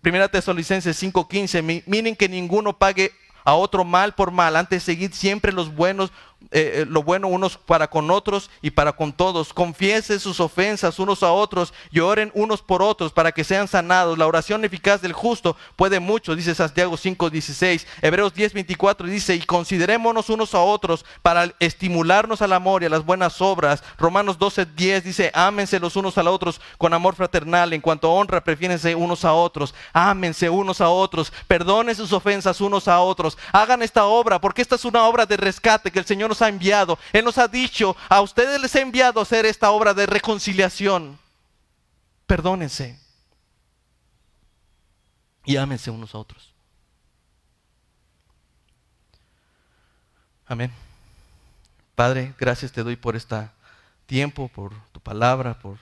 Primera 0.00 0.28
Tesalonicenses 0.28 0.96
5:15, 1.02 1.84
miren 1.86 2.16
que 2.16 2.28
ninguno 2.28 2.78
pague 2.78 3.12
a 3.44 3.54
otro 3.54 3.84
mal 3.84 4.14
por 4.14 4.30
mal, 4.30 4.56
antes 4.56 4.82
seguid 4.82 5.12
siempre 5.12 5.52
los 5.52 5.74
buenos 5.74 6.10
eh, 6.50 6.82
eh, 6.82 6.86
lo 6.88 7.02
bueno 7.02 7.28
unos 7.28 7.56
para 7.56 7.88
con 7.88 8.10
otros 8.10 8.50
y 8.60 8.70
para 8.70 8.92
con 8.92 9.12
todos. 9.12 9.52
Confiesen 9.52 10.20
sus 10.20 10.40
ofensas 10.40 10.98
unos 10.98 11.22
a 11.22 11.32
otros 11.32 11.72
y 11.90 12.00
oren 12.00 12.30
unos 12.34 12.60
por 12.60 12.82
otros 12.82 13.12
para 13.12 13.32
que 13.32 13.44
sean 13.44 13.66
sanados. 13.66 14.18
La 14.18 14.26
oración 14.26 14.64
eficaz 14.64 15.00
del 15.00 15.12
justo 15.14 15.56
puede 15.76 16.00
mucho, 16.00 16.36
dice 16.36 16.54
Santiago 16.54 16.96
5:16. 16.96 17.86
Hebreos 18.02 18.34
10:24 18.34 19.06
dice, 19.06 19.34
y 19.34 19.40
considerémonos 19.40 20.28
unos 20.28 20.54
a 20.54 20.60
otros 20.60 21.04
para 21.22 21.54
estimularnos 21.58 22.42
al 22.42 22.52
amor 22.52 22.82
y 22.82 22.86
a 22.86 22.90
las 22.90 23.04
buenas 23.04 23.40
obras. 23.40 23.82
Romanos 23.98 24.38
12:10 24.38 25.02
dice, 25.02 25.30
ámense 25.34 25.80
los 25.80 25.96
unos 25.96 26.18
a 26.18 26.22
los 26.22 26.34
otros 26.34 26.60
con 26.78 26.92
amor 26.92 27.14
fraternal. 27.14 27.72
En 27.72 27.80
cuanto 27.80 28.08
a 28.08 28.14
honra, 28.14 28.42
prefiérense 28.42 28.94
unos 28.94 29.24
a 29.24 29.32
otros. 29.32 29.74
Ámense 29.92 30.50
unos 30.50 30.80
a 30.80 30.88
otros. 30.88 31.32
Perdonen 31.46 31.94
sus 31.94 32.12
ofensas 32.12 32.60
unos 32.60 32.88
a 32.88 33.00
otros. 33.00 33.38
Hagan 33.52 33.82
esta 33.82 34.04
obra, 34.04 34.40
porque 34.40 34.62
esta 34.62 34.74
es 34.74 34.84
una 34.84 35.04
obra 35.04 35.24
de 35.26 35.36
rescate 35.36 35.90
que 35.90 35.98
el 35.98 36.04
Señor 36.04 36.33
nos 36.34 36.42
ha 36.42 36.48
enviado. 36.48 36.98
Él 37.12 37.24
nos 37.24 37.38
ha 37.38 37.46
dicho, 37.46 37.96
a 38.08 38.20
ustedes 38.20 38.60
les 38.60 38.74
he 38.74 38.80
enviado 38.80 39.20
a 39.20 39.22
hacer 39.22 39.46
esta 39.46 39.70
obra 39.70 39.94
de 39.94 40.06
reconciliación. 40.06 41.16
Perdónense. 42.26 42.98
Y 45.44 45.56
ámense 45.56 45.90
unos 45.90 46.14
a 46.14 46.18
otros. 46.18 46.52
Amén. 50.46 50.72
Padre, 51.94 52.34
gracias 52.36 52.72
te 52.72 52.82
doy 52.82 52.96
por 52.96 53.14
este 53.14 53.48
tiempo, 54.06 54.48
por 54.48 54.72
tu 54.90 54.98
palabra, 55.00 55.60
por 55.60 55.78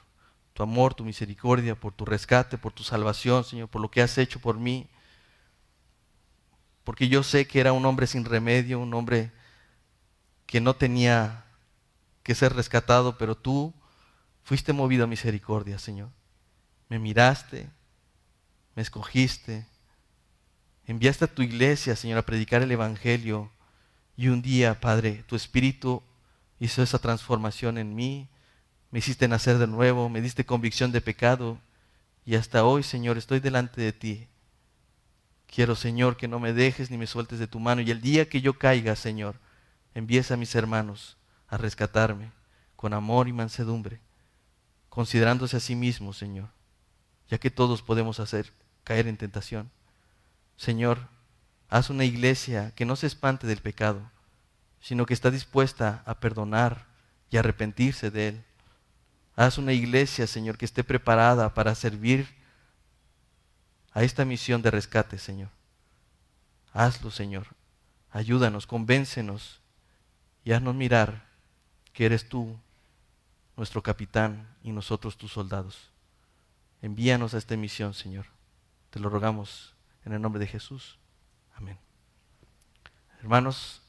tu 0.52 0.62
amor, 0.62 0.92
tu 0.92 1.04
misericordia, 1.04 1.74
por 1.74 1.94
tu 1.94 2.04
rescate, 2.04 2.58
por 2.58 2.72
tu 2.72 2.82
salvación, 2.82 3.44
Señor, 3.44 3.68
por 3.68 3.80
lo 3.80 3.90
que 3.90 4.02
has 4.02 4.18
hecho 4.18 4.38
por 4.38 4.58
mí. 4.58 4.86
Porque 6.84 7.08
yo 7.08 7.22
sé 7.22 7.46
que 7.46 7.60
era 7.60 7.72
un 7.72 7.86
hombre 7.86 8.06
sin 8.06 8.26
remedio, 8.26 8.78
un 8.80 8.92
hombre 8.92 9.32
que 10.52 10.60
no 10.60 10.76
tenía 10.76 11.46
que 12.22 12.34
ser 12.34 12.52
rescatado, 12.52 13.16
pero 13.16 13.34
tú 13.34 13.72
fuiste 14.42 14.74
movido 14.74 15.04
a 15.04 15.06
misericordia, 15.06 15.78
Señor. 15.78 16.10
Me 16.90 16.98
miraste, 16.98 17.70
me 18.76 18.82
escogiste, 18.82 19.66
enviaste 20.84 21.24
a 21.24 21.34
tu 21.34 21.40
iglesia, 21.40 21.96
Señor, 21.96 22.18
a 22.18 22.26
predicar 22.26 22.60
el 22.60 22.70
Evangelio. 22.70 23.50
Y 24.14 24.28
un 24.28 24.42
día, 24.42 24.78
Padre, 24.78 25.24
tu 25.26 25.36
Espíritu 25.36 26.02
hizo 26.60 26.82
esa 26.82 26.98
transformación 26.98 27.78
en 27.78 27.94
mí, 27.94 28.28
me 28.90 28.98
hiciste 28.98 29.28
nacer 29.28 29.56
de 29.56 29.66
nuevo, 29.66 30.10
me 30.10 30.20
diste 30.20 30.44
convicción 30.44 30.92
de 30.92 31.00
pecado. 31.00 31.58
Y 32.26 32.34
hasta 32.34 32.66
hoy, 32.66 32.82
Señor, 32.82 33.16
estoy 33.16 33.40
delante 33.40 33.80
de 33.80 33.94
ti. 33.94 34.28
Quiero, 35.46 35.76
Señor, 35.76 36.18
que 36.18 36.28
no 36.28 36.38
me 36.40 36.52
dejes 36.52 36.90
ni 36.90 36.98
me 36.98 37.06
sueltes 37.06 37.38
de 37.38 37.46
tu 37.46 37.58
mano. 37.58 37.80
Y 37.80 37.90
el 37.90 38.02
día 38.02 38.28
que 38.28 38.42
yo 38.42 38.58
caiga, 38.58 38.96
Señor, 38.96 39.40
envíes 39.94 40.30
a 40.30 40.36
mis 40.36 40.54
hermanos 40.54 41.16
a 41.48 41.56
rescatarme 41.56 42.32
con 42.76 42.94
amor 42.94 43.28
y 43.28 43.32
mansedumbre, 43.32 44.00
considerándose 44.88 45.56
a 45.56 45.60
sí 45.60 45.76
mismos, 45.76 46.16
Señor, 46.16 46.48
ya 47.28 47.38
que 47.38 47.50
todos 47.50 47.82
podemos 47.82 48.20
hacer 48.20 48.52
caer 48.84 49.06
en 49.06 49.16
tentación. 49.16 49.70
Señor, 50.56 50.98
haz 51.68 51.90
una 51.90 52.04
iglesia 52.04 52.72
que 52.74 52.84
no 52.84 52.96
se 52.96 53.06
espante 53.06 53.46
del 53.46 53.60
pecado, 53.60 54.10
sino 54.80 55.06
que 55.06 55.14
está 55.14 55.30
dispuesta 55.30 56.02
a 56.06 56.20
perdonar 56.20 56.86
y 57.30 57.36
arrepentirse 57.36 58.10
de 58.10 58.28
él. 58.28 58.44
Haz 59.36 59.56
una 59.56 59.72
iglesia, 59.72 60.26
Señor, 60.26 60.58
que 60.58 60.64
esté 60.64 60.84
preparada 60.84 61.54
para 61.54 61.74
servir 61.74 62.28
a 63.92 64.02
esta 64.02 64.24
misión 64.24 64.60
de 64.60 64.70
rescate, 64.70 65.18
Señor. 65.18 65.48
Hazlo, 66.74 67.10
Señor. 67.10 67.46
Ayúdanos, 68.10 68.66
convéncenos 68.66 69.61
y 70.44 70.52
haznos 70.52 70.74
mirar 70.74 71.28
que 71.92 72.06
eres 72.06 72.28
tú 72.28 72.58
nuestro 73.56 73.82
capitán 73.82 74.48
y 74.62 74.72
nosotros 74.72 75.16
tus 75.16 75.32
soldados. 75.32 75.90
Envíanos 76.80 77.34
a 77.34 77.38
esta 77.38 77.56
misión, 77.56 77.94
Señor. 77.94 78.26
Te 78.90 78.98
lo 78.98 79.08
rogamos 79.08 79.74
en 80.04 80.12
el 80.12 80.20
nombre 80.22 80.40
de 80.40 80.46
Jesús. 80.46 80.98
Amén. 81.54 81.78
Hermanos, 83.20 83.82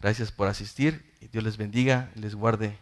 gracias 0.00 0.32
por 0.32 0.48
asistir 0.48 1.14
Dios 1.28 1.44
les 1.44 1.56
bendiga 1.56 2.10
y 2.14 2.20
les 2.20 2.34
guarde. 2.34 2.78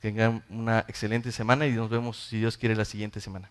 Tengan 0.00 0.44
una 0.48 0.80
excelente 0.88 1.30
semana 1.30 1.66
y 1.66 1.72
nos 1.72 1.90
vemos, 1.90 2.16
si 2.16 2.38
Dios 2.38 2.56
quiere, 2.56 2.74
la 2.74 2.84
siguiente 2.84 3.20
semana. 3.20 3.50